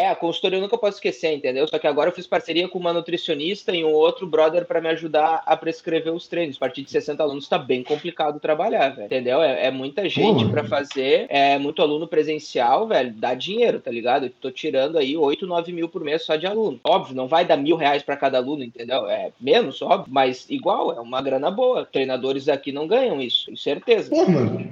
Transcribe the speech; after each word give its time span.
É, 0.00 0.08
a 0.08 0.16
consultoria 0.16 0.56
eu 0.56 0.62
nunca 0.62 0.78
posso 0.78 0.96
esquecer, 0.96 1.34
entendeu? 1.34 1.68
Só 1.68 1.78
que 1.78 1.86
agora 1.86 2.08
eu 2.08 2.14
fiz 2.14 2.26
parceria 2.26 2.66
com 2.66 2.78
uma 2.78 2.92
nutricionista 2.92 3.74
e 3.76 3.84
um 3.84 3.92
outro 3.92 4.26
brother 4.26 4.64
para 4.64 4.80
me 4.80 4.88
ajudar 4.88 5.42
a 5.44 5.54
prescrever 5.54 6.10
os 6.10 6.26
treinos. 6.26 6.56
A 6.56 6.60
partir 6.60 6.82
de 6.82 6.90
60 6.90 7.22
alunos 7.22 7.46
tá 7.46 7.58
bem 7.58 7.82
complicado 7.82 8.40
trabalhar, 8.40 8.88
velho. 8.90 9.06
Entendeu? 9.06 9.42
É, 9.42 9.66
é 9.66 9.70
muita 9.70 10.08
gente 10.08 10.48
para 10.48 10.64
fazer, 10.64 11.26
é 11.28 11.58
muito 11.58 11.82
aluno 11.82 12.06
presencial, 12.06 12.86
velho. 12.86 13.12
Dá 13.12 13.34
dinheiro, 13.34 13.78
tá 13.78 13.90
ligado? 13.90 14.24
Eu 14.26 14.30
tô 14.40 14.50
tirando 14.50 14.96
aí 14.96 15.16
8, 15.16 15.46
9 15.46 15.72
mil 15.72 15.88
por 15.88 16.02
mês 16.02 16.22
só 16.22 16.36
de 16.36 16.46
aluno. 16.46 16.80
Óbvio, 16.82 17.14
não 17.14 17.28
vai 17.28 17.44
dar 17.44 17.58
mil 17.58 17.76
reais 17.76 18.02
para 18.02 18.16
cada 18.16 18.38
aluno, 18.38 18.64
entendeu? 18.64 19.06
É 19.06 19.30
menos, 19.38 19.82
óbvio, 19.82 20.10
mas 20.10 20.46
igual, 20.48 20.92
é 20.92 21.00
uma 21.00 21.20
grana 21.20 21.50
boa. 21.50 21.84
Treinadores 21.84 22.48
aqui 22.48 22.72
não 22.72 22.86
ganham 22.86 23.20
isso, 23.20 23.50
com 23.50 23.56
certeza. 23.56 24.08
Pô, 24.08 24.26
mano, 24.26 24.66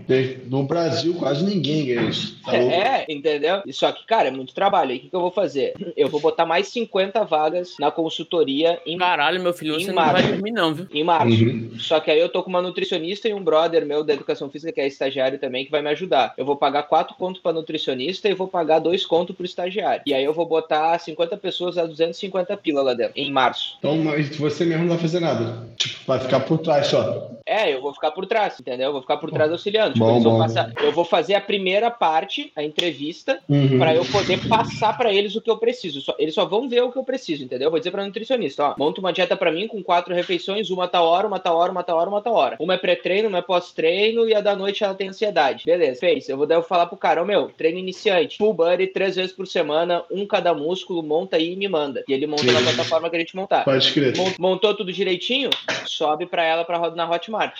no 0.46 0.62
Brasil 0.62 1.14
quase 1.14 1.44
ninguém 1.44 1.84
ganha 1.86 2.08
isso. 2.08 2.38
Tá 2.44 2.56
é, 2.56 3.04
entendeu? 3.08 3.62
Só 3.70 3.92
que, 3.92 4.06
cara, 4.06 4.28
é 4.28 4.30
muito 4.30 4.54
trabalho. 4.54 4.90
Aí 4.92 4.96
o 4.96 5.00
que, 5.00 5.10
que 5.10 5.16
eu 5.16 5.17
vou 5.20 5.30
fazer? 5.30 5.74
Eu 5.96 6.08
vou 6.08 6.20
botar 6.20 6.46
mais 6.46 6.68
50 6.68 7.24
vagas 7.24 7.74
na 7.78 7.90
consultoria 7.90 8.80
em 8.86 8.98
Caralho, 8.98 9.42
meu 9.42 9.52
filho, 9.52 9.74
você 9.74 9.92
março. 9.92 10.12
não 10.12 10.22
vai 10.22 10.32
dormir, 10.32 10.50
não, 10.50 10.74
viu? 10.74 10.86
Em 10.92 11.04
março. 11.04 11.44
Uhum. 11.44 11.70
Só 11.78 12.00
que 12.00 12.10
aí 12.10 12.18
eu 12.18 12.28
tô 12.28 12.42
com 12.42 12.50
uma 12.50 12.62
nutricionista 12.62 13.28
e 13.28 13.34
um 13.34 13.42
brother 13.42 13.86
meu 13.86 14.04
da 14.04 14.14
educação 14.14 14.50
física, 14.50 14.72
que 14.72 14.80
é 14.80 14.86
estagiário 14.86 15.38
também, 15.38 15.64
que 15.64 15.70
vai 15.70 15.82
me 15.82 15.90
ajudar. 15.90 16.34
Eu 16.36 16.44
vou 16.44 16.56
pagar 16.56 16.84
quatro 16.84 17.14
contos 17.16 17.40
pra 17.40 17.52
nutricionista 17.52 18.28
e 18.28 18.34
vou 18.34 18.48
pagar 18.48 18.78
dois 18.78 19.04
contos 19.06 19.34
pro 19.34 19.44
estagiário. 19.44 20.02
E 20.06 20.14
aí 20.14 20.24
eu 20.24 20.32
vou 20.32 20.46
botar 20.46 20.98
50 20.98 21.36
pessoas 21.36 21.78
a 21.78 21.86
250 21.86 22.56
pila 22.56 22.82
lá 22.82 22.94
dentro, 22.94 23.14
em 23.16 23.30
março. 23.30 23.76
Então, 23.78 23.96
mas 23.96 24.36
você 24.36 24.64
mesmo 24.64 24.84
não 24.84 24.90
vai 24.90 24.98
fazer 24.98 25.20
nada. 25.20 25.66
Tipo, 25.76 26.00
vai 26.06 26.20
ficar 26.20 26.40
por 26.40 26.58
trás 26.58 26.86
só. 26.88 27.30
É, 27.46 27.74
eu 27.74 27.80
vou 27.80 27.94
ficar 27.94 28.10
por 28.10 28.26
trás, 28.26 28.60
entendeu? 28.60 28.86
Eu 28.86 28.92
vou 28.92 29.00
ficar 29.00 29.16
por 29.16 29.30
trás 29.30 29.50
auxiliando. 29.50 29.94
Tipo, 29.94 30.06
bom, 30.06 30.20
bom. 30.20 30.38
Passar... 30.38 30.72
Eu 30.82 30.92
vou 30.92 31.04
fazer 31.04 31.34
a 31.34 31.40
primeira 31.40 31.90
parte, 31.90 32.52
a 32.54 32.62
entrevista, 32.62 33.40
uhum. 33.48 33.78
para 33.78 33.94
eu 33.94 34.04
poder 34.04 34.46
passar 34.48 34.96
para 34.96 35.07
eles 35.12 35.34
o 35.36 35.40
que 35.40 35.50
eu 35.50 35.58
preciso. 35.58 36.00
Só, 36.00 36.14
eles 36.18 36.34
só 36.34 36.44
vão 36.44 36.68
ver 36.68 36.82
o 36.82 36.92
que 36.92 36.98
eu 36.98 37.04
preciso, 37.04 37.44
entendeu? 37.44 37.66
Eu 37.66 37.70
vou 37.70 37.80
dizer 37.80 37.90
pra 37.90 38.04
nutricionista, 38.04 38.70
ó, 38.70 38.74
monta 38.78 39.00
uma 39.00 39.12
dieta 39.12 39.36
para 39.36 39.52
mim 39.52 39.66
com 39.66 39.82
quatro 39.82 40.14
refeições, 40.14 40.70
uma 40.70 40.88
tal 40.88 41.06
hora, 41.06 41.26
uma 41.26 41.38
tal 41.38 41.56
hora, 41.56 41.72
uma 41.72 41.82
tal 41.82 41.98
hora, 41.98 42.10
uma 42.10 42.20
tal 42.20 42.34
hora. 42.34 42.56
Uma 42.58 42.74
é 42.74 42.78
pré-treino, 42.78 43.28
uma 43.28 43.38
é 43.38 43.42
pós-treino 43.42 44.28
e 44.28 44.34
a 44.34 44.40
da 44.40 44.54
noite 44.54 44.84
ela 44.84 44.94
tem 44.94 45.08
ansiedade. 45.08 45.64
Beleza, 45.64 46.00
fez. 46.00 46.28
Eu 46.28 46.36
vou 46.36 46.46
devo 46.46 46.62
falar 46.62 46.86
pro 46.86 46.96
cara, 46.96 47.22
ô 47.22 47.24
meu, 47.24 47.50
treino 47.56 47.78
iniciante, 47.78 48.38
full 48.38 48.52
body, 48.52 48.88
três 48.88 49.16
vezes 49.16 49.32
por 49.32 49.46
semana, 49.46 50.04
um 50.10 50.26
cada 50.26 50.54
músculo, 50.54 51.02
monta 51.02 51.36
aí 51.36 51.52
e 51.52 51.56
me 51.56 51.68
manda. 51.68 52.04
E 52.08 52.12
ele 52.12 52.26
monta 52.26 52.44
na 52.50 52.60
plataforma 52.60 53.10
que 53.10 53.16
a 53.16 53.20
gente 53.20 53.36
montar. 53.36 53.64
Pode 53.64 53.92
crer. 53.92 54.14
Montou 54.38 54.74
tudo 54.74 54.92
direitinho, 54.92 55.50
sobe 55.86 56.26
pra 56.26 56.44
ela 56.44 56.64
pra 56.64 56.78
rodar 56.78 56.96
na 56.96 57.10
Hotmart. 57.10 57.54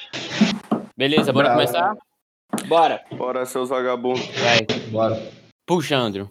Beleza, 0.97 1.33
bora 1.33 1.51
Bravo. 1.51 1.61
começar? 1.61 1.97
Bora. 2.67 3.01
Bora, 3.13 3.47
seus 3.47 3.69
vagabundos. 3.69 4.27
Vai. 4.27 4.67
Bora. 4.91 5.23
Puxa, 5.67 5.97
Andrew. 5.97 6.29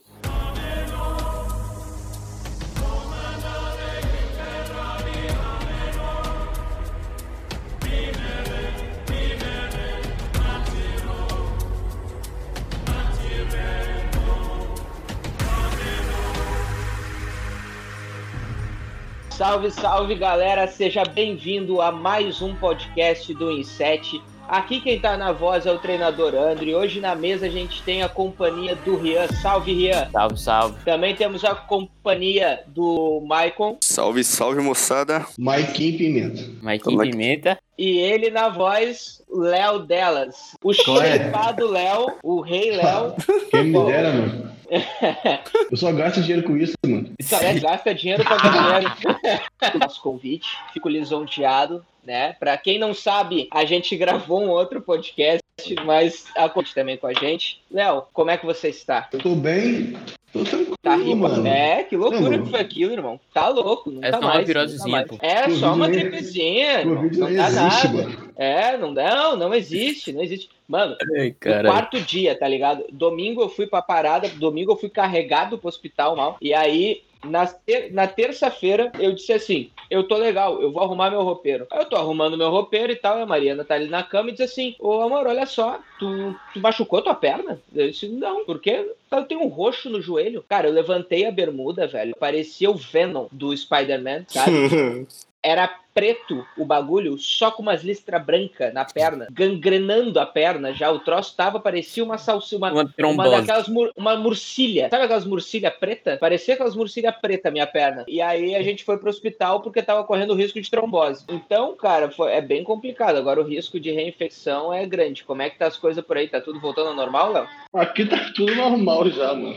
Salve, 19.58 19.72
salve 19.72 20.16
galera, 20.16 20.68
seja 20.68 21.04
bem-vindo 21.04 21.82
a 21.82 21.92
mais 21.92 22.44
um 22.44 22.54
podcast 22.54 23.34
do 23.34 23.52
Inset. 23.52 24.22
Aqui 24.48 24.80
quem 24.80 24.98
tá 24.98 25.18
na 25.18 25.34
voz 25.34 25.66
é 25.66 25.72
o 25.72 25.78
treinador 25.78 26.34
André. 26.34 26.74
Hoje 26.74 27.02
na 27.02 27.14
mesa 27.14 27.48
a 27.48 27.50
gente 27.50 27.84
tem 27.84 28.02
a 28.02 28.08
companhia 28.08 28.78
do 28.78 28.96
Rian. 28.96 29.28
Salve, 29.42 29.74
Rian. 29.74 30.10
Salve, 30.10 30.40
salve. 30.40 30.86
Também 30.86 31.14
temos 31.14 31.44
a 31.44 31.54
companhia 31.54 32.62
do 32.68 33.22
Maicon. 33.28 33.78
Salve, 33.82 34.24
salve, 34.24 34.62
moçada. 34.62 35.26
Maiquinho 35.38 35.98
Pimenta. 35.98 36.44
Maiquinho 36.62 37.02
é 37.02 37.10
Pimenta. 37.10 37.60
E 37.78 37.98
ele 37.98 38.32
na 38.32 38.48
voz, 38.48 39.22
Léo 39.30 39.80
Delas. 39.80 40.56
O 40.64 40.74
chefado 40.74 41.68
é? 41.76 41.84
Léo, 41.84 42.08
o 42.24 42.40
rei 42.40 42.72
Léo. 42.72 43.16
Quem 43.52 43.66
me 43.66 43.86
dera, 43.86 44.14
mano. 44.14 44.58
Eu 45.72 45.78
só 45.78 45.92
gasto 45.92 46.22
dinheiro 46.22 46.48
com 46.48 46.58
isso, 46.58 46.74
mano. 46.86 47.12
Só 47.22 47.38
é, 47.38 47.60
gasta 47.60 47.94
dinheiro 47.94 48.24
pra 48.24 48.38
ganhar 48.38 48.80
dinheiro. 48.80 49.80
Nosso 49.80 50.02
convite, 50.02 50.58
fico 50.74 50.90
lisonjeado, 50.90 51.86
né? 52.08 52.34
Pra 52.40 52.58
quem 52.58 52.80
não 52.80 52.94
sabe, 52.94 53.50
a 53.52 53.66
gente 53.66 53.96
gravou 53.98 54.42
um 54.42 54.50
outro 54.50 54.82
podcast, 54.82 55.44
mas 55.86 56.26
a 56.36 56.48
conte 56.48 56.74
também 56.74 56.96
com 56.98 57.08
a 57.08 57.14
gente. 57.14 57.62
Léo, 57.70 58.04
como 58.14 58.32
é 58.32 58.38
que 58.38 58.46
você 58.46 58.70
está? 58.70 59.10
Eu 59.12 59.20
tô 59.20 59.36
bem, 59.36 59.94
tô 60.32 60.44
tranquilo, 60.46 60.76
tá 60.82 60.98
mano. 60.98 61.48
É, 61.48 61.84
que 61.84 61.98
loucura 61.98 62.38
não, 62.38 62.46
que 62.46 62.52
foi 62.52 62.60
aquilo, 62.62 62.94
irmão. 62.94 63.20
Tá 63.34 63.50
louco, 63.50 63.92
nunca 63.92 64.08
é 64.08 64.12
só 64.12 64.22
mais. 64.22 64.36
Uma 64.36 64.46
virosezinha, 64.46 65.06
pô. 65.06 65.18
É 65.20 65.50
só 65.50 65.74
uma 65.74 65.90
gripezinha, 65.90 66.86
não 66.86 67.10
dá 67.10 67.30
existe, 67.30 67.88
nada. 67.88 67.90
Mano. 67.90 68.34
É, 68.38 68.78
não, 68.78 68.92
não, 68.94 69.36
não 69.36 69.54
existe, 69.54 70.14
não 70.14 70.22
existe. 70.22 70.50
Mano, 70.68 70.96
no 71.02 71.70
quarto 71.70 72.00
dia, 72.02 72.38
tá 72.38 72.48
ligado? 72.48 72.86
Domingo 72.92 73.42
eu 73.42 73.50
fui 73.50 73.68
pra 73.68 73.82
parada, 73.82 74.30
domingo 74.30 74.74
eu 74.74 74.78
fui 74.78 74.90
carregado 74.90 75.58
pro 75.58 75.68
hospital 75.68 76.16
mal. 76.16 76.38
E 76.42 76.54
aí, 76.54 77.02
na, 77.28 77.46
ter 77.46 77.94
na 77.94 78.08
terça-feira, 78.08 78.92
eu 79.00 79.14
disse 79.14 79.34
assim: 79.34 79.70
eu 79.90 80.04
tô 80.04 80.18
legal, 80.18 80.62
eu 80.62 80.72
vou 80.72 80.84
arrumar 80.84 81.10
meu 81.10 81.24
roupeiro. 81.24 81.66
Eu 81.72 81.86
tô 81.86 81.96
arrumando 81.96 82.38
meu 82.38 82.50
roupeiro 82.50 82.92
e 82.92 82.96
tal. 82.96 83.18
E 83.18 83.22
a 83.22 83.26
Mariana 83.26 83.64
tá 83.64 83.76
ali 83.76 83.88
na 83.88 84.04
cama 84.04 84.30
e 84.30 84.34
diz 84.34 84.42
assim: 84.42 84.76
Ô 84.80 85.02
amor, 85.02 85.26
olha 85.28 85.46
só, 85.46 85.80
tu, 85.98 86.36
tu 86.54 86.60
machucou 86.60 87.02
tua 87.02 87.16
perna? 87.16 87.60
Eu 87.74 87.90
disse: 87.90 88.08
Não, 88.08 88.46
porque 88.46 88.92
eu 89.12 89.24
tenho 89.24 89.42
um 89.42 89.48
roxo 89.48 89.90
no 89.90 90.02
joelho. 90.02 90.44
Cara, 90.48 90.68
eu 90.68 90.74
levantei 90.74 91.26
a 91.26 91.32
bermuda, 91.32 91.88
velho. 91.88 92.16
Parecia 92.20 92.70
o 92.70 92.76
Venom 92.76 93.28
do 93.32 93.56
Spider-Man, 93.56 94.26
sabe? 94.28 95.08
Era 95.48 95.70
preto 95.94 96.46
o 96.58 96.66
bagulho, 96.66 97.18
só 97.18 97.50
com 97.50 97.64
umas 97.64 97.84
listras 97.84 98.22
brancas 98.22 98.74
na 98.74 98.84
perna, 98.84 99.28
gangrenando 99.32 100.20
a 100.20 100.26
perna 100.26 100.74
já. 100.74 100.92
O 100.92 101.00
troço 101.00 101.34
tava, 101.38 101.58
parecia 101.58 102.04
uma 102.04 102.18
salsicha, 102.18 102.58
uma, 102.58 102.70
uma, 102.72 102.94
uma 103.00 103.30
daquelas, 103.30 103.70
mur, 103.70 103.94
uma 103.96 104.18
murcilha. 104.18 104.90
Sabe 104.90 105.06
aquelas 105.06 105.26
murcilha 105.26 105.72
preta? 105.72 106.18
Parecia 106.20 106.54
aquelas 106.54 106.76
murcilha 106.76 107.14
preta 107.14 107.50
minha 107.50 107.66
perna. 107.66 108.04
E 108.10 108.22
aí 108.22 108.56
a 108.56 108.62
gente 108.62 108.84
foi 108.84 108.98
pro 108.98 109.10
hospital 109.10 109.62
porque 109.62 109.82
tava 109.82 110.04
correndo 110.04 110.36
risco 110.36 110.60
de 110.60 110.70
trombose. 110.70 111.24
Então, 111.30 111.76
cara, 111.78 112.12
foi, 112.12 112.34
é 112.34 112.42
bem 112.42 112.62
complicado. 112.62 113.16
Agora 113.16 113.40
o 113.40 113.48
risco 113.48 113.80
de 113.80 113.90
reinfecção 113.90 114.74
é 114.74 114.86
grande. 114.86 115.24
Como 115.24 115.42
é 115.42 115.50
que 115.50 115.58
tá 115.58 115.68
as 115.68 115.78
coisas 115.78 116.04
por 116.04 116.18
aí? 116.18 116.28
Tá 116.28 116.42
tudo 116.42 116.60
voltando 116.60 116.90
ao 116.90 116.96
normal, 116.96 117.32
Léo? 117.32 117.48
Aqui 117.74 118.06
tá 118.06 118.34
tudo 118.36 118.54
normal 118.54 119.10
já, 119.10 119.34
mano. 119.34 119.56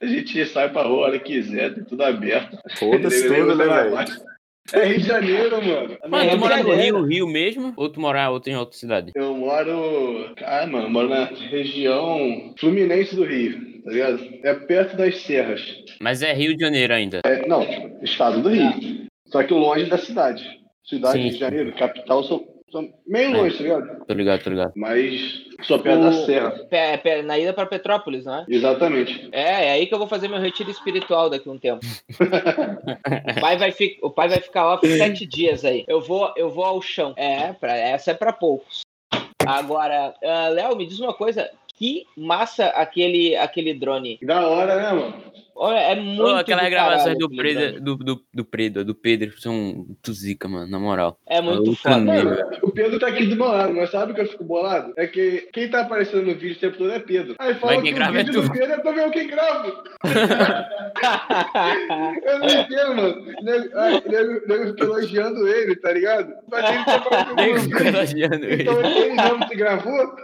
A 0.00 0.06
gente 0.06 0.44
sai 0.44 0.68
pra 0.68 0.82
rua 0.82 1.06
a 1.06 1.08
hora 1.08 1.18
que 1.18 1.32
quiser, 1.32 1.74
tem 1.74 1.84
tudo 1.84 2.04
aberto. 2.04 2.58
Foda-se 2.76 3.26
tudo, 3.26 3.56
né, 3.56 3.64
velho? 3.64 4.30
É 4.72 4.84
Rio 4.84 5.00
de 5.00 5.06
Janeiro, 5.06 5.64
mano. 5.64 5.98
Mano, 6.08 6.30
tu 6.30 6.38
mora 6.38 6.62
no 6.62 6.74
Rio, 6.74 7.02
Rio 7.04 7.26
mesmo? 7.26 7.72
Ou 7.76 7.88
tu 7.88 8.00
mora 8.00 8.30
em 8.46 8.56
outra 8.56 8.78
cidade? 8.78 9.12
Eu 9.14 9.34
moro. 9.34 10.32
Cara, 10.36 10.66
mano, 10.66 10.86
eu 10.86 10.90
moro 10.90 11.08
na 11.08 11.24
região 11.24 12.54
fluminense 12.58 13.16
do 13.16 13.24
Rio, 13.24 13.82
tá 13.82 13.90
ligado? 13.90 14.20
É 14.44 14.54
perto 14.54 14.96
das 14.96 15.16
serras. 15.22 15.60
Mas 16.00 16.22
é 16.22 16.32
Rio 16.32 16.56
de 16.56 16.62
Janeiro 16.62 16.94
ainda? 16.94 17.20
É, 17.24 17.46
não, 17.48 17.66
estado 18.02 18.42
do 18.42 18.48
Rio. 18.48 19.08
Só 19.26 19.42
que 19.42 19.52
longe 19.52 19.86
da 19.86 19.98
cidade. 19.98 20.44
Cidade 20.84 21.22
Sim. 21.22 21.28
de 21.28 21.38
Janeiro, 21.38 21.72
capital, 21.76 22.24
sou 22.24 22.49
meio 23.06 23.32
longe, 23.32 23.56
tá 23.56 23.62
ligado? 23.62 24.04
Tô 24.06 24.14
ligado, 24.14 24.42
tô 24.42 24.50
ligado. 24.50 24.72
Mas 24.76 25.44
sou 25.62 25.78
perto 25.78 26.00
o... 26.00 26.04
da 26.04 26.12
serra. 26.12 26.50
Pé, 26.70 26.96
pé, 26.96 27.22
na 27.22 27.38
ida 27.38 27.52
pra 27.52 27.66
Petrópolis, 27.66 28.24
não 28.24 28.40
é? 28.40 28.44
Exatamente. 28.48 29.28
É, 29.32 29.66
é 29.66 29.72
aí 29.72 29.86
que 29.86 29.94
eu 29.94 29.98
vou 29.98 30.06
fazer 30.06 30.28
meu 30.28 30.38
retiro 30.38 30.70
espiritual 30.70 31.30
daqui 31.30 31.48
a 31.48 31.52
um 31.52 31.58
tempo. 31.58 31.80
o, 33.36 33.40
pai 33.40 33.56
vai 33.56 33.72
fi... 33.72 33.98
o 34.02 34.10
pai 34.10 34.28
vai 34.28 34.40
ficar 34.40 34.74
off 34.74 34.86
sete 34.86 35.26
dias 35.26 35.64
aí. 35.64 35.84
Eu 35.88 36.00
vou, 36.00 36.32
eu 36.36 36.50
vou 36.50 36.64
ao 36.64 36.80
chão. 36.82 37.12
É, 37.16 37.52
pra... 37.52 37.76
essa 37.76 38.12
é 38.12 38.14
pra 38.14 38.32
poucos. 38.32 38.80
Agora, 39.46 40.14
uh, 40.22 40.52
Léo, 40.52 40.76
me 40.76 40.86
diz 40.86 41.00
uma 41.00 41.14
coisa. 41.14 41.50
Que 41.76 42.06
massa 42.14 42.66
aquele, 42.66 43.34
aquele 43.36 43.72
drone. 43.72 44.18
Da 44.22 44.46
hora, 44.46 44.76
né, 44.76 44.92
mano? 44.92 45.14
Olha, 45.62 45.78
é 45.78 45.94
muito. 45.94 46.22
Oh, 46.22 46.36
aquelas 46.36 46.70
gravações 46.70 47.18
do, 47.18 47.28
Pedro, 47.28 47.82
do, 47.82 47.96
do, 47.96 48.24
do 48.32 48.44
Pedro, 48.46 48.82
do 48.82 48.94
Pedro 48.94 49.38
são 49.38 49.52
muito 49.52 50.10
zica, 50.10 50.48
mano, 50.48 50.70
na 50.70 50.78
moral. 50.78 51.18
É 51.26 51.42
muito 51.42 51.72
é 51.72 51.74
foda. 51.74 52.48
o 52.62 52.70
Pedro 52.70 52.98
tá 52.98 53.08
aqui 53.08 53.26
do 53.26 53.36
meu 53.36 53.48
lado, 53.48 53.74
mas 53.74 53.90
sabe 53.90 54.12
o 54.12 54.14
que 54.14 54.22
eu 54.22 54.26
fico 54.26 54.42
bolado? 54.42 54.94
É 54.96 55.06
que 55.06 55.50
quem 55.52 55.68
tá 55.68 55.82
aparecendo 55.82 56.24
no 56.24 56.34
vídeo 56.34 56.56
o 56.56 56.60
tempo 56.60 56.78
todo 56.78 56.90
é 56.90 56.98
Pedro. 56.98 57.34
Aí 57.38 57.52
fala 57.56 57.74
mas 57.74 57.82
quem 57.82 57.92
que 57.92 57.98
grava 57.98 58.12
o 58.12 58.16
vídeo 58.16 58.30
é 58.30 58.42
do 58.42 58.50
Pedro 58.50 58.72
é 58.72 58.78
pra 58.78 58.92
ver 58.92 59.10
quem 59.10 59.26
grava. 59.26 59.84
eu 62.24 62.38
não 62.38 62.48
entendo, 62.48 62.96
mano. 62.96 63.26
Nego, 63.42 64.48
nego 64.48 64.66
fica 64.68 64.84
elogiando 64.84 65.46
ele, 65.46 65.76
tá 65.76 65.92
ligado? 65.92 66.32
Mas 66.50 66.70
ele 66.70 66.84
tá 66.86 68.02
ele. 68.16 68.62
Então 68.62 68.80
ele 68.80 69.12
não 69.14 69.46
se 69.46 69.54
gravou? 69.54 70.16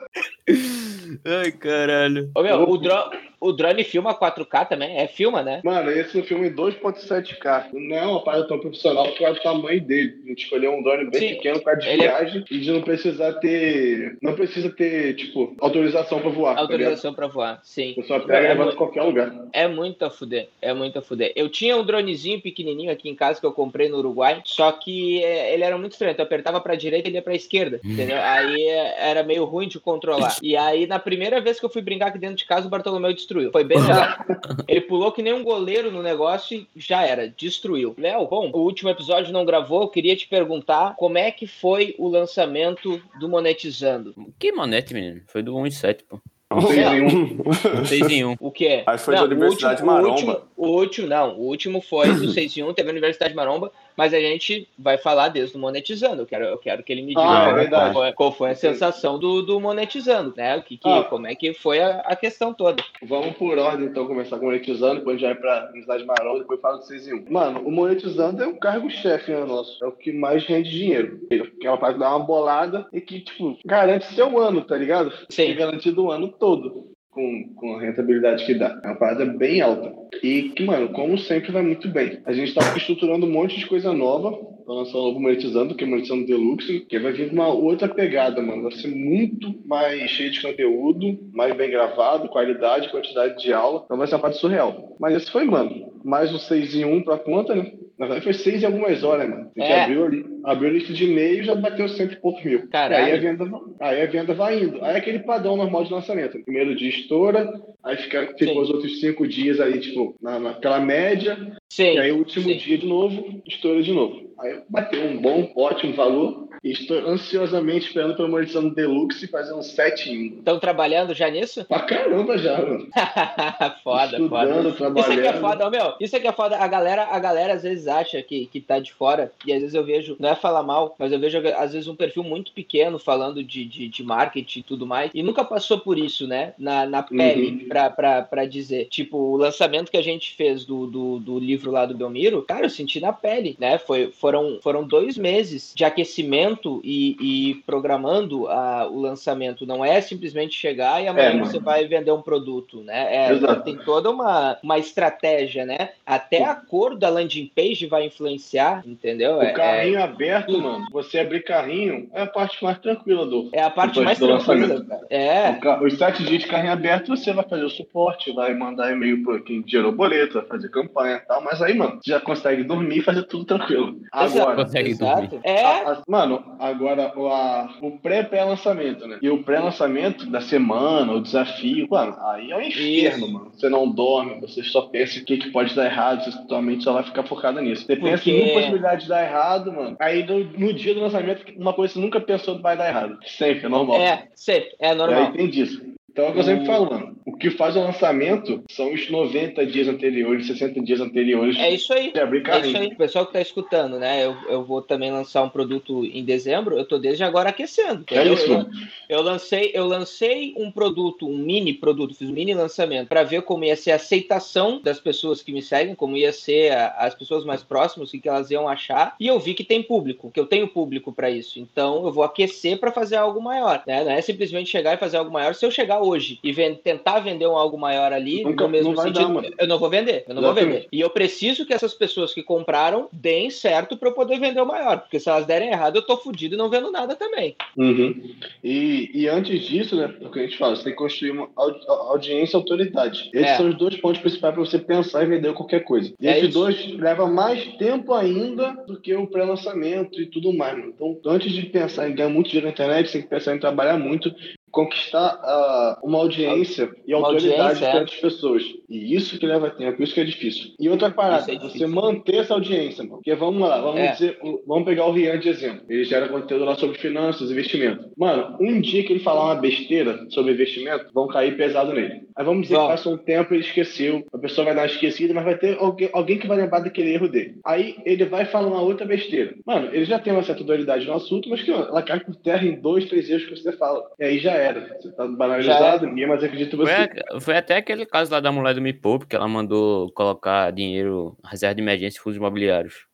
Ai, 1.26 1.52
caralho. 1.52 2.30
Ô, 2.34 2.42
meu, 2.42 2.62
o 2.62 2.78
drone 2.78 3.26
o 3.40 3.52
drone 3.52 3.84
filma 3.84 4.14
4K 4.14 4.68
também? 4.68 4.96
É 4.96 5.06
filma, 5.06 5.42
né? 5.42 5.60
Mano, 5.64 5.90
esse 5.90 6.22
filme 6.22 6.48
em 6.48 6.54
2.7K. 6.54 7.68
Não 7.72 7.96
é 7.96 8.06
uma 8.06 8.22
parada 8.22 8.48
tão 8.48 8.58
profissional 8.58 9.06
porque 9.06 9.24
é 9.24 9.30
o 9.30 9.42
tamanho 9.42 9.80
dele. 9.80 10.20
A 10.24 10.28
gente 10.28 10.44
escolheu 10.44 10.72
um 10.72 10.82
drone 10.82 11.10
bem 11.10 11.20
Sim. 11.20 11.28
pequeno 11.34 11.60
para 11.60 11.74
de 11.74 11.88
Ele 11.88 12.04
é 12.04 12.08
viagem 12.08 12.44
é... 12.50 12.54
e 12.54 12.60
de 12.60 12.72
não 12.72 12.82
precisar 12.82 13.34
ter. 13.34 14.16
Não 14.22 14.34
precisa 14.34 14.70
ter, 14.70 15.14
tipo, 15.14 15.54
autorização 15.60 16.20
para 16.20 16.30
voar. 16.30 16.54
Tá 16.54 16.60
autorização 16.62 17.12
tá 17.12 17.16
para 17.16 17.26
voar, 17.26 17.60
sim. 17.62 17.94
Você 17.96 18.08
só 18.08 18.20
pega 18.20 18.46
e 18.46 18.54
leva 18.54 18.72
em 18.72 18.76
qualquer 18.76 19.02
lugar. 19.02 19.32
É 19.52 19.68
muito 19.68 20.04
a 20.04 20.10
fuder. 20.10 20.48
É 20.60 20.72
muito 20.72 20.98
a 20.98 21.02
fuder. 21.02 21.32
Eu 21.36 21.48
tinha 21.48 21.76
um 21.76 21.84
dronezinho 21.84 22.40
pequenininho 22.40 22.90
aqui 22.90 23.08
em 23.08 23.14
casa 23.14 23.40
que 23.40 23.46
eu 23.46 23.52
comprei 23.52 23.88
no 23.88 23.98
Uruguai, 23.98 24.40
só 24.44 24.72
que 24.72 25.22
é, 25.22 25.52
ele 25.52 25.64
era 25.64 25.76
muito 25.76 25.92
estranho. 25.92 26.12
Então 26.12 26.24
eu 26.24 26.26
apertava 26.26 26.60
pra 26.60 26.74
direita 26.74 27.08
e 27.08 27.10
ele 27.10 27.18
ia 27.18 27.22
pra 27.22 27.34
esquerda, 27.34 27.80
entendeu? 27.84 28.18
Aí 28.20 28.62
é, 28.62 29.10
era 29.10 29.22
meio 29.22 29.44
ruim 29.44 29.68
de 29.68 29.78
controlar. 29.78 30.36
E 30.42 30.56
aí, 30.56 30.86
na 30.86 30.98
primeira 30.98 31.40
vez 31.40 31.58
que 31.58 31.66
eu 31.66 31.70
fui 31.70 31.82
brincar 31.82 32.08
aqui 32.08 32.18
dentro 32.18 32.36
de 32.36 32.44
casa, 32.44 32.66
o 32.66 32.70
Bartolomeu 32.70 33.12
destruiu. 33.26 33.50
Foi 33.50 33.64
bem 33.64 33.80
legal. 33.80 34.16
Ele 34.68 34.80
pulou 34.82 35.10
que 35.10 35.22
nem 35.22 35.32
um 35.32 35.42
goleiro 35.42 35.90
no 35.90 36.02
negócio 36.02 36.66
e 36.74 36.80
já 36.80 37.02
era, 37.02 37.28
destruiu. 37.28 37.94
Léo, 37.98 38.26
bom, 38.26 38.50
o 38.52 38.60
último 38.60 38.88
episódio 38.88 39.32
não 39.32 39.44
gravou, 39.44 39.82
eu 39.82 39.88
queria 39.88 40.16
te 40.16 40.28
perguntar 40.28 40.94
como 40.96 41.18
é 41.18 41.30
que 41.30 41.46
foi 41.46 41.94
o 41.98 42.08
lançamento 42.08 43.00
do 43.18 43.28
Monetizando. 43.28 44.14
Que 44.38 44.52
monete, 44.52 44.94
menino? 44.94 45.20
Foi 45.26 45.42
do 45.42 45.54
1.7, 45.54 46.00
pô. 46.08 46.20
Um 46.48 46.60
6 46.60 46.78
em 46.78 47.02
1. 47.02 47.84
6 47.84 48.10
em 48.10 48.24
1. 48.24 48.36
O 48.38 48.52
que 48.52 48.66
é? 48.68 48.84
Aí 48.86 48.98
foi 48.98 49.16
não, 49.16 49.28
da 49.28 49.34
Universidade 49.34 49.82
o 49.82 49.86
último, 49.86 49.92
Maromba. 49.92 50.08
O 50.08 50.12
último, 50.12 50.46
o 50.56 50.68
último, 50.68 51.06
não. 51.08 51.36
O 51.36 51.42
último 51.42 51.80
foi 51.80 52.12
do 52.12 52.30
6 52.30 52.56
em 52.58 52.62
1, 52.62 52.74
teve 52.74 52.88
a 52.88 52.92
Universidade 52.92 53.34
Maromba 53.34 53.72
mas 53.96 54.12
a 54.12 54.20
gente 54.20 54.68
vai 54.78 54.98
falar 54.98 55.28
desde 55.28 55.56
o 55.56 55.60
monetizando. 55.60 56.22
Eu 56.22 56.26
quero, 56.26 56.44
eu 56.44 56.58
quero 56.58 56.82
que 56.82 56.92
ele 56.92 57.02
me 57.02 57.08
diga 57.08 57.22
ah, 57.22 57.62
é 57.62 57.66
qual, 57.68 57.92
foi, 57.92 58.12
qual, 58.12 58.32
foi, 58.32 58.50
a 58.50 58.54
sensação 58.54 59.18
do, 59.18 59.42
do 59.42 59.58
monetizando, 59.58 60.34
né? 60.36 60.56
O 60.56 60.62
que, 60.62 60.76
que 60.76 60.88
ah. 60.88 61.04
Como 61.04 61.26
é 61.26 61.34
que 61.34 61.54
foi 61.54 61.80
a, 61.80 62.00
a, 62.00 62.16
questão 62.16 62.52
toda. 62.52 62.82
Vamos 63.02 63.36
por 63.36 63.58
ordem, 63.58 63.86
então, 63.86 64.06
começar 64.06 64.38
com 64.38 64.44
o 64.44 64.48
monetizando, 64.48 64.96
depois 64.96 65.16
a 65.16 65.18
gente 65.18 65.28
vai 65.28 65.40
para 65.40 65.58
a 65.58 65.64
Universidade 65.70 66.04
Maromba, 66.04 66.40
depois 66.40 66.60
fala 66.60 66.78
do 66.78 66.84
6 66.84 67.08
em 67.08 67.14
1. 67.14 67.30
Mano, 67.30 67.60
o 67.60 67.70
monetizando 67.70 68.42
é 68.42 68.46
um 68.46 68.58
cargo-chefe 68.58 69.32
né, 69.32 69.44
nosso. 69.44 69.82
É 69.82 69.88
o 69.88 69.92
que 69.92 70.12
mais 70.12 70.44
rende 70.44 70.70
dinheiro. 70.70 71.20
Que 71.28 71.66
é 71.66 71.70
uma 71.70 71.78
parte 71.78 71.98
dar 71.98 72.10
uma 72.10 72.24
bolada 72.24 72.86
e 72.92 73.00
que, 73.00 73.20
tipo, 73.20 73.56
garante 73.64 74.06
seu 74.14 74.38
ano, 74.38 74.62
tá 74.62 74.76
ligado? 74.76 75.12
Sim. 75.28 75.50
É 75.50 75.54
garantido 75.54 76.04
o 76.04 76.10
ano 76.10 76.28
todo 76.28 76.95
com, 77.16 77.54
com 77.54 77.76
a 77.76 77.80
rentabilidade 77.80 78.44
que 78.44 78.52
dá. 78.52 78.78
É 78.84 78.88
uma 78.88 78.96
parada 78.96 79.24
bem 79.24 79.62
alta. 79.62 79.90
E 80.22 80.50
que, 80.50 80.62
mano, 80.62 80.90
como 80.90 81.16
sempre, 81.16 81.50
vai 81.50 81.62
muito 81.62 81.88
bem. 81.88 82.20
A 82.26 82.32
gente 82.34 82.54
tá 82.54 82.60
estruturando 82.76 83.24
um 83.24 83.32
monte 83.32 83.58
de 83.58 83.66
coisa 83.66 83.92
nova. 83.94 84.32
Tá 84.66 84.72
lançando 84.72 85.04
novo 85.04 85.20
monetizando, 85.20 85.74
que 85.74 85.84
é 85.84 85.86
monetizando 85.86 86.26
Deluxe, 86.26 86.80
que 86.80 86.98
vai 86.98 87.12
vir 87.12 87.32
uma 87.32 87.48
outra 87.48 87.88
pegada, 87.88 88.42
mano. 88.42 88.64
Vai 88.64 88.72
ser 88.72 88.88
muito 88.88 89.54
mais 89.64 90.10
cheio 90.10 90.30
de 90.30 90.42
conteúdo, 90.42 91.18
mais 91.32 91.56
bem 91.56 91.70
gravado, 91.70 92.28
qualidade, 92.28 92.90
quantidade 92.90 93.42
de 93.42 93.52
aula. 93.52 93.82
Então 93.84 93.96
vai 93.96 94.06
ser 94.06 94.16
uma 94.16 94.20
parte 94.20 94.38
surreal. 94.38 94.96
Mas 95.00 95.16
esse 95.16 95.30
foi, 95.30 95.44
mano, 95.44 95.92
mais 96.04 96.34
um 96.34 96.38
6 96.38 96.74
em 96.74 96.84
1 96.84 97.02
pra 97.02 97.16
conta, 97.16 97.54
né? 97.54 97.72
Na 97.98 98.06
verdade 98.06 98.24
foi 98.24 98.34
seis 98.34 98.62
em 98.62 98.66
algumas 98.66 99.02
horas, 99.02 99.28
mano. 99.28 99.50
A 99.56 99.60
gente 99.60 99.72
é. 99.72 99.84
abriu 99.84 100.04
ali, 100.04 100.24
abriu 100.44 100.68
a 100.68 100.72
lista 100.72 100.92
de 100.92 101.04
e-mail 101.04 101.40
e 101.40 101.44
já 101.44 101.54
bateu 101.54 101.88
cento 101.88 102.12
e 102.12 102.16
poucos 102.16 102.44
mil. 102.44 102.68
Caralho. 102.68 103.04
Aí 103.06 103.12
a, 103.12 103.16
venda, 103.16 103.60
aí 103.80 104.02
a 104.02 104.06
venda 104.06 104.34
vai 104.34 104.62
indo. 104.62 104.84
Aí 104.84 104.94
é 104.94 104.98
aquele 104.98 105.20
padrão 105.20 105.56
normal 105.56 105.84
de 105.84 105.92
lançamento. 105.92 106.38
Primeiro 106.44 106.76
dia 106.76 106.90
estoura, 106.90 107.50
aí 107.82 107.96
fica, 107.96 108.34
ficou 108.38 108.60
os 108.60 108.70
outros 108.70 109.00
cinco 109.00 109.26
dias 109.26 109.60
aí, 109.60 109.80
tipo, 109.80 110.14
na, 110.20 110.38
naquela 110.38 110.78
média. 110.78 111.38
Sim. 111.70 111.94
E 111.94 111.98
aí 111.98 112.12
o 112.12 112.18
último 112.18 112.44
Sim. 112.44 112.56
dia 112.56 112.76
de 112.76 112.86
novo, 112.86 113.42
estoura 113.46 113.82
de 113.82 113.92
novo. 113.92 114.26
Aí 114.38 114.60
bateu 114.68 115.02
um 115.02 115.16
bom, 115.16 115.50
ótimo 115.56 115.94
valor. 115.94 116.45
E 116.62 116.72
estou 116.72 116.98
ansiosamente 116.98 117.86
esperando 117.86 118.16
pelo 118.16 118.28
Monetizando 118.28 118.74
Deluxe 118.74 119.26
fazer 119.26 119.54
um 119.54 119.62
7 119.62 120.10
em 120.10 120.32
1. 120.34 120.38
Estão 120.38 120.58
trabalhando 120.58 121.14
já 121.14 121.30
nisso? 121.30 121.64
Pra 121.64 121.80
caramba 121.80 122.36
já, 122.38 122.58
mano. 122.58 122.88
foda, 123.82 124.18
Estudando, 124.18 124.28
foda. 124.28 124.72
Trabalhando. 124.72 124.98
Isso 124.98 125.12
aqui 125.12 125.26
é 125.26 125.40
foda, 125.40 125.70
meu. 125.70 125.94
Isso 126.00 126.16
aqui 126.16 126.26
é 126.26 126.32
foda. 126.32 126.56
A 126.56 126.66
galera, 126.66 127.04
a 127.04 127.18
galera 127.18 127.54
às 127.54 127.62
vezes 127.62 127.86
acha 127.86 128.22
que, 128.22 128.46
que 128.46 128.60
tá 128.60 128.78
de 128.78 128.92
fora. 128.92 129.32
E 129.46 129.52
às 129.52 129.60
vezes 129.60 129.74
eu 129.74 129.84
vejo, 129.84 130.16
não 130.18 130.30
é 130.30 130.34
falar 130.34 130.62
mal, 130.62 130.94
mas 130.98 131.12
eu 131.12 131.18
vejo 131.18 131.38
às 131.56 131.72
vezes 131.72 131.88
um 131.88 131.96
perfil 131.96 132.22
muito 132.22 132.52
pequeno 132.52 132.98
falando 132.98 133.42
de, 133.42 133.64
de, 133.64 133.88
de 133.88 134.02
marketing 134.02 134.60
e 134.60 134.62
tudo 134.62 134.86
mais. 134.86 135.10
E 135.14 135.22
nunca 135.22 135.44
passou 135.44 135.78
por 135.78 135.98
isso, 135.98 136.26
né? 136.26 136.54
Na, 136.58 136.86
na 136.86 137.02
pele, 137.02 137.62
uhum. 137.62 137.68
pra, 137.68 137.90
pra, 137.90 138.22
pra 138.22 138.44
dizer. 138.44 138.86
Tipo, 138.86 139.18
o 139.18 139.36
lançamento 139.36 139.90
que 139.90 139.96
a 139.96 140.02
gente 140.02 140.34
fez 140.34 140.64
do, 140.64 140.86
do, 140.86 141.18
do 141.18 141.38
livro 141.38 141.70
lá 141.70 141.86
do 141.86 141.94
Belmiro, 141.94 142.42
cara, 142.42 142.66
eu 142.66 142.70
senti 142.70 143.00
na 143.00 143.12
pele, 143.12 143.56
né? 143.58 143.78
Foi, 143.78 144.10
foram, 144.10 144.58
foram 144.62 144.86
dois 144.86 145.16
meses 145.16 145.72
de 145.74 145.84
aquecimento 145.84 146.55
e, 146.84 147.16
e 147.20 147.54
programando 147.66 148.48
a, 148.48 148.86
o 148.86 149.00
lançamento. 149.00 149.66
Não 149.66 149.84
é 149.84 150.00
simplesmente 150.00 150.54
chegar 150.54 151.02
e 151.02 151.08
amanhã 151.08 151.30
é, 151.30 151.38
você 151.38 151.58
vai 151.58 151.86
vender 151.86 152.12
um 152.12 152.22
produto, 152.22 152.82
né? 152.82 153.26
É, 153.26 153.54
tem 153.60 153.76
toda 153.76 154.10
uma, 154.10 154.58
uma 154.62 154.78
estratégia, 154.78 155.64
né? 155.64 155.90
Até 156.04 156.44
a 156.44 156.54
cor 156.54 156.96
da 156.96 157.08
landing 157.08 157.50
page 157.54 157.86
vai 157.86 158.06
influenciar, 158.06 158.82
entendeu? 158.86 159.36
O 159.36 159.42
é, 159.42 159.52
carrinho 159.52 159.98
é... 159.98 160.02
aberto, 160.02 160.60
mano. 160.60 160.86
Você 160.92 161.18
abrir 161.18 161.42
carrinho 161.42 162.08
é 162.12 162.22
a 162.22 162.26
parte 162.26 162.62
mais 162.62 162.78
tranquila 162.78 163.26
do. 163.26 163.48
É 163.52 163.62
a 163.62 163.70
parte 163.70 164.00
mais 164.00 164.18
tranquila, 164.18 164.84
cara. 164.84 165.06
É. 165.10 165.58
Os 165.82 165.96
sete 165.98 166.24
dias 166.24 166.42
de 166.42 166.48
carrinho 166.48 166.72
aberto, 166.72 167.08
você 167.08 167.32
vai 167.32 167.44
fazer 167.48 167.64
o 167.64 167.70
suporte, 167.70 168.32
vai 168.32 168.54
mandar 168.54 168.92
e-mail 168.92 169.22
para 169.24 169.40
quem 169.40 169.64
gerou 169.66 169.92
boleto, 169.92 170.34
vai 170.34 170.46
fazer 170.46 170.68
campanha 170.70 171.16
e 171.16 171.26
tal. 171.26 171.42
Mas 171.42 171.60
aí, 171.62 171.74
mano, 171.74 171.98
você 172.02 172.10
já 172.10 172.20
consegue 172.20 172.64
dormir 172.64 172.98
e 172.98 173.02
fazer 173.02 173.24
tudo 173.24 173.44
tranquilo. 173.44 173.96
Agora. 174.12 174.56
Consegue 174.56 174.94
dormir. 174.94 175.40
É. 175.42 175.64
A, 175.64 175.92
a, 175.92 176.02
mano, 176.08 176.35
agora 176.58 177.12
o, 177.16 177.28
a, 177.28 177.74
o 177.80 177.92
pré-pré-lançamento, 177.92 179.06
né? 179.06 179.18
E 179.20 179.28
o 179.28 179.42
pré-lançamento 179.42 180.26
da 180.26 180.40
semana, 180.40 181.12
o 181.12 181.20
desafio, 181.20 181.86
mano, 181.90 182.16
aí 182.20 182.50
é 182.50 182.56
o 182.56 182.58
um 182.58 182.62
inferno, 182.62 183.26
Isso. 183.26 183.32
mano. 183.32 183.52
Você 183.54 183.68
não 183.68 183.90
dorme, 183.90 184.40
você 184.40 184.62
só 184.62 184.82
pensa 184.82 185.18
o 185.18 185.24
que, 185.24 185.36
que 185.36 185.50
pode 185.50 185.74
dar 185.74 185.86
errado, 185.86 186.24
você 186.24 186.38
atualmente 186.38 186.84
só 186.84 186.92
vai 186.92 187.02
ficar 187.02 187.22
focado 187.24 187.60
nisso. 187.60 187.86
Você 187.86 187.96
pensa 187.96 188.30
em 188.30 188.42
uma 188.42 188.52
possibilidade 188.52 189.02
de 189.02 189.08
dar 189.08 189.24
errado, 189.24 189.72
mano. 189.72 189.96
Aí 189.98 190.24
no, 190.24 190.44
no, 190.44 190.72
dia 190.72 190.94
do 190.94 191.00
lançamento, 191.00 191.44
uma 191.56 191.72
coisa 191.72 191.92
que 191.92 191.98
você 191.98 192.04
nunca 192.04 192.20
pensou 192.20 192.56
que 192.56 192.62
vai 192.62 192.76
dar 192.76 192.88
errado. 192.88 193.18
Sempre, 193.26 193.66
é 193.66 193.68
normal. 193.68 194.00
É, 194.00 194.28
sempre, 194.34 194.70
é 194.78 194.94
normal. 194.94 195.22
E 195.22 195.26
aí 195.26 195.32
tem 195.32 195.48
disso. 195.48 195.95
Então, 196.16 196.24
é 196.24 196.30
o 196.30 196.32
que 196.32 196.38
eu 196.38 196.44
sempre 196.44 196.64
falo, 196.64 196.88
mano. 196.88 197.14
O 197.26 197.36
que 197.36 197.50
faz 197.50 197.76
o 197.76 197.80
lançamento 197.80 198.62
são 198.70 198.90
os 198.94 199.10
90 199.10 199.66
dias 199.66 199.86
anteriores, 199.86 200.46
60 200.46 200.80
dias 200.80 200.98
anteriores. 200.98 201.58
É 201.58 201.70
isso 201.70 201.92
aí. 201.92 202.10
É 202.14 202.66
isso 202.66 202.76
aí. 202.78 202.86
O 202.86 202.96
pessoal 202.96 203.26
que 203.26 203.34
tá 203.34 203.40
escutando, 203.42 203.98
né? 203.98 204.24
Eu, 204.24 204.34
eu 204.48 204.64
vou 204.64 204.80
também 204.80 205.12
lançar 205.12 205.42
um 205.42 205.50
produto 205.50 206.06
em 206.06 206.24
dezembro. 206.24 206.78
Eu 206.78 206.86
tô 206.86 206.98
desde 206.98 207.22
agora 207.22 207.50
aquecendo. 207.50 208.06
É? 208.10 208.16
É 208.16 208.32
isso, 208.32 208.50
eu, 208.50 208.66
eu, 209.10 209.20
lancei, 209.20 209.72
eu 209.74 209.86
lancei 209.86 210.54
um 210.56 210.70
produto, 210.70 211.28
um 211.28 211.36
mini 211.36 211.74
produto, 211.74 212.14
fiz 212.14 212.30
um 212.30 212.32
mini 212.32 212.54
lançamento 212.54 213.08
para 213.08 213.22
ver 213.22 213.42
como 213.42 213.64
ia 213.64 213.76
ser 213.76 213.90
a 213.90 213.96
aceitação 213.96 214.80
das 214.82 214.98
pessoas 214.98 215.42
que 215.42 215.52
me 215.52 215.60
seguem, 215.60 215.94
como 215.94 216.16
ia 216.16 216.32
ser 216.32 216.72
a, 216.72 216.88
as 217.00 217.14
pessoas 217.14 217.44
mais 217.44 217.62
próximas, 217.62 218.10
o 218.10 218.18
que 218.18 218.26
elas 218.26 218.50
iam 218.50 218.66
achar. 218.66 219.14
E 219.20 219.26
eu 219.26 219.38
vi 219.38 219.52
que 219.52 219.64
tem 219.64 219.82
público, 219.82 220.30
que 220.30 220.40
eu 220.40 220.46
tenho 220.46 220.66
público 220.66 221.12
para 221.12 221.30
isso. 221.30 221.58
Então 221.58 222.06
eu 222.06 222.12
vou 222.12 222.24
aquecer 222.24 222.80
para 222.80 222.90
fazer 222.90 223.16
algo 223.16 223.42
maior. 223.42 223.82
Né? 223.86 224.02
Não 224.02 224.12
é 224.12 224.22
simplesmente 224.22 224.70
chegar 224.70 224.94
e 224.94 224.98
fazer 224.98 225.18
algo 225.18 225.30
maior. 225.30 225.54
Se 225.54 225.66
eu 225.66 225.70
chegar 225.70 226.05
hoje 226.06 226.38
e 226.42 226.52
vend 226.52 226.76
tentar 226.76 227.20
vender 227.20 227.46
um 227.46 227.56
algo 227.56 227.78
maior 227.78 228.12
ali, 228.12 228.44
Nunca, 228.44 228.64
no 228.64 228.70
mesmo 228.70 228.96
sentido, 228.96 229.40
dar, 229.40 229.50
eu 229.58 229.66
não 229.66 229.78
vou 229.78 229.90
vender, 229.90 230.24
eu 230.28 230.34
não 230.34 230.42
Exatamente. 230.42 230.64
vou 230.64 230.74
vender. 230.74 230.88
E 230.92 231.00
eu 231.00 231.10
preciso 231.10 231.66
que 231.66 231.72
essas 231.72 231.94
pessoas 231.94 232.32
que 232.32 232.42
compraram 232.42 233.08
deem 233.12 233.50
certo 233.50 233.96
para 233.96 234.08
eu 234.08 234.14
poder 234.14 234.38
vender 234.38 234.60
o 234.60 234.66
maior, 234.66 235.00
porque 235.00 235.18
se 235.18 235.28
elas 235.28 235.46
derem 235.46 235.70
errado, 235.70 235.96
eu 235.96 236.02
tô 236.02 236.16
fudido 236.16 236.54
e 236.54 236.58
não 236.58 236.70
vendo 236.70 236.90
nada 236.90 237.14
também. 237.16 237.56
Uhum. 237.76 238.34
E, 238.62 239.10
e 239.14 239.28
antes 239.28 239.62
disso, 239.62 239.96
né, 239.96 240.14
o 240.20 240.30
que 240.30 240.40
a 240.40 240.42
gente 240.42 240.58
fala, 240.58 240.76
você 240.76 240.84
tem 240.84 240.92
que 240.92 240.98
construir 240.98 241.30
uma 241.30 241.48
audiência 241.56 242.56
e 242.56 242.58
autoridade. 242.58 243.30
Esses 243.32 243.52
é. 243.52 243.56
são 243.56 243.68
os 243.68 243.76
dois 243.76 243.96
pontos 243.96 244.20
principais 244.20 244.54
para 244.54 244.64
você 244.64 244.78
pensar 244.78 245.24
em 245.24 245.28
vender 245.28 245.52
qualquer 245.54 245.80
coisa. 245.80 246.12
E 246.20 246.28
é 246.28 246.32
esses 246.32 246.50
isso. 246.50 246.58
dois 246.58 246.92
levam 246.94 247.32
mais 247.32 247.64
tempo 247.76 248.12
ainda 248.14 248.72
do 248.86 249.00
que 249.00 249.14
o 249.14 249.26
pré-lançamento 249.26 250.20
e 250.20 250.26
tudo 250.26 250.52
mais. 250.52 250.76
Mano. 250.76 250.94
Então, 250.98 251.32
antes 251.32 251.52
de 251.52 251.62
pensar 251.62 252.08
em 252.08 252.14
ganhar 252.14 252.28
muito 252.28 252.48
dinheiro 252.48 252.66
na 252.66 252.72
internet, 252.72 253.06
você 253.06 253.12
tem 253.14 253.22
que 253.22 253.28
pensar 253.28 253.54
em 253.54 253.60
trabalhar 253.60 253.98
muito 253.98 254.34
conquistar 254.76 255.40
uh, 255.42 256.06
uma 256.06 256.18
audiência 256.18 256.90
e 257.06 257.14
uma 257.14 257.28
autoridade 257.28 257.60
audiência, 257.60 257.90
para 257.90 258.00
é. 258.00 258.02
as 258.02 258.14
pessoas. 258.14 258.62
E 258.90 259.14
isso 259.14 259.38
que 259.38 259.46
leva 259.46 259.70
tempo, 259.70 260.02
isso 260.02 260.12
que 260.12 260.20
é 260.20 260.24
difícil. 260.24 260.72
E 260.78 260.86
outra 260.90 261.10
parada, 261.10 261.50
é 261.50 261.58
você 261.58 261.86
manter 261.86 262.36
essa 262.36 262.52
audiência, 262.52 263.02
mano. 263.02 263.16
Porque 263.16 263.34
vamos 263.34 263.66
lá, 263.66 263.80
vamos 263.80 264.00
é. 264.00 264.12
dizer, 264.12 264.38
vamos 264.66 264.84
pegar 264.84 265.06
o 265.06 265.12
Rian 265.12 265.38
de 265.38 265.48
exemplo. 265.48 265.80
Ele 265.88 266.04
gera 266.04 266.28
conteúdo 266.28 266.66
lá 266.66 266.74
sobre 266.74 266.98
finanças, 266.98 267.50
investimento. 267.50 268.10
Mano, 268.18 268.54
um 268.60 268.78
dia 268.78 269.02
que 269.02 269.14
ele 269.14 269.20
falar 269.20 269.46
uma 269.46 269.54
besteira 269.54 270.26
sobre 270.28 270.52
investimento, 270.52 271.06
vão 271.14 271.26
cair 271.26 271.56
pesado 271.56 271.94
nele. 271.94 272.26
Aí 272.36 272.44
vamos 272.44 272.64
dizer 272.64 272.74
Bom. 272.74 272.82
que 272.82 272.92
passou 272.92 273.14
um 273.14 273.18
tempo 273.18 273.54
e 273.54 273.56
ele 273.56 273.64
esqueceu. 273.64 274.26
A 274.30 274.38
pessoa 274.38 274.66
vai 274.66 274.74
dar 274.74 274.82
uma 274.82 274.88
esquecida, 274.88 275.32
mas 275.32 275.44
vai 275.44 275.56
ter 275.56 275.78
alguém, 275.78 276.10
alguém 276.12 276.38
que 276.38 276.46
vai 276.46 276.58
lembrar 276.58 276.80
daquele 276.80 277.14
erro 277.14 277.28
dele. 277.28 277.54
Aí 277.64 277.96
ele 278.04 278.26
vai 278.26 278.44
falar 278.44 278.68
uma 278.68 278.82
outra 278.82 279.06
besteira. 279.06 279.54
Mano, 279.64 279.88
ele 279.90 280.04
já 280.04 280.18
tem 280.18 280.34
uma 280.34 280.42
certa 280.42 280.60
autoridade 280.60 281.06
no 281.06 281.14
assunto, 281.14 281.48
mas 281.48 281.62
que 281.62 281.70
ela 281.70 282.02
cai 282.02 282.20
por 282.20 282.36
terra 282.36 282.66
em 282.66 282.78
dois, 282.78 283.06
três 283.06 283.30
erros 283.30 283.46
que 283.46 283.56
você 283.56 283.72
fala. 283.72 284.02
E 284.20 284.24
aí 284.24 284.38
já 284.38 284.65
era. 284.66 284.96
Você 285.00 285.12
tá 285.12 285.26
banalizado, 285.26 286.06
ninguém 286.06 286.26
mais 286.26 286.42
acredita 286.42 286.76
você. 286.76 287.08
Foi, 287.30 287.40
foi, 287.40 287.56
até 287.56 287.76
aquele 287.76 288.06
caso 288.06 288.32
lá 288.32 288.40
da 288.40 288.52
mulher 288.52 288.74
do 288.74 288.82
Me 288.82 288.92
Poupe, 288.92 289.26
que 289.26 289.36
ela 289.36 289.48
mandou 289.48 290.10
colocar 290.12 290.70
dinheiro, 290.70 291.36
reserva 291.44 291.74
de 291.74 291.82
emergência 291.82 292.18
em 292.18 292.22
fundos 292.22 292.36
imobiliários. 292.36 293.06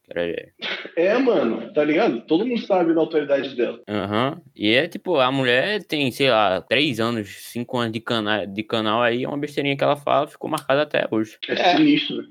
É, 0.96 1.16
mano, 1.16 1.72
tá 1.72 1.82
ligado? 1.82 2.20
Todo 2.26 2.44
mundo 2.44 2.60
sabe 2.60 2.94
da 2.94 3.00
autoridade 3.00 3.56
dela. 3.56 3.80
Aham. 3.88 4.34
Uhum. 4.34 4.42
E 4.54 4.72
é 4.72 4.86
tipo, 4.86 5.16
a 5.16 5.32
mulher 5.32 5.82
tem, 5.84 6.10
sei 6.10 6.30
lá, 6.30 6.60
três 6.60 7.00
anos, 7.00 7.28
cinco 7.50 7.78
anos 7.78 7.92
de 7.92 8.00
canal, 8.00 8.46
de 8.46 8.62
canal 8.62 9.00
aí, 9.00 9.24
é 9.24 9.28
uma 9.28 9.38
besteirinha 9.38 9.76
que 9.76 9.82
ela 9.82 9.96
fala, 9.96 10.26
ficou 10.26 10.50
marcada 10.50 10.82
até 10.82 11.06
hoje. 11.10 11.38
É, 11.48 11.52
é. 11.52 11.76
sinistro, 11.76 12.22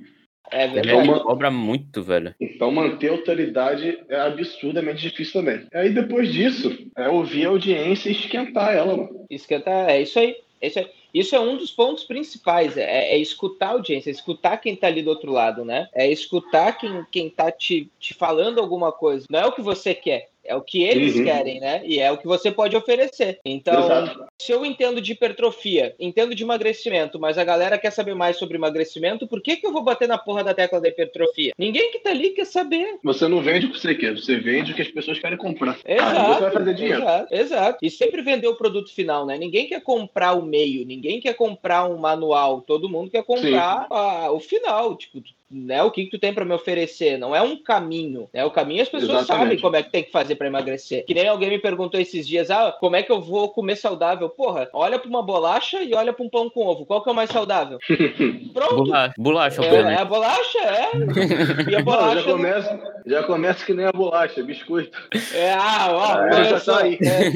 É 0.52 0.68
verdade. 0.68 1.08
Então, 1.08 1.20
cobra 1.20 1.50
muito, 1.50 2.04
velho. 2.04 2.36
Então 2.40 2.72
manter 2.72 3.10
a 3.10 3.14
autoridade 3.14 4.00
é 4.10 4.20
absurdamente 4.20 5.02
difícil 5.02 5.34
também. 5.34 5.66
Aí 5.74 5.90
depois 5.90 6.32
disso, 6.32 6.78
é 6.96 7.08
ouvir 7.08 7.46
a 7.46 7.50
audiência 7.50 8.10
e 8.10 8.14
esquentar 8.14 8.76
ela, 8.76 8.98
mano. 8.98 9.26
Esquentar, 9.30 9.90
é 9.90 10.02
isso 10.02 10.20
aí. 10.20 10.36
É 10.62 10.68
isso 10.68 10.80
aí. 10.80 10.88
Isso 11.14 11.36
é 11.36 11.40
um 11.40 11.58
dos 11.58 11.72
pontos 11.72 12.06
principais, 12.06 12.78
é, 12.78 13.14
é, 13.14 13.18
escutar 13.18 13.68
a 13.68 13.72
audiência, 13.72 14.10
é 14.10 14.14
escutar 14.14 14.58
quem 14.58 14.74
está 14.74 14.88
ali 14.88 15.02
do 15.02 15.10
outro 15.10 15.32
lado, 15.32 15.66
né? 15.66 15.90
É 15.94 16.10
escutar 16.10 16.78
quem, 16.78 17.06
quem 17.12 17.30
tá 17.30 17.52
te, 17.52 17.92
te 18.00 18.14
falando 18.14 18.60
alguma 18.60 18.92
coisa. 18.92 19.26
Não 19.30 19.40
é 19.40 19.46
o 19.46 19.52
que 19.52 19.62
você 19.62 19.94
quer, 19.94 20.30
é 20.52 20.56
o 20.56 20.62
que 20.62 20.84
eles 20.84 21.16
uhum. 21.16 21.24
querem, 21.24 21.60
né? 21.62 21.82
E 21.86 22.00
é 22.00 22.12
o 22.12 22.18
que 22.18 22.28
você 22.28 22.52
pode 22.52 22.76
oferecer. 22.76 23.40
Então, 23.46 23.86
Exato. 23.86 24.26
se 24.40 24.52
eu 24.52 24.66
entendo 24.66 25.02
de 25.02 25.14
hipertrofia, 25.14 25.96
entendo 25.98 26.36
de 26.36 26.44
emagrecimento, 26.44 27.18
mas 27.18 27.38
a 27.38 27.44
galera 27.44 27.78
quer 27.78 27.92
saber 27.92 28.14
mais 28.14 28.38
sobre 28.38 28.58
emagrecimento, 28.58 29.28
por 29.28 29.42
que, 29.42 29.56
que 29.56 29.66
eu 29.66 29.72
vou 29.72 29.82
bater 29.82 30.10
na 30.10 30.18
porra 30.18 30.44
da 30.44 30.54
tecla 30.54 30.82
da 30.82 30.90
hipertrofia? 30.90 31.54
Ninguém 31.58 31.90
que 31.92 32.00
tá 32.00 32.10
ali 32.10 32.32
quer 32.32 32.46
saber. 32.46 33.00
Você 33.02 33.28
não 33.28 33.42
vende 33.42 33.68
o 33.68 33.72
que 33.72 33.80
você 33.80 33.96
quer, 33.96 34.14
você 34.14 34.38
vende 34.38 34.74
o 34.74 34.76
que 34.76 34.82
as 34.82 34.90
pessoas 34.90 35.20
querem 35.20 35.38
comprar. 35.38 35.78
Exato. 35.86 36.20
Ah, 36.20 36.34
você 36.34 36.42
vai 36.42 36.52
fazer 36.52 36.74
dinheiro. 36.74 37.02
Exato, 37.02 37.34
exato. 37.34 37.78
E 37.82 37.90
sempre 37.90 38.22
vender 38.22 38.48
o 38.48 38.56
produto 38.56 38.94
final, 38.94 39.26
né? 39.26 39.38
Ninguém 39.38 39.68
quer 39.68 39.82
comprar 39.82 40.34
o 40.34 40.42
meio, 40.42 40.86
ninguém 40.86 41.22
quer 41.22 41.34
comprar 41.34 41.88
um 41.88 41.98
manual, 41.98 42.62
todo 42.62 42.90
mundo 42.90 43.10
quer 43.10 43.24
comprar 43.24 43.88
a, 43.90 44.32
o 44.32 44.40
final. 44.40 44.96
Tipo, 44.98 45.22
né, 45.52 45.84
o 45.84 45.92
que, 45.92 46.06
que 46.06 46.12
tu 46.12 46.20
tem 46.20 46.34
para 46.34 46.46
me 46.46 46.54
oferecer, 46.54 47.18
não 47.18 47.36
é 47.36 47.42
um 47.42 47.58
caminho, 47.58 48.30
né? 48.34 48.46
O 48.46 48.52
caminho 48.52 48.82
as 48.82 48.90
pessoas 48.90 49.12
Exatamente. 49.12 49.44
sabem 49.44 49.60
como 49.60 49.76
é 49.76 49.84
que 49.84 49.92
tem 49.92 50.04
que 50.04 50.12
fazer 50.12 50.36
para 50.36 50.48
emagrecer. 50.48 51.06
Que 51.06 51.14
nem 51.14 51.28
alguém 51.28 51.50
me 51.50 51.60
perguntou 51.60 52.00
esses 52.00 52.28
dias, 52.28 52.50
ah, 52.50 52.76
como 52.80 52.96
é 52.96 53.04
que 53.04 53.12
eu 53.12 53.22
vou 53.22 53.50
comer 53.50 53.76
saudável? 53.76 54.30
Porra, 54.30 54.70
olha 54.74 54.98
para 54.98 55.10
uma 55.10 55.22
bolacha 55.22 55.84
e 55.84 55.94
olha 55.94 56.14
para 56.14 56.26
um 56.26 56.30
pão 56.30 56.50
com 56.50 56.66
ovo. 56.66 56.86
Qual 56.86 57.04
que 57.04 57.10
é 57.10 57.12
o 57.12 57.16
mais 57.16 57.30
saudável? 57.30 57.80
Pronto. 58.54 58.84
Bolacha, 58.84 59.14
bolacha 59.18 59.66
é, 59.66 59.76
é, 59.76 59.96
a 59.96 60.06
bolacha, 60.06 60.60
é. 60.60 61.72
E 61.72 61.76
a 61.76 61.82
bolacha 61.82 62.16
não, 62.16 62.22
já 62.22 62.32
começa, 62.32 62.80
já 63.06 63.24
começa 63.24 63.66
que 63.66 63.74
nem 63.74 63.86
a 63.86 63.92
bolacha, 63.92 64.44
biscoito. 64.44 64.98
É, 65.34 65.52
ah, 65.54 65.88
ó, 65.92 66.26
é, 66.26 66.46
já 66.46 66.60
tá 66.60 66.84
aí. 66.84 66.98
É. 67.02 67.32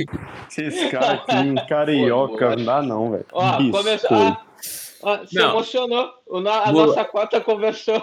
Esses 0.48 0.89
caras 0.89 1.19
aqui, 1.27 1.55
carioca, 1.67 2.55
não 2.55 2.65
dá 2.65 2.81
não, 2.81 3.12
velho. 3.12 3.25
Ó, 3.34 3.57
começou. 3.72 4.38
Ah, 5.05 5.22
se 5.24 5.36
não. 5.36 5.51
emocionou. 5.51 6.10
A 6.32 6.72
nossa 6.72 7.05
cota 7.05 7.39
conversou. 7.39 8.01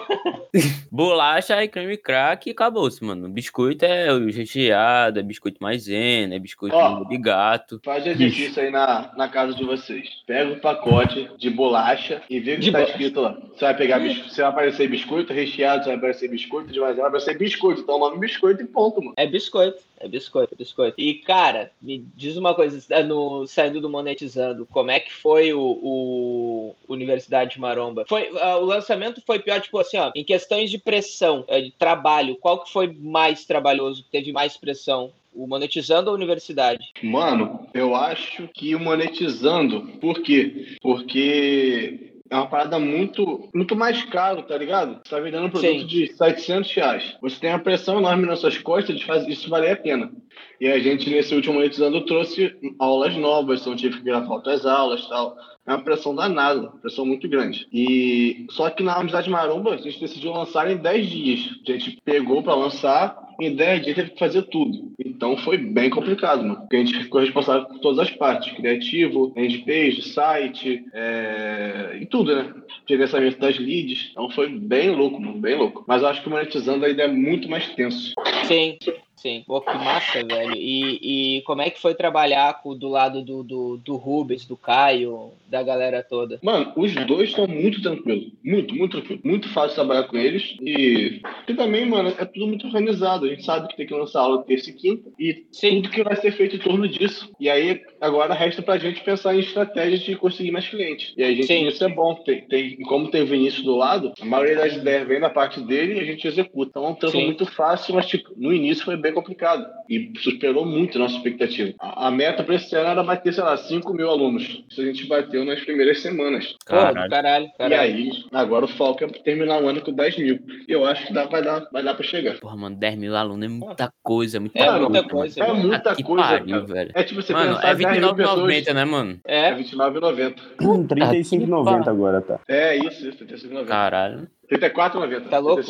Bolacha 0.89 1.61
e 1.61 1.67
creme 1.67 1.97
crack 1.97 2.47
e 2.47 2.51
acabou-se, 2.51 3.03
mano. 3.03 3.27
Biscoito 3.27 3.83
é 3.83 4.13
o 4.13 4.25
recheado, 4.31 5.19
é 5.19 5.23
biscoito 5.23 5.57
maisena, 5.61 6.35
é 6.35 6.39
biscoito 6.39 6.75
Ó, 6.75 7.03
de 7.03 7.17
gato. 7.17 7.81
Faz 7.83 8.07
exercício 8.07 8.61
aí 8.61 8.71
na, 8.71 9.11
na 9.17 9.27
casa 9.27 9.53
de 9.53 9.63
vocês. 9.65 10.09
Pega 10.25 10.51
o 10.51 10.53
um 10.53 10.59
pacote 10.59 11.29
de 11.37 11.49
bolacha 11.49 12.21
e 12.29 12.39
vê 12.39 12.53
o 12.53 12.55
que 12.55 12.61
de 12.61 12.71
tá 12.71 12.79
bo... 12.79 12.85
escrito 12.85 13.21
lá. 13.21 13.37
Você 13.53 13.65
vai 13.65 13.75
pegar 13.75 13.99
biscoito, 13.99 14.33
você 14.33 14.41
vai 14.41 14.51
aparecer 14.51 14.87
biscoito 14.87 15.33
recheado, 15.33 15.83
você 15.83 15.89
vai 15.89 15.97
aparecer 15.97 16.29
biscoito 16.29 16.71
de 16.71 16.79
maisena, 16.79 17.01
vai 17.01 17.09
aparecer 17.09 17.37
biscoito. 17.37 17.81
Então 17.81 17.95
o 17.95 17.99
nome 17.99 18.17
é 18.17 18.19
biscoito 18.19 18.61
e 18.61 18.65
ponto, 18.65 19.01
mano. 19.01 19.13
É 19.17 19.27
biscoito. 19.27 19.83
É 20.03 20.07
biscoito, 20.07 20.53
é 20.53 20.57
biscoito. 20.57 20.95
E, 20.99 21.13
cara, 21.13 21.71
me 21.81 22.05
diz 22.13 22.35
uma 22.35 22.53
coisa, 22.53 22.77
é 22.93 23.01
no, 23.01 23.47
saindo 23.47 23.79
do 23.79 23.89
Monetizando, 23.89 24.67
como 24.69 24.91
é 24.91 24.99
que 24.99 25.13
foi 25.13 25.53
o, 25.53 25.61
o 25.61 26.75
Universidade 26.89 27.51
de 27.51 27.61
Maromba? 27.61 28.03
Foi, 28.13 28.29
uh, 28.29 28.57
o 28.61 28.65
lançamento 28.65 29.23
foi 29.25 29.39
pior, 29.39 29.59
tipo 29.59 29.79
assim, 29.79 29.97
ó, 29.97 30.11
em 30.15 30.23
questões 30.23 30.69
de 30.69 30.77
pressão, 30.77 31.43
uh, 31.49 31.59
de 31.59 31.71
trabalho, 31.71 32.35
qual 32.35 32.63
que 32.63 32.71
foi 32.71 32.95
mais 32.99 33.43
trabalhoso, 33.43 34.03
que 34.03 34.11
teve 34.11 34.31
mais 34.31 34.55
pressão? 34.55 35.11
O 35.33 35.47
monetizando 35.47 36.11
ou 36.11 36.13
a 36.13 36.15
universidade? 36.15 36.91
Mano, 37.01 37.67
eu 37.73 37.95
acho 37.95 38.47
que 38.53 38.75
o 38.75 38.79
monetizando. 38.79 39.81
Por 39.99 40.21
quê? 40.21 40.77
Porque 40.79 42.12
é 42.29 42.35
uma 42.35 42.47
parada 42.47 42.79
muito, 42.79 43.49
muito 43.53 43.75
mais 43.75 44.03
caro, 44.05 44.43
tá 44.43 44.57
ligado? 44.57 45.01
Você 45.03 45.09
tá 45.15 45.19
vendendo 45.19 45.45
um 45.45 45.49
produto 45.49 45.81
Sim. 45.81 45.85
de 45.85 46.07
700 46.13 46.73
reais. 46.73 47.17
Você 47.21 47.39
tem 47.39 47.51
a 47.51 47.59
pressão 47.59 47.99
enorme 47.99 48.25
nas 48.25 48.39
suas 48.39 48.57
costas 48.57 48.97
de 48.97 49.05
fazer 49.05 49.29
isso 49.29 49.49
valer 49.49 49.71
a 49.71 49.75
pena. 49.75 50.11
E 50.59 50.67
a 50.67 50.79
gente, 50.79 51.09
nesse 51.09 51.35
último 51.35 51.55
monetizando, 51.55 52.05
trouxe 52.05 52.55
aulas 52.79 53.15
novas, 53.17 53.61
então 53.61 53.75
tive 53.75 53.97
que 53.97 54.03
gravar 54.03 54.33
outras 54.33 54.65
aulas 54.65 55.01
e 55.01 55.09
tal. 55.09 55.37
É 55.65 55.71
uma 55.73 55.83
pressão 55.83 56.15
danada, 56.15 56.61
uma 56.61 56.79
pressão 56.79 57.05
muito 57.05 57.27
grande. 57.27 57.67
E 57.71 58.45
só 58.49 58.69
que 58.69 58.83
na 58.83 58.93
Universidade 58.95 59.29
Maromba, 59.29 59.73
a 59.73 59.77
gente 59.77 59.99
decidiu 59.99 60.31
lançar 60.31 60.69
em 60.69 60.77
10 60.77 61.09
dias. 61.09 61.49
A 61.67 61.71
gente 61.71 62.01
pegou 62.03 62.41
para 62.41 62.55
lançar 62.55 63.22
em 63.39 63.55
10 63.55 63.83
dias 63.83 63.95
teve 63.95 64.11
que 64.11 64.19
fazer 64.19 64.43
tudo. 64.43 64.93
Então 64.99 65.37
foi 65.37 65.57
bem 65.57 65.89
complicado, 65.89 66.43
mano. 66.43 66.57
Porque 66.61 66.75
a 66.75 66.79
gente 66.79 67.03
ficou 67.03 67.21
responsável 67.21 67.65
por 67.65 67.79
todas 67.79 67.99
as 67.99 68.11
partes: 68.11 68.53
criativo, 68.53 69.33
endpage, 69.35 70.01
site, 70.01 70.85
é... 70.93 71.97
e 72.01 72.05
tudo, 72.05 72.35
né? 72.35 72.53
Gerenciamento 72.87 73.39
das 73.39 73.57
leads. 73.57 74.09
Então 74.11 74.29
foi 74.29 74.49
bem 74.49 74.91
louco, 74.91 75.21
mano, 75.21 75.39
bem 75.39 75.55
louco. 75.55 75.83
Mas 75.87 76.01
eu 76.01 76.07
acho 76.07 76.21
que 76.23 76.29
monetizando 76.29 76.85
ainda 76.85 77.03
é 77.03 77.07
muito 77.07 77.49
mais 77.49 77.67
tenso. 77.75 78.13
Sim. 78.45 78.77
Sim, 79.23 79.41
pô, 79.47 79.61
que 79.61 79.73
massa, 79.73 80.21
velho. 80.21 80.53
E, 80.53 81.37
e 81.37 81.41
como 81.43 81.61
é 81.61 81.69
que 81.69 81.79
foi 81.79 81.95
trabalhar 81.95 82.61
com, 82.61 82.77
do 82.77 82.89
lado 82.89 83.23
do, 83.23 83.41
do, 83.41 83.77
do 83.77 83.95
Rubens, 83.95 84.45
do 84.45 84.57
Caio, 84.57 85.31
da 85.47 85.63
galera 85.63 86.03
toda? 86.03 86.41
Mano, 86.43 86.73
os 86.75 86.93
dois 87.05 87.29
estão 87.29 87.47
muito 87.47 87.81
tranquilos. 87.81 88.33
Muito, 88.43 88.75
muito 88.75 88.97
tranquilo. 88.97 89.21
Muito 89.23 89.47
fácil 89.53 89.75
trabalhar 89.75 90.03
com 90.09 90.17
eles. 90.17 90.57
E, 90.59 91.21
e 91.47 91.53
também, 91.53 91.85
mano, 91.85 92.13
é 92.19 92.25
tudo 92.25 92.47
muito 92.47 92.67
organizado. 92.67 93.25
A 93.25 93.29
gente 93.29 93.45
sabe 93.45 93.69
que 93.69 93.77
tem 93.77 93.87
que 93.87 93.93
lançar 93.93 94.19
aula 94.19 94.43
terça 94.43 94.69
e 94.69 94.73
quinta. 94.73 95.09
E 95.17 95.45
Sim. 95.53 95.75
tudo 95.75 95.91
que 95.91 96.03
vai 96.03 96.17
ser 96.17 96.33
feito 96.33 96.57
em 96.57 96.59
torno 96.59 96.85
disso. 96.85 97.31
E 97.39 97.49
aí, 97.49 97.81
agora 98.01 98.33
resta 98.33 98.61
pra 98.61 98.77
gente 98.77 99.01
pensar 99.05 99.33
em 99.33 99.39
estratégias 99.39 100.01
de 100.01 100.17
conseguir 100.17 100.51
mais 100.51 100.67
clientes. 100.67 101.13
E 101.15 101.23
aí, 101.23 101.33
gente, 101.37 101.47
Sim. 101.47 101.65
isso 101.65 101.81
é 101.81 101.87
bom. 101.87 102.13
Tem, 102.15 102.41
tem, 102.41 102.75
como 102.81 103.09
tem 103.09 103.21
o 103.21 103.27
Vinícius 103.27 103.63
do 103.63 103.77
lado, 103.77 104.11
a 104.19 104.25
maioria 104.25 104.57
das 104.57 104.75
ideias 104.75 105.07
vem 105.07 105.21
da 105.21 105.29
parte 105.29 105.61
dele 105.61 105.93
e 105.93 105.99
a 106.01 106.03
gente 106.03 106.27
executa. 106.27 106.71
Então 106.71 106.87
é 106.87 106.89
um 106.89 106.95
trampo 106.95 107.21
muito 107.21 107.45
fácil, 107.45 107.95
mas, 107.95 108.05
tipo, 108.05 108.33
no 108.35 108.51
início 108.51 108.83
foi 108.83 108.97
bem 108.97 109.12
complicado 109.13 109.65
e 109.89 110.11
superou 110.19 110.65
muito 110.65 110.97
a 110.97 111.01
nossa 111.01 111.15
expectativa. 111.15 111.73
A, 111.79 112.07
a 112.07 112.11
meta 112.11 112.43
para 112.43 112.55
esse 112.55 112.75
ano 112.75 112.89
era 112.89 113.03
bater, 113.03 113.33
sei 113.33 113.43
lá, 113.43 113.55
5 113.55 113.93
mil 113.93 114.09
alunos. 114.09 114.63
Isso 114.69 114.81
a 114.81 114.85
gente 114.85 115.07
bateu 115.07 115.45
nas 115.45 115.59
primeiras 115.61 116.01
semanas. 116.01 116.55
Caralho. 116.65 117.09
caralho, 117.09 117.51
caralho. 117.57 117.73
E 117.73 117.77
aí, 117.77 118.11
agora 118.31 118.65
o 118.65 118.67
foco 118.67 119.03
é 119.03 119.07
terminar 119.07 119.61
o 119.61 119.67
ano 119.67 119.81
com 119.81 119.93
10 119.93 120.17
mil. 120.17 120.39
E 120.67 120.71
eu 120.71 120.85
acho 120.85 121.07
que 121.07 121.13
dá, 121.13 121.25
vai, 121.25 121.43
dar, 121.43 121.67
vai 121.71 121.83
dar 121.83 121.93
para 121.93 122.03
chegar. 122.03 122.39
Porra, 122.39 122.55
mano, 122.55 122.75
10 122.75 122.97
mil 122.97 123.15
alunos 123.15 123.45
é 123.45 123.49
muita 123.49 123.93
coisa, 124.01 124.39
muita, 124.39 124.59
é 124.59 124.79
muita 124.79 125.03
coisa. 125.03 125.43
É 125.43 125.53
muita 125.53 125.95
coisa, 125.95 126.23
pariu, 126.23 126.65
velho. 126.65 126.91
É 126.93 127.03
tipo 127.03 127.21
você 127.21 127.33
mano, 127.33 127.59
é 127.61 127.75
29,90, 127.75 128.73
né, 128.73 128.85
mano? 128.85 129.19
É, 129.25 129.49
é 129.49 129.55
29,90. 129.55 130.35
Hum, 130.61 130.87
35,90 130.87 131.87
agora, 131.87 132.21
tá? 132.21 132.39
É, 132.47 132.75
isso, 132.77 133.07
isso, 133.07 133.25
35,90. 133.25 133.65
Caralho. 133.65 134.27
34,90. 134.51 135.29
Tá 135.29 135.39
louco? 135.39 135.63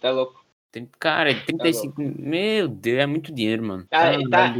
Tá 0.00 0.10
louco. 0.10 0.45
Cara, 0.98 1.34
35. 1.34 1.94
Tá 1.94 2.02
meu 2.18 2.68
Deus, 2.68 2.98
é 2.98 3.06
muito 3.06 3.32
dinheiro, 3.32 3.62
mano. 3.62 3.86
Ah, 3.90 4.12
tá. 4.30 4.54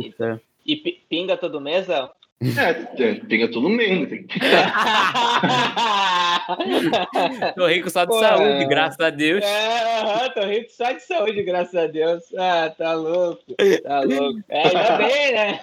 E, 0.65 0.73
e 0.73 0.93
pinga 1.09 1.37
todo 1.37 1.61
mês, 1.61 1.87
Léo? 1.87 2.09
É, 2.41 3.03
é, 3.03 3.15
pinga 3.15 3.49
todo 3.49 3.69
mês. 3.69 4.11
Né? 4.11 4.25
tô 7.57 7.67
rico 7.67 7.89
só 7.89 8.05
de 8.05 8.11
Pô, 8.11 8.21
saúde, 8.21 8.63
é... 8.63 8.67
graças 8.67 9.01
a 9.01 9.09
Deus. 9.09 9.43
É, 9.43 10.29
tô 10.31 10.43
rico 10.43 10.71
só 10.71 10.93
de 10.93 11.01
saúde, 11.01 11.43
graças 11.43 11.75
a 11.75 11.87
Deus. 11.87 12.25
Ah, 12.37 12.71
tá 12.77 12.93
louco. 12.93 13.43
Tá 13.83 14.01
louco. 14.01 14.39
É, 14.51 14.69
ainda 14.69 14.99
bem, 14.99 15.33
né? 15.33 15.61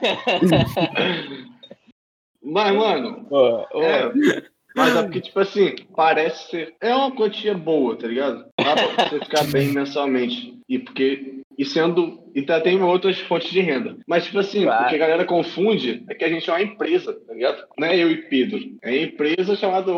Mas, 2.42 2.76
mano. 2.76 3.24
Pô, 3.26 3.68
é, 3.80 4.12
mas 4.76 4.96
é 4.96 5.04
porque, 5.04 5.22
tipo 5.22 5.40
assim, 5.40 5.76
parece 5.96 6.50
ser. 6.50 6.76
É 6.82 6.96
uma 6.96 7.12
quantia 7.12 7.54
boa, 7.54 7.96
tá 7.96 8.08
ligado? 8.08 8.46
Dá 8.60 8.74
pra 8.74 9.10
você 9.10 9.20
ficar 9.20 9.44
bem 9.46 9.70
mensalmente. 9.74 10.58
E 10.68 10.80
porque. 10.80 11.42
E 11.58 11.64
sendo 11.66 12.23
e 12.36 12.42
tá, 12.42 12.60
tem 12.60 12.82
outras 12.82 13.20
fontes 13.20 13.52
de 13.52 13.60
renda. 13.60 13.98
Mas, 14.08 14.26
tipo 14.26 14.40
assim, 14.40 14.64
claro. 14.64 14.86
o 14.86 14.90
que 14.90 14.96
a 14.96 15.00
galera 15.00 15.26
confunde 15.26 16.04
é 16.10 16.14
que 16.14 16.24
a 16.24 16.30
gente 16.30 16.50
é 16.50 16.54
uma 16.54 16.62
empresa, 16.62 17.14
tá 17.14 17.34
ligado? 17.34 17.64
Não 17.78 17.88
é 17.88 17.98
eu 17.98 18.12
e 18.12 18.18
Pedro. 18.24 18.60
É 18.82 18.90
a 18.90 19.04
empresa 19.04 19.56
chamada 19.56 19.92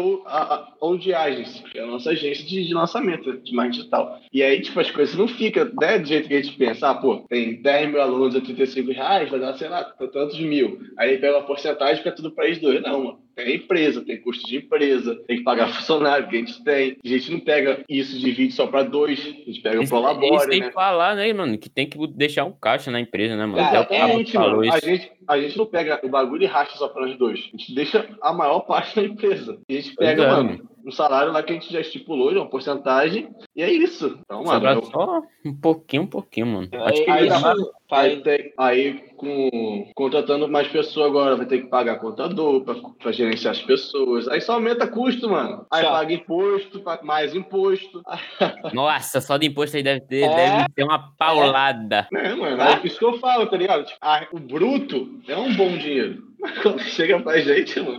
Old 0.79 1.13
Agents, 1.13 1.63
que 1.71 1.79
é 1.79 1.83
a 1.83 1.87
nossa 1.87 2.11
agência 2.11 2.45
de, 2.45 2.65
de 2.65 2.73
lançamento 2.73 3.37
de 3.37 3.53
marketing 3.53 3.79
digital. 3.79 4.19
E 4.31 4.43
aí, 4.43 4.61
tipo, 4.61 4.79
as 4.79 4.91
coisas 4.91 5.15
não 5.15 5.27
ficam 5.27 5.69
né, 5.79 5.99
do 5.99 6.07
jeito 6.07 6.27
que 6.27 6.33
a 6.33 6.41
gente 6.41 6.57
pensa. 6.57 6.89
Ah, 6.89 6.95
pô, 6.95 7.25
tem 7.29 7.61
10 7.61 7.89
mil 7.89 8.01
alunos 8.01 8.35
a 8.35 8.41
35 8.41 8.91
reais, 8.91 9.29
vai 9.29 9.39
dar, 9.39 9.53
sei 9.53 9.67
lá, 9.67 9.83
tantos 9.83 10.39
mil. 10.39 10.79
Aí 10.97 11.17
pega 11.17 11.37
uma 11.37 11.47
porcentagem 11.47 11.97
fica 11.97 12.11
tudo 12.11 12.31
para 12.31 12.45
eles 12.45 12.59
dois. 12.59 12.81
Não, 12.81 13.03
mano. 13.03 13.25
Tem 13.35 13.55
empresa, 13.55 14.01
tem 14.01 14.21
custo 14.21 14.47
de 14.47 14.57
empresa, 14.57 15.13
tem 15.27 15.37
que 15.37 15.43
pagar 15.43 15.67
funcionário 15.67 16.29
que 16.29 16.37
a 16.37 16.39
gente 16.39 16.63
tem. 16.63 16.97
A 17.03 17.07
gente 17.07 17.31
não 17.31 17.39
pega 17.41 17.83
isso 17.89 18.17
de 18.17 18.31
vídeo 18.31 18.53
só 18.53 18.65
para 18.65 18.83
dois, 18.83 19.19
a 19.19 19.51
gente 19.51 19.59
pega 19.61 19.81
o 19.81 19.87
Prolabore, 19.87 20.35
Isso 20.37 20.47
tem 20.47 20.61
né? 20.61 20.67
que 20.67 20.73
falar, 20.73 21.15
né, 21.15 21.33
mano? 21.33 21.57
Que 21.57 21.69
tem 21.69 21.85
que 21.85 21.97
deixar 22.25 22.45
um 22.45 22.51
caixa 22.51 22.91
na 22.91 22.99
empresa, 22.99 23.35
né, 23.35 23.45
mano? 23.45 23.59
Exatamente, 23.59 24.37
mano. 24.37 24.61
A 24.61 24.79
gente, 24.79 25.11
a 25.27 25.39
gente 25.39 25.57
não 25.57 25.65
pega 25.65 25.99
o 26.03 26.09
bagulho 26.09 26.43
e 26.43 26.45
racha 26.45 26.77
só 26.77 26.87
para 26.87 27.05
os 27.05 27.17
dois. 27.17 27.39
A 27.39 27.57
gente 27.57 27.73
deixa 27.73 28.07
a 28.21 28.33
maior 28.33 28.61
parte 28.61 28.95
da 28.95 29.03
empresa. 29.03 29.59
A 29.69 29.73
gente 29.73 29.95
pega, 29.95 30.23
é. 30.23 30.27
mano, 30.27 30.69
um 30.85 30.91
salário 30.91 31.31
lá 31.31 31.41
que 31.41 31.51
a 31.51 31.55
gente 31.55 31.73
já 31.73 31.81
estipulou, 31.81 32.31
de 32.31 32.37
uma 32.37 32.49
porcentagem, 32.49 33.29
e 33.55 33.63
é 33.63 33.71
isso. 33.71 34.19
Então, 34.21 34.43
mano. 34.43 34.65
Eu... 34.67 34.83
Só 34.83 35.21
um 35.43 35.53
pouquinho, 35.53 36.03
um 36.03 36.07
pouquinho, 36.07 36.47
mano. 36.47 36.67
É, 36.71 36.77
Acho 36.77 37.03
que 37.03 37.09
aí, 37.09 37.27
isso, 37.27 37.73
aí, 37.89 38.21
tem, 38.21 38.53
aí 38.57 38.93
com, 39.17 39.91
contratando 39.95 40.47
mais 40.47 40.67
pessoas 40.67 41.07
agora, 41.07 41.35
vai 41.35 41.47
ter 41.47 41.61
que 41.61 41.67
pagar 41.67 41.99
contador 41.99 42.61
pra, 42.63 42.75
pra 43.01 43.11
gerenciar 43.11 43.53
as 43.53 43.61
pessoas. 43.61 44.27
Aí 44.27 44.39
só 44.41 44.53
aumenta 44.53 44.87
custo, 44.87 45.29
mano. 45.29 45.65
Aí 45.71 45.83
paga 45.83 46.13
imposto, 46.13 46.83
mais 47.03 47.33
imposto. 47.33 48.03
Nossa, 48.73 49.19
só 49.21 49.37
de 49.37 49.47
imposto 49.47 49.77
aí 49.77 49.83
deve 49.83 50.01
ter, 50.01 50.23
é. 50.23 50.35
deve 50.35 50.69
ter 50.75 50.83
uma 50.83 51.11
paulada. 51.17 52.07
É, 52.13 52.27
é 52.27 52.35
mano. 52.35 52.61
É 52.61 52.81
isso 52.83 52.99
que 52.99 53.05
eu 53.05 53.17
falo, 53.17 53.47
tá 53.47 53.57
ligado? 53.57 53.85
Tipo, 53.85 53.97
a, 54.01 54.27
o 54.31 54.39
bruto 54.39 55.19
é 55.27 55.35
um 55.35 55.53
bom 55.55 55.75
dinheiro. 55.77 56.34
Mas 56.39 56.57
quando 56.59 56.79
chega 56.81 57.19
pra 57.19 57.39
gente, 57.39 57.79
mano, 57.79 57.97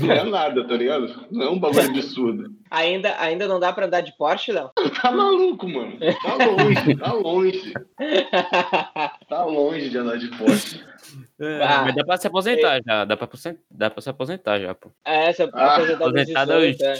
não 0.00 0.12
é 0.12 0.24
nada, 0.24 0.66
tá 0.66 0.74
ligado? 0.74 1.26
Não 1.30 1.46
é 1.46 1.50
um 1.50 1.58
bagulho 1.58 1.86
absurdo. 1.86 2.50
Ainda, 2.70 3.14
ainda 3.20 3.46
não 3.46 3.60
dá 3.60 3.72
pra 3.72 3.86
andar 3.86 4.00
de 4.00 4.16
Porsche, 4.16 4.52
não? 4.52 4.70
Tá 5.00 5.10
maluco, 5.10 5.68
mano. 5.68 5.98
Tá 6.22 6.34
longe, 6.34 6.96
tá 6.96 7.12
longe. 7.12 7.72
Tá 9.28 9.44
longe 9.44 9.88
de 9.88 9.98
andar 9.98 10.18
de 10.18 10.28
Porsche. 10.36 10.84
É, 11.40 11.62
ah, 11.62 11.82
mas 11.84 11.94
dá 11.94 12.04
pra 12.04 12.16
se 12.16 12.26
aposentar 12.26 12.78
é... 12.78 12.82
já. 12.84 13.04
Dá 13.04 13.16
pra, 13.16 13.28
dá 13.70 13.90
pra 13.90 14.02
se 14.02 14.10
aposentar 14.10 14.58
já, 14.58 14.74
pô. 14.74 14.90
É, 15.04 15.32
se 15.32 15.42
ah, 15.42 15.76
aposentar 15.76 16.48
hoje. 16.48 16.78
É. 16.82 16.94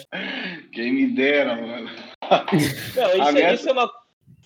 Quem 0.73 0.93
me 0.93 1.07
dera, 1.15 1.57
mano. 1.57 1.91
Não, 2.31 2.57
isso, 2.57 3.39
é, 3.39 3.55
isso 3.55 3.69
é 3.69 3.73
uma 3.73 3.91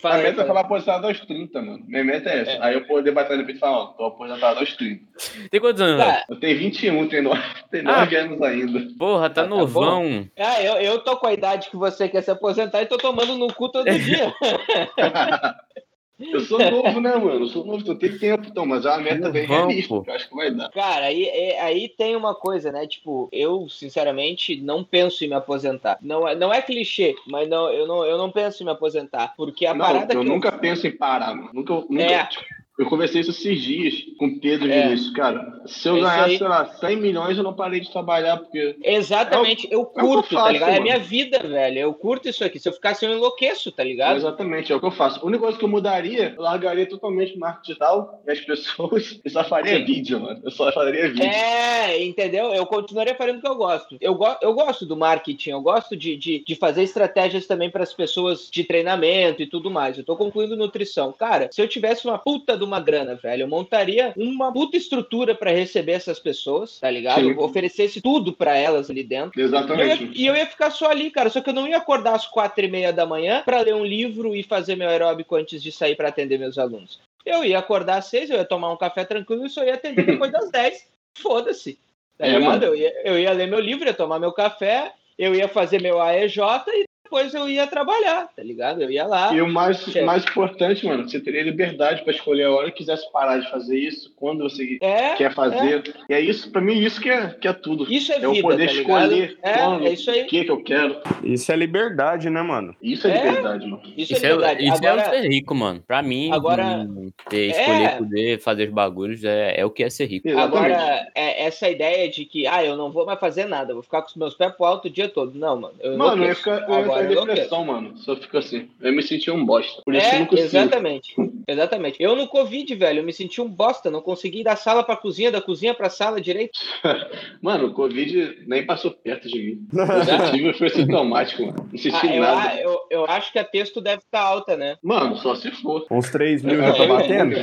Fala 0.01 0.15
a 0.15 0.23
meta 0.23 0.43
é 0.43 0.47
falar 0.47 0.61
aposentado 0.61 1.07
aos 1.07 1.21
30, 1.21 1.61
mano. 1.61 1.85
Minha 1.87 2.05
meta 2.05 2.31
é 2.31 2.41
essa. 2.41 2.51
É. 2.53 2.63
Aí 2.63 2.75
eu 2.75 2.87
poder 2.87 3.11
bater 3.11 3.37
no 3.37 3.45
peito 3.45 3.59
e 3.59 3.61
falar, 3.61 3.79
ó, 3.79 3.87
tô 3.89 4.05
aposentado 4.07 4.59
aos 4.59 4.75
30. 4.75 5.05
Tem 5.51 5.61
quantos 5.61 5.83
anos? 5.83 6.03
Tá. 6.03 6.25
Eu 6.29 6.41
tenho 6.41 6.59
21, 6.59 7.09
tenho 7.09 7.23
9, 7.25 7.43
tenho 7.71 7.85
9 7.85 8.17
ah. 8.17 8.21
anos 8.21 8.43
ainda. 8.43 8.81
Porra, 8.99 9.29
tá, 9.29 9.43
tá 9.43 9.49
novão. 9.49 10.27
Tá 10.35 10.55
ah, 10.55 10.63
eu, 10.63 10.75
eu 10.77 10.99
tô 11.01 11.17
com 11.19 11.27
a 11.27 11.35
idade 11.35 11.69
que 11.69 11.77
você 11.77 12.09
quer 12.09 12.23
se 12.23 12.31
aposentar 12.31 12.81
e 12.81 12.87
tô 12.87 12.97
tomando 12.97 13.37
no 13.37 13.53
cu 13.53 13.69
todo 13.69 13.85
dia. 13.91 14.33
Eu 16.21 16.41
sou 16.41 16.59
novo, 16.59 17.01
né, 17.01 17.17
mano? 17.17 17.45
Eu 17.45 17.47
sou 17.47 17.65
novo, 17.65 17.83
eu 17.87 17.95
tenho 17.95 18.19
tempo, 18.19 18.47
então, 18.47 18.67
mas 18.67 18.85
é 18.85 18.91
uma 18.91 18.99
meta 18.99 19.31
bem 19.31 19.47
realista, 19.47 19.95
eu 19.95 20.15
acho 20.15 20.29
que 20.29 20.37
vai 20.37 20.51
dar. 20.51 20.71
Cara, 20.71 21.07
aí, 21.07 21.25
é, 21.25 21.61
aí 21.61 21.89
tem 21.89 22.15
uma 22.15 22.35
coisa, 22.35 22.71
né? 22.71 22.87
Tipo, 22.87 23.29
eu, 23.33 23.69
sinceramente, 23.69 24.61
não 24.61 24.85
penso 24.85 25.25
em 25.25 25.29
me 25.29 25.35
aposentar. 25.35 25.99
Não 26.03 26.29
é, 26.29 26.35
não 26.35 26.53
é 26.53 26.61
clichê, 26.61 27.17
mas 27.27 27.49
não, 27.49 27.71
eu, 27.71 27.87
não, 27.87 28.05
eu 28.05 28.19
não 28.19 28.31
penso 28.31 28.63
em 28.63 28.67
me 28.67 28.73
aposentar. 28.73 29.35
Porque 29.37 29.65
a 29.65 29.73
não, 29.73 29.85
parada 29.85 30.13
eu 30.13 30.21
que. 30.21 30.29
nunca 30.29 30.49
eu... 30.49 30.59
penso 30.59 30.87
em 30.87 30.97
parar, 30.97 31.35
mano. 31.35 31.51
Nunca, 31.55 31.75
nunca, 31.75 32.03
é. 32.03 32.27
Tipo, 32.27 32.45
eu 32.81 32.87
conversei 32.87 33.21
isso 33.21 33.31
esses 33.31 33.61
dias 33.61 33.95
com 34.19 34.27
o 34.27 34.41
Pedro 34.41 34.71
é. 34.71 34.85
Vinícius, 34.85 35.13
cara. 35.13 35.61
Se 35.67 35.87
eu 35.87 35.97
ganhasse, 36.01 36.39
sei 36.39 36.49
lá, 36.49 36.65
100 36.65 36.97
milhões, 36.97 37.37
eu 37.37 37.45
não 37.45 37.53
parei 37.53 37.79
de 37.79 37.93
trabalhar, 37.93 38.39
porque. 38.39 38.75
Exatamente, 38.83 39.67
é 39.71 39.77
o, 39.77 39.81
eu 39.81 39.85
curto, 39.85 40.35
é 40.35 40.39
faço, 40.39 40.47
tá 40.47 40.53
ligado? 40.53 40.69
Mano. 40.69 40.79
É 40.79 40.81
a 40.81 40.83
minha 40.83 40.99
vida, 40.99 41.39
velho. 41.41 41.79
Eu 41.79 41.93
curto 41.93 42.31
isso 42.31 42.43
aqui. 42.43 42.59
Se 42.59 42.71
eu 42.71 42.73
ficasse, 42.73 43.05
eu 43.05 43.13
enlouqueço, 43.13 43.71
tá 43.71 43.85
ligado? 43.85 44.17
exatamente, 44.17 44.73
é 44.73 44.75
o 44.77 44.81
que 44.81 44.87
eu 44.87 44.91
faço. 44.91 45.21
A 45.21 45.27
única 45.27 45.43
coisa 45.43 45.59
que 45.59 45.65
eu 45.65 45.69
mudaria, 45.69 46.33
eu 46.35 46.43
largaria 46.43 46.89
totalmente 46.89 47.37
o 47.37 47.39
marketing 47.39 47.67
digital 47.67 48.23
e 48.27 48.33
as 48.33 48.41
pessoas. 48.41 49.21
Eu 49.23 49.31
só 49.31 49.45
faria 49.45 49.77
Sim. 49.77 49.85
vídeo, 49.85 50.21
mano. 50.21 50.41
Eu 50.43 50.51
só 50.51 50.73
faria 50.73 51.09
vídeo. 51.09 51.25
É, 51.25 52.03
entendeu? 52.03 52.55
Eu 52.55 52.65
continuaria 52.65 53.15
fazendo 53.15 53.39
o 53.39 53.41
que 53.43 53.49
eu 53.49 53.55
gosto. 53.55 53.97
Eu, 54.01 54.15
go 54.15 54.27
eu 54.41 54.55
gosto 54.55 54.87
do 54.87 54.97
marketing, 54.97 55.51
eu 55.51 55.61
gosto 55.61 55.95
de, 55.95 56.17
de, 56.17 56.43
de 56.43 56.55
fazer 56.55 56.83
estratégias 56.83 57.47
também 57.47 57.71
para 57.71 57.83
as 57.83 57.93
pessoas 57.93 58.49
de 58.51 58.65
treinamento 58.65 59.43
e 59.43 59.47
tudo 59.47 59.71
mais. 59.71 59.99
Eu 59.99 60.05
tô 60.05 60.17
concluindo 60.17 60.57
nutrição. 60.57 61.13
Cara, 61.13 61.49
se 61.53 61.61
eu 61.61 61.69
tivesse 61.69 62.07
uma 62.07 62.19
puta 62.19 62.57
de 62.57 62.65
uma 62.71 62.81
grana, 62.81 63.15
velho, 63.15 63.49
montaria 63.49 64.13
uma 64.17 64.53
puta 64.53 64.77
estrutura 64.77 65.35
para 65.35 65.51
receber 65.51 65.93
essas 65.93 66.19
pessoas, 66.19 66.79
tá 66.79 66.91
ligado? 66.91 67.21
Sim. 67.21 67.37
Oferecesse 67.37 68.01
tudo 68.01 68.33
para 68.33 68.57
elas 68.57 68.89
ali 68.89 69.03
dentro. 69.03 69.41
Exatamente. 69.41 69.83
E 69.83 69.91
eu, 69.91 69.97
ia, 69.97 70.13
e 70.15 70.27
eu, 70.27 70.37
ia, 70.37 70.47
ficar 70.47 70.71
só 70.71 70.91
ali, 70.91 71.11
cara. 71.11 71.29
Só 71.29 71.41
que 71.41 71.51
eu 71.51 71.55
não 71.55 71.67
ia 71.67 71.77
acordar 71.77 72.15
às 72.15 72.27
quatro 72.27 72.65
e 72.65 72.69
meia 72.69 72.93
da 72.93 73.05
manhã 73.05 73.43
para 73.45 73.61
ler 73.61 73.75
um 73.75 73.85
livro 73.85 74.35
e 74.35 74.43
fazer 74.43 74.77
meu 74.77 74.89
aeróbico 74.89 75.35
antes 75.37 75.63
de 75.63 75.73
sair 75.73 75.97
para 75.97 76.09
atender 76.09 76.39
meus 76.39 76.59
alunos. 76.59 77.01
Eu 77.27 77.45
ia 77.45 77.59
acordar 77.59 77.99
às 77.99 78.07
seis, 78.07 78.31
eu 78.31 78.37
ia 78.37 78.45
tomar 78.45 78.73
um 78.73 78.77
café 78.77 79.05
tranquilo 79.05 79.45
e 79.45 79.51
só 79.51 79.65
ia 79.65 79.75
atender 79.75 80.07
depois 80.07 80.33
das 80.33 80.51
dez. 80.51 80.87
Foda-se. 81.15 81.79
Tá 82.17 82.27
é, 82.27 82.39
ligado? 82.39 82.65
Eu 82.65 82.77
ia, 82.77 82.93
eu 83.05 83.19
ia 83.19 83.33
ler 83.33 83.49
meu 83.49 83.61
livro, 83.61 83.87
ia 83.87 83.95
tomar 83.95 84.19
meu 84.19 84.33
café, 84.33 84.93
eu 85.19 85.35
ia 85.35 85.49
fazer 85.49 85.81
meu 85.83 86.01
AEJ 86.01 86.39
e 86.69 86.90
depois 87.11 87.35
eu 87.35 87.49
ia 87.49 87.67
trabalhar, 87.67 88.29
tá 88.37 88.43
ligado? 88.43 88.81
Eu 88.81 88.89
ia 88.89 89.05
lá. 89.05 89.35
E 89.35 89.43
o 89.43 89.49
mais, 89.49 89.85
mais 90.05 90.23
importante, 90.23 90.87
mano, 90.87 91.09
você 91.09 91.19
teria 91.19 91.43
liberdade 91.43 92.05
para 92.05 92.13
escolher 92.13 92.45
a 92.45 92.53
hora 92.53 92.71
que 92.71 92.79
quisesse 92.79 93.11
parar 93.11 93.39
de 93.39 93.51
fazer 93.51 93.77
isso, 93.77 94.13
quando 94.15 94.45
você 94.45 94.79
é, 94.81 95.17
quer 95.17 95.35
fazer. 95.35 95.83
É. 96.09 96.13
E 96.13 96.15
é 96.15 96.21
isso, 96.21 96.53
para 96.53 96.61
mim, 96.61 96.79
isso 96.79 97.01
que 97.01 97.11
é, 97.11 97.31
que 97.31 97.49
é 97.49 97.53
tudo. 97.53 97.93
Isso 97.93 98.13
é, 98.13 98.17
é 98.17 98.19
vida, 98.21 98.37
eu 98.37 98.43
poder 98.43 98.67
tá 98.67 98.73
escolher 98.73 99.39
é, 99.43 99.53
quando, 99.55 99.87
é 99.87 99.93
isso 99.93 100.09
aí. 100.09 100.23
o 100.23 100.27
que, 100.29 100.45
que 100.45 100.51
eu 100.51 100.63
quero. 100.63 101.01
Isso 101.25 101.51
é 101.51 101.57
liberdade, 101.57 102.31
né, 102.31 102.41
mano? 102.43 102.77
Isso 102.81 103.09
é, 103.09 103.11
é 103.11 103.27
liberdade, 103.27 103.67
mano. 103.67 103.83
Isso, 103.97 104.13
é 104.13 104.17
isso 104.17 104.27
é 104.27 104.29
liberdade. 104.29 104.65
Isso 104.65 104.77
agora, 104.77 105.03
é 105.03 105.11
ser 105.11 105.29
rico, 105.29 105.55
mano. 105.57 105.83
Pra 105.85 106.03
mim, 106.03 106.31
agora, 106.33 106.89
ter, 107.29 107.51
escolher 107.51 107.99
poder 107.99 108.41
fazer 108.41 108.69
os 108.69 108.73
bagulhos 108.73 109.25
é, 109.25 109.61
é 109.61 109.65
o 109.65 109.71
que 109.71 109.83
é 109.83 109.91
ser 109.91 110.07
rico. 110.07 110.29
Exatamente. 110.29 110.75
Agora, 110.75 111.09
é 111.13 111.45
essa 111.45 111.69
ideia 111.69 112.09
de 112.09 112.25
que, 112.25 112.47
ah, 112.47 112.65
eu 112.65 112.77
não 112.77 112.93
vou 112.93 113.05
mais 113.05 113.19
fazer 113.19 113.47
nada, 113.47 113.75
vou 113.75 113.83
ficar 113.83 114.03
com 114.03 114.09
os 114.09 114.15
meus 114.15 114.35
pés 114.35 114.53
pro 114.53 114.65
alto 114.65 114.87
o 114.87 114.91
dia 114.91 115.09
todo. 115.09 115.37
Não, 115.37 115.61
mano. 115.61 115.75
Eu 115.81 115.99
mano, 115.99 116.23
eu 116.23 116.29
ia 116.29 116.35
ficar, 116.37 116.69
eu 116.69 116.87
ia 116.87 117.00
ficar 117.09 117.23
em 117.23 117.27
depressão, 117.27 117.65
mano 117.65 117.81
mano. 117.81 117.99
Só 117.99 118.17
fica 118.17 118.39
assim. 118.39 118.69
Eu 118.81 118.93
me 118.93 119.03
senti 119.03 119.31
um 119.31 119.45
bosta. 119.45 119.83
Por 119.85 119.95
isso 119.95 120.07
é, 120.07 120.15
eu 120.15 120.19
não 120.21 120.27
consigo. 120.27 120.47
Exatamente. 120.47 121.15
Exatamente. 121.49 122.03
Eu 122.03 122.15
no 122.15 122.29
Covid, 122.29 122.75
velho, 122.75 123.01
eu 123.01 123.05
me 123.05 123.13
senti 123.13 123.41
um 123.41 123.49
bosta. 123.49 123.91
Não 123.91 124.03
consegui 124.03 124.41
ir 124.41 124.45
da 124.45 124.57
sala 124.57 124.83
pra 124.83 124.97
cozinha, 124.97 125.31
da 125.31 125.41
cozinha 125.41 125.75
pra 125.75 125.89
sala 125.89 126.21
direito. 126.21 126.59
mano, 127.41 127.69
o 127.69 127.73
Covid 127.73 128.45
nem 128.47 128.65
passou 128.65 128.91
perto 128.91 129.29
de 129.29 129.39
mim. 129.39 129.69
Eu 130.11 130.31
tive, 130.31 130.53
foi 130.55 130.69
sintomático, 130.71 131.47
mano. 131.47 131.69
Não 131.71 131.79
senti 131.79 132.07
ah, 132.07 132.21
nada. 132.21 132.61
Eu, 132.61 132.71
eu, 132.71 132.81
eu, 132.91 133.05
acho 133.07 133.33
que 133.33 133.39
a 133.39 133.45
texto 133.45 133.81
deve 133.81 134.03
estar 134.03 134.21
alta, 134.21 134.57
né? 134.57 134.77
Mano, 134.83 135.17
só 135.17 135.35
se 135.35 135.51
for. 135.51 135.87
Uns 135.91 136.11
3 136.11 136.43
mil 136.43 136.57
já 136.57 136.73
tá 136.73 136.87
batendo? 136.87 137.37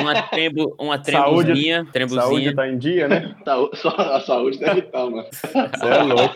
uma, 0.00 0.22
trembo, 0.22 0.74
uma 0.78 0.98
trembuzinha. 0.98 1.76
Saúde, 1.76 1.92
trembuzinha. 1.92 2.22
saúde 2.22 2.54
tá 2.54 2.68
em 2.68 2.78
dia, 2.78 3.08
né? 3.08 3.34
Só, 3.74 3.88
a 3.96 4.20
saúde 4.20 4.58
deve 4.58 4.80
estar, 4.80 4.98
tá, 4.98 5.10
mano. 5.10 5.26
Você 5.30 5.86
é 5.86 6.02
louco. 6.02 6.34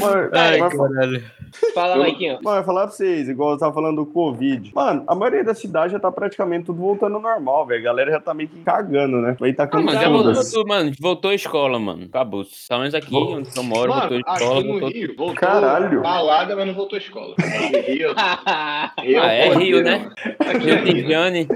mano, 0.00 0.30
Ai, 0.56 0.60
mas, 0.60 0.76
caralho. 0.76 1.24
Fala, 1.74 1.96
Maiquinho. 1.96 2.38
Mano, 2.42 2.60
eu 2.60 2.64
falar 2.64 2.82
pra 2.86 2.90
vocês, 2.90 3.28
igual 3.28 3.52
eu 3.52 3.58
tava 3.58 3.72
falando 3.72 3.96
do 3.96 4.06
Covid. 4.06 4.72
Mano, 4.74 5.04
a 5.06 5.14
maioria 5.14 5.44
da 5.44 5.54
cidade 5.54 5.92
já 5.92 5.98
tá 5.98 6.10
praticamente 6.10 6.66
tudo 6.66 6.80
voltando 6.80 7.16
ao 7.16 7.22
normal, 7.22 7.66
velho. 7.66 7.80
A 7.80 7.84
galera 7.84 8.10
já 8.10 8.20
tá 8.20 8.34
meio 8.34 8.48
que 8.48 8.60
cagando, 8.60 9.18
né? 9.18 9.36
Aí 9.40 9.52
tá 9.52 9.68
ah, 9.70 9.80
mas 9.80 10.00
já 10.00 10.08
voltou, 10.08 10.34
tudo, 10.34 10.66
mano. 10.66 10.92
Voltou 11.00 11.30
a 11.30 11.34
escola, 11.34 11.78
mano. 11.78 12.06
Acabou. 12.06 12.44
Pelo 12.68 12.80
menos 12.80 12.94
aqui, 12.94 13.10
Vol... 13.10 13.36
onde 13.36 13.48
eu 13.56 13.62
moro, 13.62 13.90
mano, 13.90 14.08
voltou 14.08 14.16
a 14.16 14.34
escola. 14.34 14.62
Voltou... 14.62 14.88
Rio, 14.88 15.16
voltou 15.16 15.34
Caralho. 15.34 16.02
balada, 16.02 16.56
mas 16.56 16.66
não 16.66 16.74
voltou 16.74 16.96
a 16.96 17.00
escola. 17.00 17.34
Rio. 17.86 18.14
Rio 19.02 19.22
ah, 19.22 19.32
é 19.32 19.54
Rio, 19.54 19.82
né? 19.82 20.10
Aqui 20.40 20.70
é 20.70 20.74
Rio. 20.76 21.46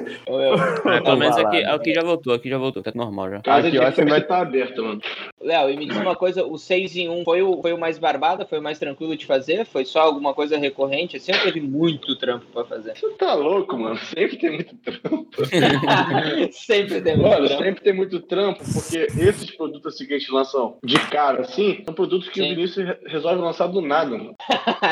Pelo 1.04 1.16
menos 1.16 1.36
aqui, 1.36 1.64
aqui 1.64 1.94
já 1.94 2.02
voltou, 2.02 2.34
aqui 2.34 2.48
já 2.48 2.58
voltou. 2.58 2.82
Tá 2.82 2.92
normal 2.94 3.30
já. 3.30 3.40
Casa 3.40 3.68
aqui, 3.68 3.78
de 3.78 3.84
festa 3.84 4.04
vai 4.04 4.20
estar 4.20 4.36
tá 4.36 4.42
aberta, 4.42 4.82
mano. 4.82 5.00
Léo, 5.40 5.70
e 5.70 5.76
me 5.76 5.86
diz 5.86 5.96
uma 5.96 6.14
coisa, 6.14 6.44
o 6.44 6.58
6 6.58 6.96
em 6.96 7.08
1 7.08 7.24
foi 7.24 7.42
o, 7.42 7.60
foi 7.60 7.72
o 7.72 7.78
mais 7.78 7.98
barbada? 7.98 8.46
Foi 8.46 8.58
o 8.58 8.62
mais 8.62 8.78
tranquilo 8.78 8.89
de 9.16 9.26
fazer? 9.26 9.64
Foi 9.64 9.84
só 9.84 10.00
alguma 10.00 10.34
coisa 10.34 10.58
recorrente? 10.58 11.18
Sempre 11.18 11.42
teve 11.42 11.60
muito 11.60 12.16
trampo 12.16 12.46
pra 12.52 12.64
fazer. 12.64 12.96
Você 12.96 13.08
tá 13.10 13.34
louco, 13.34 13.76
mano? 13.76 13.96
Sempre 13.98 14.36
tem 14.36 14.50
muito 14.52 14.76
trampo. 14.76 15.26
sempre 16.52 17.00
tem 17.00 17.16
muito 17.16 17.28
Olha, 17.28 17.48
trampo. 17.48 17.64
sempre 17.64 17.82
tem 17.82 17.92
muito 17.92 18.20
trampo, 18.20 18.60
porque 18.72 19.06
esses 19.20 19.50
produtos 19.50 19.94
assim, 19.94 20.06
que 20.06 20.14
a 20.14 20.18
gente 20.18 20.32
lança 20.32 20.58
de 20.84 20.98
cara, 21.08 21.42
assim, 21.42 21.82
são 21.84 21.94
produtos 21.94 22.28
que 22.28 22.40
Sim. 22.40 22.46
o 22.46 22.54
Vinícius 22.54 22.96
resolve 23.06 23.40
lançar 23.40 23.66
do 23.66 23.80
nada, 23.80 24.10
mano. 24.10 24.34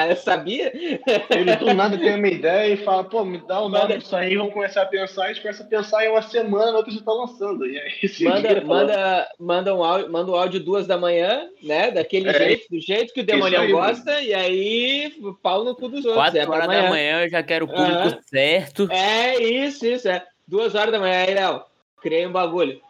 Eu 0.09 0.17
sabia? 0.17 0.73
Ele 1.31 1.57
do 1.57 1.75
nada 1.75 1.99
tem 1.99 2.15
uma 2.15 2.29
ideia 2.29 2.73
e 2.73 2.77
fala, 2.79 3.05
pô, 3.05 3.25
me 3.25 3.39
dá 3.47 3.61
o 3.61 3.69
nome 3.69 3.99
disso 3.99 4.17
aí, 4.17 4.37
vamos 4.37 4.53
começar 4.53 4.83
a 4.83 4.87
pensar, 4.87 5.25
a 5.25 5.29
gente 5.29 5.43
começa 5.43 5.63
a 5.63 5.67
pensar 5.67 6.05
em 6.05 6.11
uma 6.11 6.23
semana, 6.23 6.77
outra 6.77 6.93
já 6.93 7.01
tá 7.01 7.13
lançando. 7.13 7.67
E 7.67 7.79
aí, 7.79 7.93
manda, 8.25 8.61
manda, 8.65 9.29
manda, 9.39 9.75
um 9.75 9.85
áudio, 9.85 10.13
manda 10.13 10.31
um 10.31 10.35
áudio 10.35 10.61
duas 10.61 10.87
da 10.87 10.99
manhã, 10.99 11.49
né? 11.63 11.91
Daquele 11.91 12.29
é, 12.29 12.35
jeito, 12.35 12.67
do 12.71 12.81
jeito 12.81 13.13
que 13.13 13.21
o 13.21 13.27
demônio 13.27 13.59
gosta, 13.81 14.21
e 14.21 14.35
aí 14.35 15.13
pau 15.43 15.65
no 15.65 15.75
cu 15.75 15.89
dos 15.89 16.05
outros. 16.05 16.15
Quatro 16.15 16.39
é 16.39 16.47
horas 16.47 16.65
amanhã. 16.65 16.83
da 16.83 16.89
manhã 16.91 17.23
eu 17.25 17.29
já 17.29 17.43
quero 17.43 17.65
o 17.65 17.69
público 17.69 18.17
uhum. 18.17 18.23
certo. 18.27 18.89
É 18.91 19.41
isso, 19.43 19.87
isso, 19.87 20.09
é. 20.09 20.25
Duas 20.47 20.75
horas 20.75 20.93
da 20.93 20.99
manhã, 20.99 21.25
aí, 21.27 21.35
Léo, 21.35 21.63
criei 22.01 22.27
um 22.27 22.33
bagulho. 22.33 22.81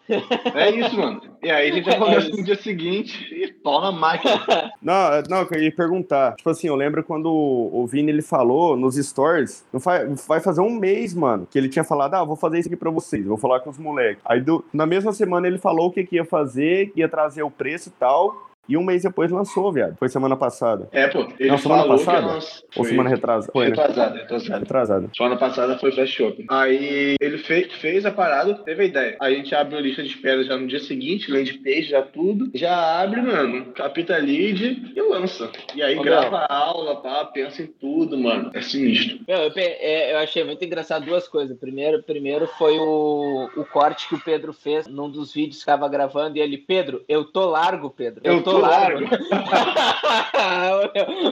É 0.54 0.70
isso, 0.70 0.96
mano. 0.96 1.20
E 1.42 1.50
aí 1.50 1.70
a 1.70 1.74
gente 1.74 1.84
já 1.84 1.98
começa 1.98 2.28
é 2.28 2.30
no 2.30 2.42
dia 2.42 2.56
seguinte 2.56 3.34
e 3.34 3.52
pau 3.52 3.80
na 3.80 3.92
máquina. 3.92 4.38
Não, 4.82 5.22
não, 5.28 5.46
eu 5.50 5.62
ia 5.62 5.72
perguntar. 5.72 6.36
Tipo 6.36 6.50
assim, 6.50 6.68
eu 6.68 6.74
lembro 6.74 7.04
quando 7.04 7.30
o 7.30 7.86
Vini 7.86 8.10
ele 8.10 8.22
falou 8.22 8.76
nos 8.76 8.96
stories, 8.96 9.66
não 9.72 9.80
vai, 9.80 10.06
vai 10.26 10.40
fazer 10.40 10.60
um 10.60 10.70
mês, 10.70 11.14
mano, 11.14 11.46
que 11.50 11.58
ele 11.58 11.68
tinha 11.68 11.84
falado, 11.84 12.14
ah, 12.14 12.24
vou 12.24 12.36
fazer 12.36 12.58
isso 12.58 12.68
aqui 12.68 12.76
pra 12.76 12.90
vocês, 12.90 13.26
vou 13.26 13.36
falar 13.36 13.60
com 13.60 13.70
os 13.70 13.78
moleques. 13.78 14.22
Aí 14.24 14.40
do, 14.40 14.64
na 14.72 14.86
mesma 14.86 15.12
semana 15.12 15.46
ele 15.46 15.58
falou 15.58 15.88
o 15.88 15.90
que, 15.90 16.04
que 16.04 16.16
ia 16.16 16.24
fazer, 16.24 16.90
que 16.90 17.00
ia 17.00 17.08
trazer 17.08 17.42
o 17.42 17.50
preço 17.50 17.88
e 17.88 17.92
tal. 17.92 18.47
E 18.68 18.76
um 18.76 18.84
mês 18.84 19.02
depois 19.02 19.30
lançou, 19.30 19.72
viado. 19.72 19.96
Foi 19.96 20.08
semana 20.08 20.36
passada. 20.36 20.88
É, 20.92 21.08
pô. 21.08 21.26
Ele 21.38 21.48
Não, 21.48 21.58
semana 21.58 21.86
passada? 21.86 22.38
Ou 22.76 22.84
semana 22.84 23.08
retrasada? 23.08 23.52
Foi, 23.52 23.66
retrasada, 23.66 24.14
né? 24.14 24.20
retrasada. 24.20 24.58
Retrasada. 24.58 25.10
Semana 25.16 25.36
passada 25.36 25.78
foi 25.78 25.92
Flash 25.92 26.10
Shopping. 26.10 26.46
Aí 26.50 27.16
ele 27.20 27.38
fez, 27.38 27.72
fez 27.74 28.04
a 28.04 28.10
parada, 28.10 28.54
teve 28.56 28.82
a 28.82 28.86
ideia. 28.86 29.16
Aí 29.20 29.34
a 29.34 29.36
gente 29.36 29.54
abre 29.54 29.76
a 29.76 29.80
lista 29.80 30.02
de 30.02 30.08
espera 30.08 30.44
já 30.44 30.56
no 30.56 30.66
dia 30.66 30.80
seguinte, 30.80 31.30
land 31.30 31.52
page, 31.58 31.84
já 31.84 32.02
tudo. 32.02 32.50
Já 32.54 33.00
abre, 33.02 33.22
mano, 33.22 33.72
capita 33.72 34.16
lead 34.18 34.92
e 34.94 35.00
lança. 35.00 35.50
E 35.74 35.82
aí 35.82 35.98
Ô, 35.98 36.02
grava 36.02 36.30
meu. 36.30 36.38
a 36.38 36.54
aula, 36.54 36.96
pá, 36.96 37.24
pensa 37.24 37.62
em 37.62 37.66
tudo, 37.66 38.18
mano. 38.18 38.50
É 38.52 38.60
sinistro. 38.60 39.18
Meu, 39.26 39.38
eu, 39.38 39.52
é, 39.56 40.12
eu, 40.12 40.18
achei 40.18 40.44
muito 40.44 40.62
engraçado 40.64 41.06
duas 41.06 41.26
coisas. 41.26 41.56
Primeiro, 41.58 42.02
primeiro 42.02 42.46
foi 42.58 42.78
o, 42.78 43.48
o 43.56 43.64
corte 43.64 44.08
que 44.08 44.14
o 44.14 44.20
Pedro 44.20 44.52
fez 44.52 44.86
num 44.86 45.10
dos 45.10 45.32
vídeos 45.32 45.56
que 45.56 45.62
estava 45.62 45.88
gravando 45.88 46.36
e 46.36 46.40
ele, 46.40 46.58
Pedro, 46.58 47.02
eu 47.08 47.24
tô 47.24 47.46
largo, 47.46 47.90
Pedro. 47.90 48.20
Eu, 48.24 48.34
eu 48.34 48.42
tô, 48.42 48.57
tô, 48.60 48.66
largo. 48.66 49.06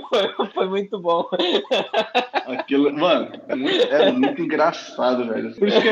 foi, 0.09 0.47
foi, 0.49 0.69
muito 0.69 0.99
bom. 0.99 1.29
Aquilo, 2.47 2.93
mano, 2.93 3.31
é 3.49 3.55
muito, 4.13 4.41
é 4.41 4.45
engraçado, 4.45 5.27
velho. 5.27 5.55
Por 5.55 5.69
isso 5.69 5.81
que, 5.81 5.89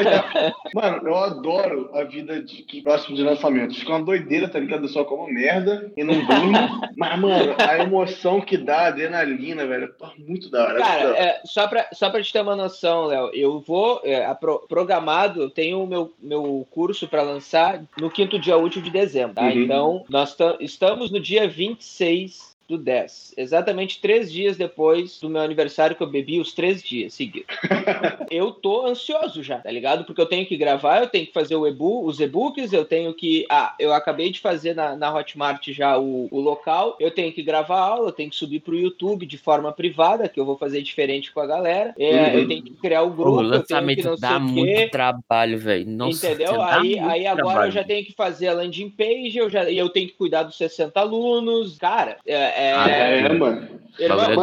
mano, 0.75 1.09
eu 1.09 1.16
adoro 1.16 1.90
a 1.94 2.05
vida 2.05 2.42
de 2.42 2.62
que 2.62 2.83
próximo 2.83 3.16
de 3.16 3.23
lançamento. 3.23 3.75
Fica 3.75 3.92
uma 3.92 4.05
doideira, 4.05 4.49
tá 4.49 4.59
ligado? 4.59 4.85
Eu 4.85 4.88
só 4.88 5.05
como 5.05 5.33
merda 5.33 5.92
e 5.97 6.05
não 6.05 6.14
durmo. 6.25 6.81
Mas, 6.97 7.18
mano, 7.18 7.55
a 7.59 7.79
emoção 7.79 8.40
que 8.40 8.57
dá, 8.57 8.83
a 8.83 8.87
adrenalina, 8.88 9.66
velho, 9.66 9.92
tá 9.94 10.12
muito 10.18 10.51
da 10.51 10.64
hora. 10.64 10.79
Cara, 10.79 11.16
é, 11.16 11.40
só, 11.44 11.66
pra, 11.66 11.88
só 11.92 12.11
pra 12.11 12.23
te 12.23 12.33
ter 12.33 12.40
uma 12.40 12.57
noção, 12.57 13.07
Léo, 13.07 13.31
eu 13.33 13.61
vou, 13.61 14.01
é, 14.05 14.33
pro, 14.35 14.66
programado, 14.68 15.42
eu 15.42 15.51
tenho 15.51 15.83
o 15.83 15.87
meu, 15.87 16.12
meu 16.20 16.66
curso 16.70 17.09
pra 17.09 17.23
lançar 17.23 17.83
no 17.99 18.11
quinto 18.11 18.38
dia 18.38 18.57
útil 18.57 18.83
de 18.83 18.90
dezembro, 18.90 19.35
tá? 19.35 19.42
Uhum. 19.42 19.51
Então, 19.51 20.05
nós 20.09 20.37
estamos 20.61 21.11
no 21.11 21.20
dia 21.24 21.48
26 21.48 22.53
do 22.68 22.79
10. 22.79 23.35
Exatamente 23.37 24.00
três 24.00 24.33
dias 24.33 24.57
depois 24.57 25.20
do 25.20 25.29
meu 25.29 25.42
aniversário 25.42 25.94
que 25.94 26.03
eu 26.03 26.07
bebi 26.07 26.40
os 26.40 26.53
três 26.53 26.83
dias 26.83 27.14
seguidos. 27.14 27.55
eu 28.31 28.53
tô 28.53 28.87
ansioso 28.87 29.42
já, 29.42 29.59
tá 29.59 29.70
ligado? 29.70 30.05
Porque 30.05 30.20
eu 30.20 30.27
tenho 30.27 30.46
que 30.46 30.57
gravar, 30.57 31.00
eu 31.00 31.09
tenho 31.09 31.27
que 31.27 31.33
fazer 31.33 31.57
o 31.57 31.66
e-book, 31.66 32.07
os 32.09 32.20
e-books, 32.20 32.72
eu 32.72 32.85
tenho 32.85 33.12
que. 33.12 33.46
Ah, 33.50 33.74
eu 33.79 33.92
acabei 33.92 34.31
de 34.31 34.40
fazer 34.40 34.74
na, 34.74 34.96
na 34.96 35.14
Hotmart 35.14 35.68
já 35.68 35.98
o, 35.98 36.29
o 36.31 36.40
local, 36.40 36.96
eu 36.98 37.11
tenho 37.11 37.33
que 37.33 37.42
gravar 37.42 37.81
aula, 37.81 38.09
eu 38.09 38.12
tenho 38.12 38.31
que 38.31 38.37
subir 38.37 38.61
pro 38.61 38.77
YouTube 38.77 39.27
de 39.27 39.37
forma 39.37 39.72
privada, 39.72 40.29
que 40.29 40.40
eu 40.40 40.44
vou 40.44 40.57
fazer 40.57 40.83
diferente 40.83 41.33
com 41.33 41.40
a 41.40 41.46
galera. 41.46 41.94
É, 41.98 42.11
uhum. 42.11 42.38
Eu 42.40 42.48
tenho 42.48 42.62
que 42.62 42.72
criar 42.74 43.03
o 43.03 43.11
grupo. 43.11 43.38
O 43.38 43.42
lançamento 43.42 44.16
dá 44.16 44.38
muito 44.38 44.90
trabalho, 44.90 45.59
velho. 45.59 45.85
Entendeu? 46.07 46.62
Aí, 46.62 46.98
aí 46.98 47.27
agora 47.27 47.44
trabalho. 47.44 47.68
eu 47.68 47.72
já 47.72 47.85
tenho 47.85 48.05
que 48.05 48.12
fazer 48.12 48.48
a 48.48 48.55
landing 48.55 48.90
page, 48.90 49.37
eu, 49.37 49.50
já, 49.50 49.70
eu 49.70 49.88
tenho 49.88 50.09
que 50.09 50.14
cuidar 50.14 50.44
dos 50.44 50.57
60 50.57 50.98
alunos. 50.98 51.77
Cara, 51.79 52.16
é, 52.27 52.53
é, 52.54 52.72
ah, 52.72 52.88
é, 52.88 53.32
mano. 53.32 53.68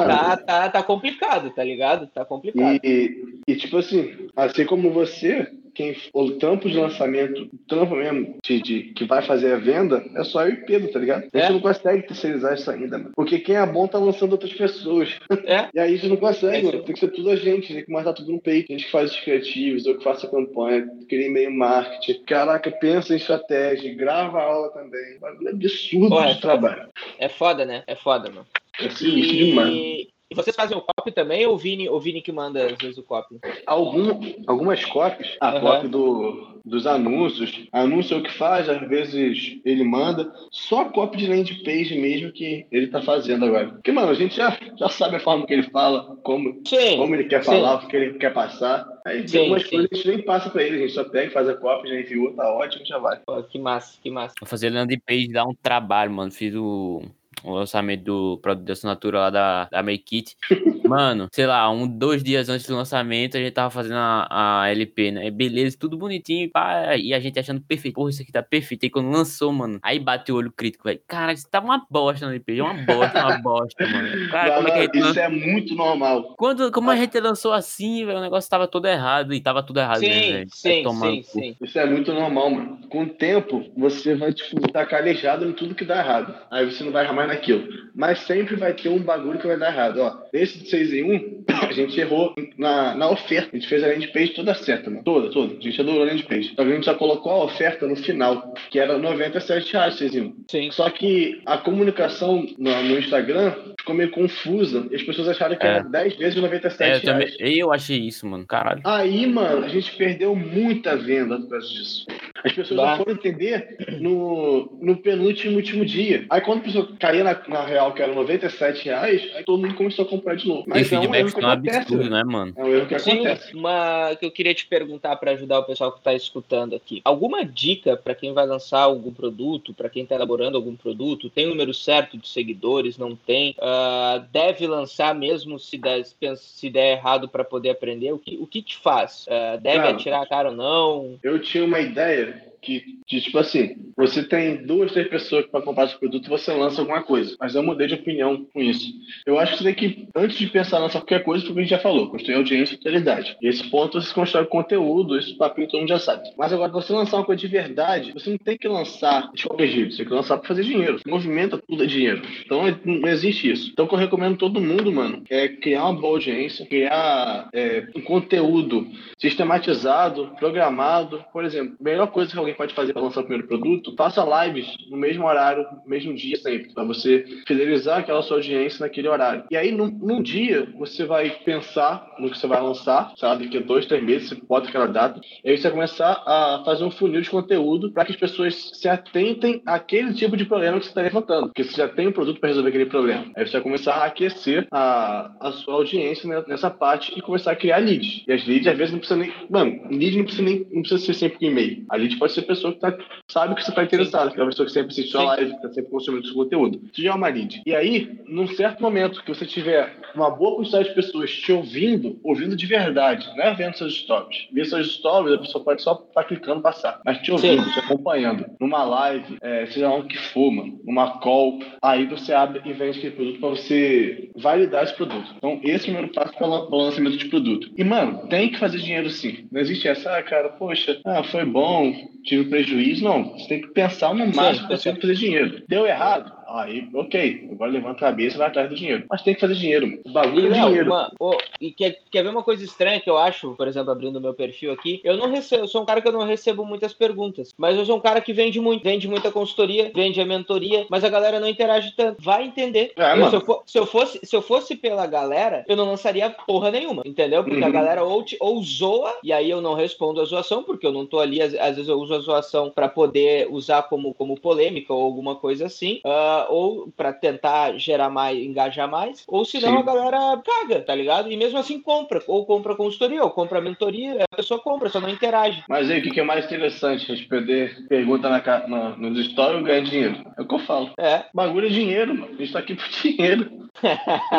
tá, 0.07 0.37
tá, 0.37 0.69
tá 0.69 0.83
complicado, 0.83 1.49
tá 1.51 1.63
ligado? 1.63 2.07
Tá 2.07 2.23
complicado. 2.23 2.79
E, 2.83 3.39
e, 3.47 3.55
tipo 3.55 3.77
assim, 3.77 4.27
assim 4.35 4.65
como 4.65 4.91
você, 4.91 5.47
quem 5.73 5.95
o 6.13 6.31
trampo 6.31 6.69
de 6.69 6.77
lançamento, 6.77 7.43
o 7.43 7.57
trampo 7.67 7.95
mesmo 7.95 8.37
de, 8.43 8.61
de, 8.61 8.83
que 8.93 9.05
vai 9.05 9.21
fazer 9.21 9.53
a 9.53 9.57
venda, 9.57 10.03
é 10.15 10.23
só 10.23 10.45
eu 10.45 10.53
e 10.53 10.65
Pedro, 10.65 10.91
tá 10.91 10.99
ligado? 10.99 11.27
A 11.33 11.37
gente 11.37 11.49
é. 11.49 11.51
não 11.51 11.59
consegue 11.59 12.07
terceirizar 12.07 12.53
isso 12.53 12.69
ainda, 12.69 12.97
mano. 12.97 13.11
Porque 13.15 13.39
quem 13.39 13.55
é 13.55 13.65
bom 13.65 13.87
tá 13.87 13.97
lançando 13.97 14.33
outras 14.33 14.53
pessoas. 14.53 15.17
É. 15.45 15.67
e 15.73 15.79
aí 15.79 15.93
a 15.93 15.95
gente 15.95 16.07
não 16.07 16.17
consegue, 16.17 16.57
é. 16.57 16.71
mano. 16.71 16.83
Tem 16.83 16.93
que 16.93 16.99
ser 16.99 17.09
tudo 17.09 17.29
a 17.29 17.35
gente, 17.35 17.73
tem 17.73 17.83
que 17.83 17.91
mandar 17.91 18.13
tudo 18.13 18.31
no 18.31 18.41
peito. 18.41 18.71
A 18.71 18.75
gente 18.75 18.85
que 18.85 18.91
faz 18.91 19.11
os 19.11 19.19
criativos, 19.19 19.85
eu 19.85 19.97
que 19.97 20.03
faço 20.03 20.25
a 20.25 20.29
campanha, 20.29 20.89
cria 21.07 21.27
e-mail 21.27 21.51
marketing. 21.51 22.23
Caraca, 22.23 22.71
pensa 22.71 23.13
em 23.13 23.17
estratégia, 23.17 23.93
grava 23.95 24.39
a 24.39 24.43
aula 24.43 24.69
também. 24.69 25.17
É 25.45 25.49
absurdo 25.49 26.09
Pô, 26.09 26.21
de 26.21 26.31
é 26.31 26.35
trabalho. 26.35 26.89
É 27.19 27.29
foda, 27.29 27.65
né? 27.65 27.83
É 27.87 27.95
foda, 27.95 28.29
mano. 28.29 28.45
É 28.79 28.89
sinistro 28.89 29.35
demais. 29.35 30.00
E 30.31 30.35
vocês 30.35 30.55
fazem 30.55 30.77
o 30.77 30.81
copy 30.81 31.11
também 31.11 31.45
ou 31.45 31.55
o 31.55 31.57
Vini, 31.57 31.89
o 31.89 31.99
Vini 31.99 32.21
que 32.21 32.31
manda 32.31 32.65
às 32.67 32.77
vezes 32.77 32.97
o 32.97 33.03
copy? 33.03 33.37
Algum, 33.65 34.17
algumas 34.47 34.85
copies, 34.85 35.35
a 35.41 35.55
uhum. 35.55 35.59
copy 35.59 35.87
do, 35.89 36.61
dos 36.63 36.87
anúncios, 36.87 37.67
anúncio 37.73 38.15
é 38.15 38.19
o 38.19 38.23
que 38.23 38.31
faz, 38.31 38.69
às 38.69 38.87
vezes 38.87 39.59
ele 39.65 39.83
manda, 39.83 40.31
só 40.49 40.83
a 40.83 40.89
copy 40.89 41.17
de 41.17 41.27
landing 41.27 41.61
page 41.65 41.99
mesmo 41.99 42.31
que 42.31 42.65
ele 42.71 42.87
tá 42.87 43.01
fazendo 43.01 43.43
agora. 43.43 43.71
Porque, 43.73 43.91
mano, 43.91 44.09
a 44.09 44.13
gente 44.13 44.37
já, 44.37 44.57
já 44.79 44.87
sabe 44.87 45.17
a 45.17 45.19
forma 45.19 45.45
que 45.45 45.53
ele 45.53 45.69
fala, 45.69 46.15
como, 46.23 46.61
sim, 46.65 46.95
como 46.95 47.13
ele 47.13 47.25
quer 47.25 47.43
falar, 47.43 47.81
sim. 47.81 47.85
o 47.87 47.89
que 47.89 47.95
ele 47.97 48.17
quer 48.17 48.33
passar. 48.33 48.87
Aí 49.05 49.27
sim, 49.27 49.37
algumas 49.39 49.63
sim. 49.63 49.69
coisas 49.71 49.89
a 49.91 49.95
gente 49.95 50.07
nem 50.07 50.21
passa 50.23 50.49
pra 50.49 50.63
ele, 50.63 50.77
a 50.77 50.79
gente 50.79 50.93
só 50.93 51.03
pega, 51.03 51.31
faz 51.31 51.49
a 51.49 51.55
copy, 51.55 51.89
já 51.89 51.99
enviou, 51.99 52.33
tá 52.33 52.49
ótimo, 52.53 52.85
já 52.85 52.97
vai. 52.97 53.19
Pô, 53.25 53.43
que 53.43 53.59
massa, 53.59 53.99
que 54.01 54.09
massa. 54.09 54.35
Vou 54.39 54.47
fazer 54.47 54.69
landing 54.69 55.01
page 55.05 55.27
dá 55.27 55.43
um 55.43 55.53
trabalho, 55.61 56.11
mano. 56.13 56.31
Fiz 56.31 56.55
o 56.55 57.01
o 57.43 57.53
lançamento 57.53 58.03
do 58.03 58.39
produto 58.41 58.65
de 58.65 58.71
assinatura 58.71 59.19
lá 59.19 59.29
da, 59.29 59.67
da 59.71 59.83
Make 59.83 60.17
It. 60.17 60.37
Mano, 60.87 61.27
sei 61.31 61.45
lá, 61.45 61.69
um, 61.71 61.87
dois 61.87 62.21
dias 62.21 62.49
antes 62.49 62.67
do 62.67 62.75
lançamento, 62.75 63.37
a 63.37 63.39
gente 63.39 63.53
tava 63.53 63.69
fazendo 63.69 63.95
a, 63.95 64.27
a 64.29 64.69
LP, 64.69 65.11
né? 65.11 65.31
Beleza, 65.31 65.77
tudo 65.79 65.97
bonitinho, 65.97 66.49
pá, 66.51 66.97
e 66.97 67.13
a 67.13 67.19
gente 67.19 67.39
achando 67.39 67.61
perfeito. 67.61 67.95
Porra, 67.95 68.09
isso 68.09 68.21
aqui 68.21 68.31
tá 68.31 68.43
perfeito. 68.43 68.83
Aí 68.83 68.89
quando 68.89 69.09
lançou, 69.09 69.53
mano, 69.53 69.79
aí 69.81 69.99
bate 69.99 70.33
o 70.33 70.35
olho 70.35 70.51
crítico, 70.51 70.83
velho. 70.83 70.99
Cara, 71.07 71.31
isso 71.31 71.49
tava 71.49 71.65
uma 71.65 71.85
bosta 71.89 72.25
na 72.25 72.33
LP, 72.33 72.61
uma 72.61 72.73
bosta, 72.73 73.25
uma 73.25 73.37
bosta, 73.37 73.87
mano. 73.87 74.29
Cara, 74.29 74.55
como 74.55 74.67
é 74.67 74.87
que 74.87 74.97
isso 74.97 75.19
é 75.19 75.29
muito 75.29 75.75
normal. 75.75 76.35
Quando, 76.37 76.71
como 76.71 76.91
a 76.91 76.95
gente 76.97 77.17
lançou 77.19 77.53
assim, 77.53 78.05
velho, 78.05 78.19
o 78.19 78.21
negócio 78.21 78.49
tava 78.49 78.67
todo 78.67 78.85
errado, 78.85 79.33
e 79.33 79.39
tava 79.39 79.63
tudo 79.63 79.79
errado, 79.79 79.99
sim, 79.99 80.09
né, 80.09 80.19
velho? 80.19 80.49
Sim, 80.51 80.83
sim, 80.83 81.23
sim. 81.23 81.55
Isso 81.61 81.79
é 81.79 81.85
muito 81.85 82.13
normal, 82.13 82.49
mano. 82.49 82.79
Com 82.89 83.03
o 83.03 83.09
tempo, 83.09 83.63
você 83.77 84.13
vai, 84.15 84.33
tipo, 84.33 84.69
tá 84.71 84.85
calejado 84.85 85.47
em 85.47 85.53
tudo 85.53 85.75
que 85.75 85.85
dá 85.85 85.99
errado. 85.99 86.35
Aí 86.49 86.69
você 86.69 86.83
não 86.83 86.91
vai 86.91 87.09
mais 87.13 87.30
naquilo. 87.31 87.67
Mas 87.93 88.19
sempre 88.19 88.55
vai 88.55 88.73
ter 88.73 88.89
um 88.89 88.99
bagulho 88.99 89.39
que 89.39 89.47
vai 89.47 89.57
dar 89.57 89.71
errado. 89.71 89.99
Ó, 89.99 90.17
nesse 90.33 90.59
de 90.59 90.69
6 90.69 90.93
em 90.93 91.03
1, 91.03 91.43
a 91.69 91.71
gente 91.73 91.99
errou 91.99 92.33
na, 92.57 92.95
na 92.95 93.09
oferta. 93.09 93.49
A 93.51 93.55
gente 93.55 93.67
fez 93.67 93.83
a 93.83 93.87
landing 93.87 94.07
page 94.07 94.33
toda 94.33 94.53
certa, 94.53 94.89
mano. 94.89 95.03
Toda, 95.03 95.29
toda. 95.29 95.57
A 95.57 95.61
gente 95.61 95.79
adorou 95.79 96.03
a 96.03 96.05
landing 96.05 96.23
page. 96.23 96.53
Só 96.55 96.63
que 96.63 96.71
a 96.71 96.75
gente 96.75 96.85
só 96.85 96.93
colocou 96.93 97.31
a 97.31 97.43
oferta 97.45 97.87
no 97.87 97.95
final, 97.95 98.53
que 98.69 98.79
era 98.79 98.97
97 98.97 99.73
reais, 99.73 99.95
6 99.95 100.15
em 100.15 100.21
1. 100.21 100.35
Sim. 100.49 100.71
Só 100.71 100.89
que 100.89 101.41
a 101.45 101.57
comunicação 101.57 102.45
no, 102.57 102.83
no 102.83 102.99
Instagram 102.99 103.53
ficou 103.77 103.95
meio 103.95 104.11
confusa. 104.11 104.87
E 104.89 104.95
as 104.95 105.03
pessoas 105.03 105.27
acharam 105.29 105.55
que 105.55 105.65
é. 105.65 105.69
era 105.69 105.83
10 105.83 106.15
vezes 106.15 106.41
97 106.41 106.81
é, 106.81 106.85
eu 106.85 107.15
reais. 107.17 107.37
Também, 107.37 107.57
eu 107.57 107.73
achei 107.73 107.97
isso, 107.97 108.25
mano. 108.25 108.45
Caralho. 108.45 108.81
Aí, 108.85 109.25
mano, 109.27 109.65
a 109.65 109.69
gente 109.69 109.95
perdeu 109.95 110.35
muita 110.35 110.95
venda 110.95 111.37
por 111.37 111.49
causa 111.49 111.67
disso. 111.67 112.05
As 112.43 112.53
pessoas 112.53 112.79
bah. 112.79 112.97
foram 112.97 113.13
entender 113.13 113.75
no, 113.99 114.77
no 114.81 114.97
penúltimo 114.97 115.61
último 115.61 115.85
dia. 115.85 116.25
Aí 116.29 116.41
quando 116.41 116.59
a 116.59 116.63
pessoa 116.63 116.89
caía 116.99 117.20
na, 117.23 117.39
na 117.47 117.65
real, 117.65 117.93
que 117.93 118.01
era 118.01 118.13
97 118.13 118.85
reais, 118.85 119.29
aí 119.35 119.43
todo 119.43 119.61
mundo 119.61 119.75
começou 119.75 120.05
a 120.05 120.07
comprar 120.07 120.35
de 120.35 120.47
novo. 120.47 120.63
Mas 120.67 120.91
e 120.91 120.95
é 120.95 120.99
um 120.99 121.09
que 121.11 121.17
acontece, 121.17 121.77
absurdo, 121.77 122.09
né, 122.09 122.23
mano? 122.23 122.53
É 122.55 122.63
um 122.63 122.73
erro 122.73 122.87
que 122.87 122.99
Sim, 122.99 123.11
acontece. 123.11 123.55
Uma 123.55 124.15
que 124.19 124.25
eu 124.25 124.31
queria 124.31 124.53
te 124.53 124.65
perguntar 124.65 125.15
para 125.15 125.31
ajudar 125.31 125.59
o 125.59 125.63
pessoal 125.63 125.91
que 125.91 125.99
está 125.99 126.13
escutando 126.13 126.75
aqui. 126.75 127.01
Alguma 127.03 127.45
dica 127.45 127.95
para 127.97 128.15
quem 128.15 128.33
vai 128.33 128.45
lançar 128.45 128.81
algum 128.81 129.13
produto, 129.13 129.73
para 129.73 129.89
quem 129.89 130.03
está 130.03 130.15
elaborando 130.15 130.57
algum 130.57 130.75
produto? 130.75 131.29
Tem 131.29 131.45
o 131.45 131.49
número 131.49 131.73
certo 131.73 132.17
de 132.17 132.27
seguidores? 132.27 132.97
Não 132.97 133.15
tem? 133.15 133.55
Uh, 133.59 134.23
deve 134.31 134.67
lançar 134.67 135.15
mesmo 135.15 135.59
se 135.59 135.77
der, 135.77 136.03
se 136.35 136.69
der 136.69 136.97
errado 136.97 137.27
para 137.27 137.43
poder 137.43 137.71
aprender? 137.71 138.11
O 138.11 138.19
que, 138.19 138.37
o 138.37 138.47
que 138.47 138.61
te 138.61 138.77
faz? 138.77 139.25
Uh, 139.27 139.59
deve 139.61 139.77
Cara, 139.77 139.91
atirar 139.91 140.21
a 140.23 140.27
cara 140.27 140.49
ou 140.49 140.55
não? 140.55 141.19
Eu 141.23 141.39
tinha 141.39 141.63
uma 141.63 141.79
ideia 141.79 142.50
que, 142.61 142.99
tipo 143.07 143.37
assim, 143.37 143.75
você 143.97 144.23
tem 144.23 144.65
duas, 144.65 144.91
três 144.91 145.07
pessoas 145.07 145.45
para 145.47 145.61
comprar 145.61 145.85
esse 145.85 145.97
produto 145.97 146.25
e 146.25 146.29
você 146.29 146.53
lança 146.53 146.81
alguma 146.81 147.03
coisa. 147.03 147.35
Mas 147.39 147.55
eu 147.55 147.63
mudei 147.63 147.87
de 147.87 147.95
opinião 147.95 148.45
com 148.53 148.61
isso. 148.61 148.91
Eu 149.25 149.39
acho 149.39 149.53
que 149.53 149.57
você 149.63 149.73
tem 149.73 149.75
que, 149.75 150.07
antes 150.15 150.37
de 150.37 150.47
pensar 150.47 150.77
em 150.77 150.81
lançar 150.81 150.99
qualquer 150.99 151.23
coisa, 151.23 151.43
porque 151.43 151.59
a 151.59 151.63
gente 151.63 151.71
já 151.71 151.79
falou, 151.79 152.09
construir 152.09 152.35
audiência 152.35 152.75
e 152.75 152.77
utilidade. 152.77 153.35
E 153.41 153.47
esse 153.47 153.69
ponto 153.69 154.01
você 154.01 154.13
constrói 154.13 154.45
conteúdo, 154.45 155.17
esse 155.17 155.35
papinho 155.37 155.67
todo 155.67 155.79
mundo 155.79 155.89
já 155.89 155.99
sabe. 155.99 156.29
Mas 156.37 156.53
agora, 156.53 156.71
você 156.71 156.93
lançar 156.93 157.17
uma 157.17 157.25
coisa 157.25 157.41
de 157.41 157.47
verdade, 157.47 158.13
você 158.13 158.29
não 158.29 158.37
tem 158.37 158.57
que 158.57 158.67
lançar 158.67 159.31
de 159.33 159.43
qualquer 159.43 159.67
jeito, 159.67 159.91
você 159.91 159.97
tem 159.97 160.07
que 160.07 160.13
lançar 160.13 160.37
para 160.37 160.47
fazer 160.47 160.63
dinheiro. 160.63 160.99
Movimenta 161.07 161.61
tudo 161.67 161.83
é 161.83 161.87
dinheiro. 161.87 162.21
Então 162.45 162.63
não 162.85 163.07
existe 163.09 163.51
isso. 163.51 163.69
Então 163.71 163.85
o 163.85 163.87
que 163.87 163.95
eu 163.95 163.99
recomendo 163.99 164.37
todo 164.37 164.61
mundo, 164.61 164.91
mano, 164.91 165.23
é 165.29 165.47
criar 165.47 165.85
uma 165.85 165.99
boa 165.99 166.13
audiência, 166.13 166.65
criar 166.65 167.49
é, 167.53 167.87
um 167.95 168.01
conteúdo 168.01 168.87
sistematizado, 169.17 170.31
programado. 170.37 171.23
Por 171.31 171.43
exemplo, 171.43 171.75
a 171.79 171.83
melhor 171.83 172.07
coisa 172.07 172.31
que 172.31 172.37
alguém 172.37 172.50
alguém 172.51 172.55
pode 172.55 172.73
fazer 172.73 172.93
para 172.93 173.01
lançar 173.01 173.21
o 173.21 173.23
primeiro 173.23 173.47
produto, 173.47 173.95
faça 173.95 174.45
lives 174.45 174.75
no 174.89 174.97
mesmo 174.97 175.25
horário, 175.25 175.63
no 175.83 175.89
mesmo 175.89 176.13
dia 176.13 176.35
sempre, 176.37 176.73
para 176.73 176.83
você 176.83 177.25
fidelizar 177.47 177.99
aquela 177.99 178.21
sua 178.21 178.37
audiência 178.37 178.85
naquele 178.85 179.07
horário. 179.07 179.43
E 179.49 179.57
aí, 179.57 179.71
num, 179.71 179.87
num, 179.87 180.21
dia, 180.21 180.67
você 180.77 181.05
vai 181.05 181.29
pensar 181.43 182.15
no 182.19 182.29
que 182.29 182.37
você 182.37 182.47
vai 182.47 182.61
lançar, 182.61 183.13
sabe? 183.17 183.49
A 183.57 183.61
dois, 183.61 183.85
três 183.85 184.03
meses, 184.03 184.29
você 184.29 184.35
bota 184.35 184.69
aquela 184.69 184.87
data, 184.87 185.19
e 185.43 185.49
aí 185.49 185.57
você 185.57 185.63
vai 185.63 185.71
começar 185.71 186.23
a 186.25 186.61
fazer 186.65 186.83
um 186.83 186.91
funil 186.91 187.21
de 187.21 187.29
conteúdo 187.29 187.91
para 187.91 188.05
que 188.05 188.11
as 188.11 188.17
pessoas 188.17 188.71
se 188.73 188.87
atentem 188.87 189.61
àquele 189.65 190.13
tipo 190.13 190.35
de 190.35 190.45
problema 190.45 190.77
que 190.77 190.85
você 190.85 190.91
está 190.91 191.01
levantando, 191.01 191.47
porque 191.47 191.63
você 191.63 191.77
já 191.77 191.87
tem 191.87 192.07
um 192.07 192.11
produto 192.11 192.39
para 192.39 192.49
resolver 192.49 192.69
aquele 192.69 192.85
problema. 192.85 193.25
Aí 193.35 193.45
você 193.45 193.53
vai 193.53 193.61
começar 193.61 193.93
a 193.93 194.05
aquecer 194.05 194.67
a, 194.71 195.31
a 195.39 195.51
sua 195.51 195.75
audiência 195.75 196.43
nessa 196.47 196.69
parte 196.69 197.13
e 197.17 197.21
começar 197.21 197.51
a 197.51 197.55
criar 197.55 197.77
leads. 197.77 198.23
E 198.27 198.31
as 198.31 198.45
leads, 198.45 198.67
às 198.67 198.77
vezes, 198.77 198.91
não 198.91 198.99
precisa 198.99 199.19
nem. 199.19 199.31
Mano, 199.49 199.81
lead 199.89 200.17
não 200.17 200.23
precisa 200.23 200.43
nem 200.43 200.65
não 200.71 200.81
precisa 200.81 201.05
ser 201.05 201.13
sempre 201.13 201.39
com 201.39 201.45
e-mail. 201.45 201.85
A 201.89 201.95
lead 201.95 202.17
pode 202.17 202.33
ser 202.33 202.40
ser 202.41 202.45
a 202.45 202.47
pessoa 202.47 202.73
que 202.73 202.79
tá, 202.79 202.97
sabe 203.27 203.55
que 203.55 203.63
você 203.63 203.69
está 203.69 203.83
interessado, 203.83 204.31
que 204.31 204.39
é 204.39 204.43
a 204.43 204.47
pessoa 204.47 204.65
que 204.65 204.71
sempre 204.71 204.91
assiste 204.91 205.15
a 205.17 205.23
live, 205.23 205.49
que 205.51 205.55
está 205.55 205.69
sempre 205.69 205.91
consumindo 205.91 206.27
seu 206.27 206.35
conteúdo. 206.35 206.81
Isso 206.91 207.01
já 207.01 207.11
é 207.11 207.13
uma 207.13 207.27
lead. 207.27 207.61
E 207.65 207.75
aí, 207.75 208.19
num 208.27 208.47
certo 208.47 208.81
momento 208.81 209.23
que 209.23 209.33
você 209.33 209.45
tiver 209.45 209.95
uma 210.15 210.29
boa 210.29 210.57
quantidade 210.57 210.89
de 210.89 210.95
pessoas 210.95 211.31
te 211.31 211.51
ouvindo, 211.51 212.19
ouvindo 212.23 212.55
de 212.55 212.65
verdade, 212.65 213.27
não 213.35 213.43
é 213.43 213.53
vendo 213.53 213.77
seus 213.77 213.95
stories. 213.95 214.47
Ver 214.51 214.65
seus 214.65 214.93
stories, 214.95 215.33
a 215.33 215.37
pessoa 215.37 215.63
pode 215.63 215.81
só 215.81 215.93
estar 215.93 216.21
tá 216.21 216.23
clicando 216.23 216.61
passar, 216.61 216.99
mas 217.05 217.19
te 217.19 217.31
ouvindo, 217.31 217.63
Sim. 217.63 217.71
te 217.71 217.79
acompanhando. 217.79 218.45
Numa 218.59 218.83
live, 218.83 219.37
é, 219.41 219.65
seja 219.67 219.89
onde 219.89 220.09
que 220.09 220.17
for, 220.17 220.51
mano, 220.51 220.79
numa 220.83 221.19
call, 221.19 221.59
aí 221.81 222.05
você 222.05 222.33
abre 222.33 222.61
e 222.65 222.73
vende 222.73 222.97
aquele 222.97 223.15
produto 223.15 223.39
para 223.39 223.49
você 223.49 224.29
validar 224.35 224.83
esse 224.83 224.93
produto. 224.93 225.33
Então, 225.37 225.59
esse 225.63 225.87
é 225.87 225.91
o 225.91 225.93
primeiro 225.93 226.07
passo 226.09 226.33
para 226.37 226.47
o 226.47 226.77
lançamento 226.77 227.17
de 227.17 227.25
produto. 227.25 227.71
E, 227.77 227.83
mano, 227.83 228.27
tem 228.27 228.49
que 228.49 228.59
fazer 228.59 228.79
dinheiro 228.79 229.09
sim. 229.09 229.47
Não 229.51 229.61
existe 229.61 229.87
essa, 229.87 230.17
ah, 230.17 230.23
cara, 230.23 230.49
poxa, 230.49 230.99
ah, 231.05 231.23
foi 231.23 231.45
bom, 231.45 231.93
tive 232.31 232.49
prejuízo. 232.49 233.03
Não, 233.03 233.23
você 233.33 233.47
tem 233.47 233.61
que 233.61 233.67
pensar 233.67 234.13
no 234.15 234.25
máximo 234.33 234.69
possível 234.69 235.01
fazer 235.01 235.15
dinheiro. 235.15 235.63
Deu 235.67 235.85
errado? 235.85 236.31
Aí, 236.53 236.87
ok, 236.93 237.49
agora 237.51 237.71
levanta 237.71 238.05
a 238.05 238.09
cabeça 238.09 238.35
e 238.35 238.37
vai 238.37 238.47
atrás 238.47 238.69
do 238.69 238.75
dinheiro. 238.75 239.05
Mas 239.09 239.21
tem 239.21 239.33
que 239.33 239.39
fazer 239.39 239.55
dinheiro, 239.55 239.87
mano. 239.87 240.01
O 240.05 240.11
bagulho 240.11 240.53
e, 240.53 240.57
é 240.57 240.65
dinheiro. 240.65 240.91
Uma, 240.91 241.11
oh, 241.17 241.37
e 241.61 241.71
quer, 241.71 241.97
quer 242.11 242.23
ver 242.23 242.29
uma 242.29 242.43
coisa 242.43 242.63
estranha 242.63 242.99
que 242.99 243.09
eu 243.09 243.17
acho, 243.17 243.55
por 243.55 243.67
exemplo, 243.67 243.91
abrindo 243.91 244.19
meu 244.19 244.33
perfil 244.33 244.73
aqui? 244.73 244.99
Eu 245.03 245.15
não 245.15 245.31
recebo, 245.31 245.63
eu 245.63 245.67
sou 245.67 245.81
um 245.81 245.85
cara 245.85 246.01
que 246.01 246.07
eu 246.09 246.11
não 246.11 246.25
recebo 246.25 246.65
muitas 246.65 246.93
perguntas, 246.93 247.53
mas 247.57 247.77
eu 247.77 247.85
sou 247.85 247.95
um 247.95 248.01
cara 248.01 248.19
que 248.19 248.33
vende 248.33 248.59
muito, 248.59 248.83
vende 248.83 249.07
muita 249.07 249.31
consultoria, 249.31 249.91
vende 249.95 250.19
a 250.19 250.25
mentoria, 250.25 250.85
mas 250.89 251.05
a 251.05 251.09
galera 251.09 251.39
não 251.39 251.47
interage 251.47 251.93
tanto. 251.95 252.21
Vai 252.21 252.43
entender. 252.43 252.91
É, 252.97 253.17
eu, 253.17 253.29
se, 253.29 253.35
eu 253.35 253.41
for, 253.41 253.63
se, 253.65 253.79
eu 253.79 253.85
fosse, 253.85 254.19
se 254.21 254.35
eu 254.35 254.41
fosse 254.41 254.75
pela 254.75 255.07
galera, 255.07 255.63
eu 255.69 255.77
não 255.77 255.85
lançaria 255.85 256.29
porra 256.29 256.69
nenhuma, 256.69 257.03
entendeu? 257.05 257.43
Porque 257.43 257.61
uhum. 257.61 257.67
a 257.67 257.71
galera 257.71 258.03
ou, 258.03 258.23
te, 258.23 258.35
ou 258.41 258.61
zoa, 258.61 259.13
e 259.23 259.31
aí 259.31 259.49
eu 259.49 259.61
não 259.61 259.73
respondo 259.73 260.19
a 260.19 260.25
zoação, 260.25 260.63
porque 260.63 260.85
eu 260.85 260.91
não 260.91 261.05
tô 261.05 261.19
ali, 261.19 261.41
às, 261.41 261.53
às 261.53 261.75
vezes 261.75 261.87
eu 261.87 261.97
uso 261.97 262.13
a 262.13 262.19
zoação 262.19 262.69
para 262.69 262.89
poder 262.89 263.47
usar 263.49 263.83
como, 263.83 264.13
como 264.13 264.37
polêmica 264.37 264.93
ou 264.93 265.01
alguma 265.01 265.35
coisa 265.35 265.67
assim, 265.67 266.01
uh, 266.05 266.40
ou 266.49 266.91
para 266.95 267.13
tentar 267.13 267.77
gerar 267.77 268.09
mais, 268.09 268.37
engajar 268.37 268.89
mais, 268.89 269.23
ou 269.27 269.45
senão 269.45 269.73
Sim. 269.73 269.77
a 269.77 269.81
galera 269.81 270.41
caga, 270.43 270.81
tá 270.81 270.95
ligado? 270.95 271.31
E 271.31 271.37
mesmo 271.37 271.57
assim 271.57 271.79
compra, 271.79 272.21
ou 272.27 272.45
compra 272.45 272.75
consultoria, 272.75 273.23
ou 273.23 273.29
compra 273.29 273.61
mentoria, 273.61 274.23
a 274.31 274.35
pessoa 274.35 274.59
compra, 274.59 274.89
só 274.89 274.99
não 274.99 275.09
interage. 275.09 275.63
Mas 275.67 275.89
aí, 275.89 275.99
o 275.99 276.01
que, 276.01 276.19
é 276.19 276.23
mais 276.23 276.45
interessante? 276.45 277.11
Responder 277.11 277.87
pergunta 277.87 278.29
na, 278.29 278.67
na, 278.67 278.89
nos 278.97 279.25
stories 279.25 279.57
ou 279.57 279.63
ganhar 279.63 279.83
dinheiro? 279.83 280.23
É 280.37 280.41
o 280.41 280.47
que 280.47 280.55
eu 280.55 280.59
falo. 280.59 280.91
É. 280.97 281.25
Bagulho 281.33 281.67
é 281.67 281.69
dinheiro, 281.69 282.13
mano. 282.13 282.33
A 282.33 282.37
gente 282.37 282.53
tá 282.53 282.59
aqui 282.59 282.75
por 282.75 282.87
dinheiro. 283.01 283.51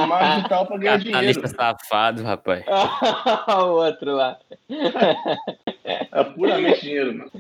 mais 0.09 0.37
digital 0.37 0.67
pra 0.67 0.79
ganhar 0.79 0.99
dinheiro. 1.01 1.49
safado, 1.49 2.23
rapaz. 2.23 2.65
o 3.49 3.73
outro 3.73 4.15
lá. 4.15 4.39
é 6.13 6.25
puramente 6.25 6.81
dinheiro, 6.81 7.19
mano. 7.19 7.31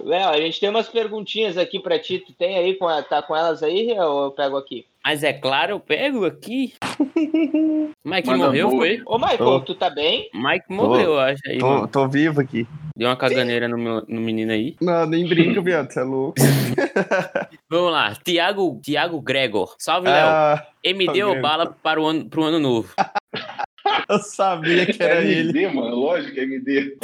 Léo, 0.00 0.28
a 0.28 0.40
gente 0.40 0.60
tem 0.60 0.68
umas 0.68 0.88
perguntinhas 0.88 1.56
aqui 1.56 1.80
pra 1.80 1.98
ti. 1.98 2.18
Tu 2.18 2.32
tem 2.32 2.56
aí, 2.58 2.74
com, 2.74 2.86
tá 3.02 3.22
com 3.22 3.34
elas 3.34 3.62
aí 3.62 3.92
ou 3.98 4.24
eu 4.24 4.30
pego 4.30 4.56
aqui? 4.56 4.86
Mas 5.04 5.22
é 5.22 5.32
claro, 5.32 5.72
eu 5.72 5.80
pego 5.80 6.24
aqui. 6.24 6.74
Mike 8.04 8.26
Manda 8.26 8.46
morreu, 8.46 8.70
foi? 8.70 9.02
Ô, 9.06 9.18
Michael, 9.18 9.38
tô. 9.38 9.60
tu 9.60 9.74
tá 9.76 9.88
bem? 9.88 10.28
Mike 10.34 10.66
morreu, 10.68 11.12
eu 11.12 11.20
acho. 11.20 11.40
Aí, 11.46 11.58
tô, 11.58 11.86
tô, 11.86 12.08
vivo 12.08 12.40
aqui. 12.40 12.66
Deu 12.96 13.08
uma 13.08 13.16
caganeira 13.16 13.68
no, 13.68 13.78
meu, 13.78 14.04
no 14.08 14.20
menino 14.20 14.50
aí. 14.50 14.74
Não, 14.80 15.06
nem 15.06 15.28
brinca, 15.28 15.60
viado, 15.60 15.92
você 15.92 16.00
é 16.00 16.02
louco. 16.02 16.34
Vamos 17.70 17.92
lá, 17.92 18.16
Tiago, 18.24 18.80
Tiago 18.82 19.20
Gregor. 19.20 19.76
Salve, 19.78 20.08
Léo. 20.08 20.26
Ah, 20.26 20.66
MD 20.82 21.22
ou 21.22 21.40
bala 21.40 21.66
para 21.66 22.00
o 22.00 22.06
ano, 22.06 22.28
pro 22.28 22.42
ano 22.42 22.58
novo? 22.58 22.92
Eu 24.08 24.18
sabia 24.18 24.86
que 24.86 25.02
era 25.02 25.20
MD, 25.22 25.32
ele. 25.32 25.48
MD, 25.64 25.74
mano. 25.74 25.96
Lógico, 25.96 26.38
MD. 26.38 26.96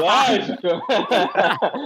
lógico. 0.00 0.68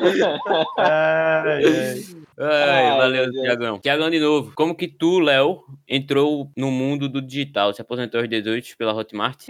lógico. 0.01 0.75
ai, 0.79 1.65
ai. 1.65 2.21
Ai, 2.43 2.97
valeu, 2.97 3.31
Tiagão. 3.31 3.79
Tiagão 3.79 4.09
de 4.09 4.19
novo. 4.19 4.53
Como 4.55 4.75
que 4.75 4.89
tu, 4.89 5.19
Léo, 5.19 5.63
entrou 5.87 6.51
no 6.57 6.71
mundo 6.71 7.07
do 7.07 7.21
digital? 7.21 7.75
Se 7.75 7.83
aposentou 7.83 8.19
aos 8.19 8.31
18 8.31 8.79
pela 8.79 8.95
Hotmart? 8.95 9.45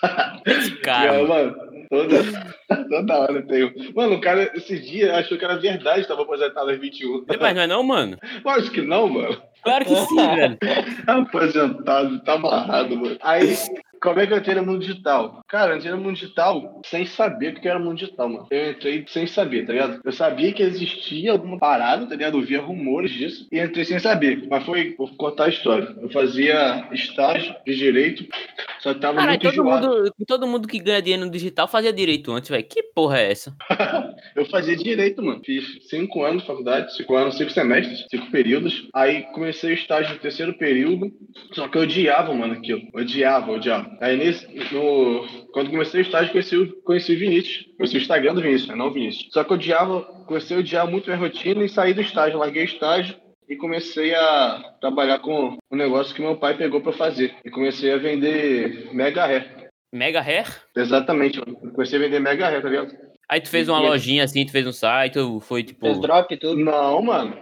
cara. 0.84 1.26
mano, 1.26 1.56
toda, 1.90 2.16
toda 2.88 3.18
hora 3.18 3.42
tem. 3.46 3.92
Mano, 3.94 4.16
o 4.16 4.20
cara, 4.20 4.50
esses 4.54 4.86
dias, 4.88 5.10
achou 5.10 5.38
que 5.38 5.44
era 5.44 5.56
verdade, 5.56 6.06
tava 6.06 6.22
aposentado 6.22 6.70
aos 6.70 6.78
21. 6.78 7.24
Mas 7.26 7.54
não 7.54 7.62
é 7.62 7.66
não, 7.66 7.82
mano? 7.82 8.18
Lógico 8.44 8.74
que 8.74 8.82
não, 8.82 9.08
mano. 9.08 9.40
Claro 9.62 9.84
que 9.84 9.96
sim, 9.96 10.16
velho. 10.34 10.58
Aposentado, 11.06 12.20
tá 12.20 12.34
amarrado, 12.34 12.96
mano. 12.96 13.16
Aí, 13.20 13.56
como 14.00 14.20
é 14.20 14.26
que 14.26 14.32
eu 14.32 14.38
entrei 14.38 14.54
no 14.54 14.64
mundo 14.64 14.80
digital? 14.80 15.40
Cara, 15.48 15.72
eu 15.72 15.76
entrei 15.78 15.92
no 15.92 15.98
mundo 15.98 16.14
digital 16.14 16.80
sem 16.84 17.06
saber 17.06 17.54
o 17.54 17.60
que 17.60 17.68
era 17.68 17.78
mundo 17.78 17.98
digital, 17.98 18.28
mano. 18.28 18.46
Eu 18.50 18.70
entrei 18.70 19.04
sem 19.08 19.26
saber, 19.26 19.66
tá 19.66 19.72
ligado? 19.72 20.00
Eu 20.04 20.12
sabia 20.12 20.52
que 20.52 20.62
existia 20.62 21.32
alguma 21.32 21.58
parada, 21.58 22.06
tá 22.06 22.14
ligado? 22.14 22.38
Eu 22.38 22.42
via 22.42 22.60
rumores 22.60 23.12
disso 23.12 23.46
e 23.50 23.60
entrei 23.60 23.84
sem 23.84 23.98
saber. 23.98 24.46
Mas 24.48 24.64
foi, 24.64 24.94
vou 24.96 25.08
contar 25.16 25.44
a 25.44 25.48
história. 25.48 25.94
Eu 26.00 26.10
fazia 26.10 26.88
estágio 26.92 27.54
de 27.66 27.76
direito, 27.76 28.26
só 28.80 28.94
que 28.94 29.00
tava 29.00 29.18
Cara, 29.18 29.32
muito 29.32 29.50
todo 29.50 29.64
mundo, 29.64 30.14
todo 30.26 30.46
mundo 30.46 30.68
que 30.68 30.78
ganha 30.78 31.02
dinheiro 31.02 31.24
no 31.24 31.30
digital 31.30 31.66
fazia 31.66 31.92
direito 31.92 32.32
antes, 32.32 32.50
velho. 32.50 32.64
Que 32.64 32.82
porra 32.82 33.18
é 33.18 33.32
essa? 33.32 33.54
eu 34.36 34.44
fazia 34.46 34.76
direito, 34.76 35.22
mano. 35.22 35.40
Fiz 35.44 35.64
cinco 35.88 36.24
anos 36.24 36.42
de 36.42 36.48
faculdade, 36.48 36.96
cinco 36.96 37.16
anos, 37.16 37.36
cinco 37.36 37.50
semestres, 37.50 38.06
cinco 38.10 38.30
períodos. 38.30 38.88
Aí 38.94 39.22
comecei 39.32 39.70
o 39.70 39.74
estágio 39.74 40.14
no 40.14 40.20
terceiro 40.20 40.56
período, 40.56 41.10
só 41.52 41.68
que 41.68 41.76
eu 41.76 41.82
odiava, 41.82 42.34
mano, 42.34 42.54
aquilo. 42.54 42.82
Odiava, 42.94 43.52
odiava. 43.52 43.87
Aí 44.00 44.16
nesse, 44.16 44.46
no, 44.72 45.26
quando 45.52 45.70
comecei 45.70 46.00
o 46.00 46.02
estágio, 46.02 46.32
conheci, 46.32 46.56
o, 46.56 46.82
conheci 46.82 47.14
o 47.14 47.18
Vinícius. 47.18 47.66
Conheci 47.76 47.96
o 47.96 48.00
Instagram 48.00 48.34
do 48.34 48.42
Vinícius, 48.42 48.68
né? 48.68 48.76
não 48.76 48.88
o 48.88 48.92
Vinícius. 48.92 49.28
Só 49.32 49.44
que 49.44 49.52
eu 49.52 49.56
odiava, 49.56 50.02
comecei 50.26 50.56
a 50.56 50.60
odiar 50.60 50.86
muito 50.88 51.06
minha 51.06 51.18
rotina 51.18 51.64
e 51.64 51.68
saí 51.68 51.94
do 51.94 52.00
estágio. 52.00 52.38
Larguei 52.38 52.62
o 52.62 52.66
estágio 52.66 53.16
e 53.48 53.56
comecei 53.56 54.14
a 54.14 54.76
trabalhar 54.80 55.18
com 55.20 55.56
um 55.70 55.76
negócio 55.76 56.14
que 56.14 56.20
meu 56.20 56.36
pai 56.36 56.56
pegou 56.56 56.80
para 56.80 56.92
fazer. 56.92 57.34
E 57.44 57.50
comecei 57.50 57.92
a 57.92 57.96
vender 57.96 58.92
mega 58.92 59.24
hair. 59.24 59.70
Mega 59.92 60.20
hair? 60.20 60.46
Exatamente, 60.76 61.40
comecei 61.40 61.98
a 61.98 62.02
vender 62.02 62.20
mega 62.20 62.46
hair, 62.46 62.62
tá 62.62 62.68
ligado? 62.68 62.94
Aí 63.28 63.40
tu 63.40 63.48
fez 63.48 63.68
uma 63.68 63.82
e 63.82 63.86
lojinha 63.86 64.24
assim, 64.24 64.44
tu 64.44 64.52
fez 64.52 64.66
um 64.66 64.72
site, 64.72 65.18
foi 65.42 65.62
tipo. 65.62 65.86
Fez 65.86 66.00
drop 66.00 66.32
e 66.32 66.38
tudo? 66.38 66.62
Não, 66.62 67.02
mano. 67.02 67.36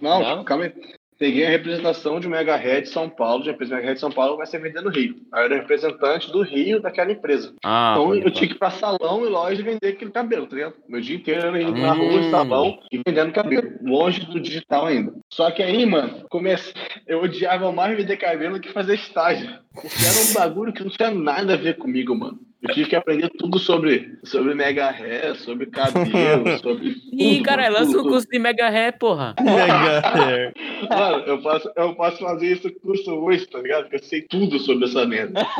Não, 0.00 0.20
não, 0.20 0.44
calma 0.44 0.64
aí. 0.64 0.72
Peguei 1.20 1.44
a 1.44 1.50
representação 1.50 2.18
de 2.18 2.26
Mega 2.26 2.56
Red 2.56 2.86
São 2.86 3.06
Paulo, 3.06 3.42
de 3.42 3.50
empresa 3.50 3.76
Mega 3.76 3.88
Red 3.88 3.96
São 3.96 4.10
Paulo 4.10 4.38
vai 4.38 4.46
ser 4.46 4.58
vendendo 4.58 4.84
no 4.84 4.90
Rio. 4.90 5.16
Aí 5.30 5.42
eu 5.42 5.44
era 5.44 5.56
representante 5.56 6.32
do 6.32 6.40
Rio 6.40 6.80
daquela 6.80 7.12
empresa. 7.12 7.52
Ah, 7.62 7.92
então 7.92 8.14
eu 8.14 8.30
tinha 8.30 8.48
que 8.48 8.54
ir 8.54 8.58
pra 8.58 8.70
salão 8.70 9.26
e 9.26 9.28
loja 9.28 9.62
vender 9.62 9.88
aquele 9.88 10.10
cabelo, 10.10 10.46
tá 10.46 10.56
ligado? 10.56 10.76
Meu 10.88 10.98
dia 10.98 11.16
inteiro 11.16 11.42
era 11.42 11.60
indo 11.60 11.74
hum. 11.74 11.82
na 11.82 11.92
rua, 11.92 12.20
hum. 12.20 12.30
salão 12.30 12.78
e 12.90 13.02
vendendo 13.06 13.32
cabelo. 13.32 13.70
Longe 13.82 14.24
do 14.24 14.40
digital 14.40 14.86
ainda. 14.86 15.12
Só 15.30 15.50
que 15.50 15.62
aí, 15.62 15.84
mano, 15.84 16.24
comecei... 16.30 16.72
eu 17.06 17.20
odiava 17.20 17.70
mais 17.70 17.94
vender 17.94 18.16
cabelo 18.16 18.54
do 18.54 18.60
que 18.60 18.72
fazer 18.72 18.94
estágio. 18.94 19.58
Porque 19.74 19.88
era 20.02 20.26
um 20.26 20.32
bagulho 20.32 20.72
que 20.72 20.82
não 20.82 20.90
tinha 20.90 21.10
nada 21.10 21.52
a 21.52 21.58
ver 21.58 21.76
comigo, 21.76 22.16
mano. 22.16 22.38
Eu 22.62 22.74
tive 22.74 22.90
que 22.90 22.96
aprender 22.96 23.30
tudo 23.38 23.58
sobre, 23.58 24.18
sobre 24.22 24.54
mega 24.54 24.90
ré, 24.90 25.34
sobre 25.34 25.66
cabelo, 25.66 26.58
sobre. 26.60 26.94
Ih, 27.12 27.42
cara, 27.42 27.68
lança 27.70 27.98
o 27.98 28.02
curso 28.02 28.28
de 28.28 28.38
mega 28.38 28.68
ré, 28.68 28.92
porra. 28.92 29.34
Mega 29.40 30.00
ré. 30.26 30.52
Mano, 30.88 31.24
eu 31.24 31.40
posso, 31.40 31.72
eu 31.74 31.94
posso 31.94 32.18
fazer 32.18 32.48
esse 32.48 32.70
curso 32.80 33.12
hoje, 33.12 33.46
tá 33.46 33.60
ligado? 33.60 33.82
Porque 33.84 33.96
eu 33.96 34.02
sei 34.02 34.22
tudo 34.22 34.58
sobre 34.58 34.84
essa 34.84 35.06
merda. 35.06 35.40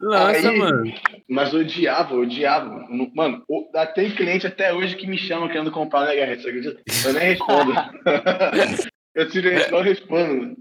Lança, 0.00 0.50
Aí, 0.50 0.58
mano. 0.58 0.92
Mas 1.28 1.54
eu 1.54 1.60
odiava, 1.60 2.14
eu 2.14 2.22
odiava. 2.22 2.86
Mano, 3.14 3.42
tem 3.94 4.10
cliente 4.10 4.46
até 4.46 4.74
hoje 4.74 4.96
que 4.96 5.06
me 5.06 5.16
chama 5.16 5.48
querendo 5.48 5.70
comprar 5.70 6.02
o 6.02 6.06
Mega 6.06 6.26
Red, 6.26 6.42
Eu 7.06 7.12
nem 7.14 7.28
respondo. 7.28 7.72
Eu 9.14 9.28
tirei, 9.28 9.58
não 9.70 9.80
respondo. 9.80 10.56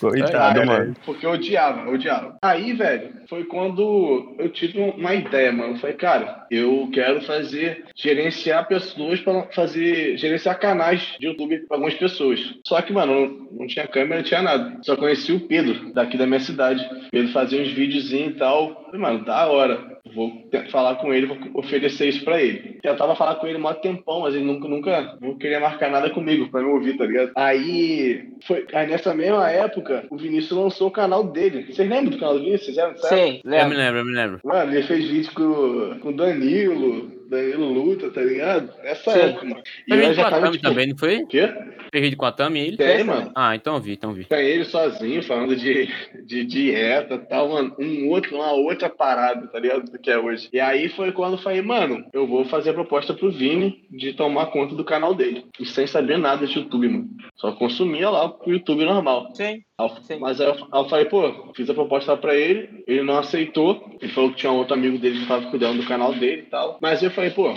Coitado, 0.00 0.64
mano. 0.64 0.96
Porque 1.04 1.26
eu 1.26 1.32
odiava, 1.32 1.82
eu 1.86 1.94
odiava. 1.94 2.38
Aí, 2.40 2.72
velho, 2.72 3.12
foi 3.28 3.44
quando 3.44 4.34
eu 4.38 4.48
tive 4.48 4.80
uma 4.80 5.14
ideia, 5.14 5.52
mano. 5.52 5.74
Eu 5.74 5.78
falei, 5.78 5.96
cara, 5.96 6.46
eu 6.50 6.88
quero 6.94 7.20
fazer, 7.22 7.84
gerenciar 7.94 8.66
pessoas 8.66 9.20
para 9.20 9.42
fazer, 9.52 10.16
gerenciar 10.16 10.58
canais 10.58 11.14
de 11.20 11.26
YouTube 11.26 11.58
para 11.68 11.76
algumas 11.76 11.94
pessoas. 11.94 12.40
Só 12.66 12.80
que, 12.80 12.92
mano, 12.92 13.12
não, 13.12 13.58
não, 13.60 13.66
tinha 13.66 13.86
câmera, 13.86 14.16
não 14.16 14.24
tinha 14.24 14.42
nada. 14.42 14.78
Só 14.82 14.96
conheci 14.96 15.32
o 15.32 15.40
Pedro, 15.40 15.92
daqui 15.92 16.16
da 16.16 16.26
minha 16.26 16.40
cidade. 16.40 16.88
Pedro 17.10 17.30
fazia 17.32 17.60
uns 17.60 17.72
videozinhos 17.72 18.34
e 18.34 18.38
tal. 18.38 18.86
Falei, 18.86 19.00
mano, 19.00 19.24
da 19.26 19.46
hora 19.46 19.99
vou 20.14 20.48
falar 20.70 20.96
com 20.96 21.12
ele, 21.12 21.26
vou 21.26 21.38
oferecer 21.54 22.08
isso 22.08 22.24
pra 22.24 22.40
ele. 22.40 22.78
Eu 22.82 22.96
tava 22.96 23.14
falando 23.14 23.38
com 23.38 23.46
ele 23.46 23.58
um 23.58 23.74
tempão, 23.74 24.20
mas 24.20 24.34
ele 24.34 24.44
nunca, 24.44 24.68
nunca 24.68 25.18
não 25.20 25.36
queria 25.36 25.60
marcar 25.60 25.90
nada 25.90 26.10
comigo 26.10 26.48
pra 26.50 26.62
me 26.62 26.68
ouvir, 26.68 26.96
tá 26.96 27.04
ligado? 27.04 27.32
Aí, 27.36 28.28
foi, 28.46 28.66
aí 28.72 28.88
nessa 28.88 29.14
mesma 29.14 29.50
época, 29.50 30.06
o 30.10 30.16
Vinícius 30.16 30.58
lançou 30.58 30.88
o 30.88 30.92
canal 30.92 31.24
dele. 31.24 31.72
Vocês 31.72 31.88
lembram 31.88 32.10
do 32.10 32.18
canal 32.18 32.34
do 32.34 32.44
Vinícius? 32.44 32.76
Sim, 33.08 33.40
lembro. 33.44 33.64
Eu 33.64 33.68
me 33.68 33.76
lembro, 33.76 33.98
eu 33.98 34.04
me 34.04 34.12
lembro. 34.12 34.40
Mano, 34.44 34.72
ele 34.72 34.82
fez 34.82 35.08
vídeo 35.08 35.32
com, 35.34 35.98
com 36.00 36.08
o 36.08 36.16
Danilo, 36.16 37.19
Danilo 37.30 37.72
luta, 37.72 38.10
tá 38.10 38.20
ligado? 38.20 38.72
Essa 38.82 39.12
Sim. 39.12 39.18
época, 39.20 39.46
mano. 39.46 39.62
E 39.86 39.94
Fez 39.94 40.08
vídeo 40.08 40.16
com 40.16 40.26
a 40.26 40.30
Tami 40.30 40.50
tipo... 40.50 40.68
também, 40.68 40.86
não 40.88 40.98
foi? 40.98 41.26
Quê? 41.26 41.54
Fez 41.92 42.04
vídeo 42.04 42.18
com 42.18 42.24
a 42.26 42.32
Tami 42.32 42.60
ele? 42.60 42.76
Tem, 42.76 43.04
mano. 43.04 43.30
Ah, 43.36 43.54
então 43.54 43.80
vi, 43.80 43.92
então 43.92 44.12
vi. 44.12 44.24
Tem 44.24 44.44
ele 44.44 44.64
sozinho, 44.64 45.22
falando 45.22 45.54
de, 45.54 45.88
de 46.26 46.44
dieta 46.44 47.14
e 47.14 47.18
tal, 47.18 47.50
mano. 47.50 47.76
Um 47.78 48.08
outro, 48.08 48.34
uma 48.34 48.52
outra 48.52 48.88
parada, 48.88 49.46
tá 49.46 49.60
ligado? 49.60 49.90
Do 49.90 49.98
que 49.98 50.10
é 50.10 50.18
hoje. 50.18 50.48
E 50.52 50.58
aí 50.58 50.88
foi 50.88 51.12
quando 51.12 51.34
eu 51.34 51.38
falei, 51.38 51.62
mano, 51.62 52.04
eu 52.12 52.26
vou 52.26 52.44
fazer 52.44 52.70
a 52.70 52.74
proposta 52.74 53.14
pro 53.14 53.30
Vini 53.30 53.86
de 53.88 54.12
tomar 54.12 54.46
conta 54.46 54.74
do 54.74 54.84
canal 54.84 55.14
dele. 55.14 55.44
E 55.58 55.64
sem 55.64 55.86
saber 55.86 56.18
nada 56.18 56.46
de 56.46 56.58
YouTube, 56.58 56.88
mano. 56.88 57.08
Só 57.36 57.52
consumia 57.52 58.10
lá 58.10 58.26
o 58.26 58.50
YouTube 58.50 58.84
normal. 58.84 59.30
Sim. 59.34 59.62
Sim. 60.02 60.18
Mas 60.18 60.40
aí 60.40 60.48
eu, 60.48 60.56
eu 60.72 60.88
falei, 60.88 61.04
pô, 61.06 61.52
fiz 61.54 61.68
a 61.68 61.74
proposta 61.74 62.16
pra 62.16 62.34
ele, 62.34 62.84
ele 62.86 63.02
não 63.02 63.18
aceitou. 63.18 63.96
Ele 64.00 64.12
falou 64.12 64.30
que 64.30 64.36
tinha 64.36 64.52
um 64.52 64.56
outro 64.56 64.74
amigo 64.74 64.98
dele 64.98 65.20
que 65.20 65.26
tava 65.26 65.50
cuidando 65.50 65.80
do 65.80 65.86
canal 65.86 66.12
dele 66.14 66.42
e 66.42 66.50
tal. 66.50 66.78
Mas 66.80 67.02
eu 67.02 67.10
falei, 67.10 67.30
pô, 67.30 67.54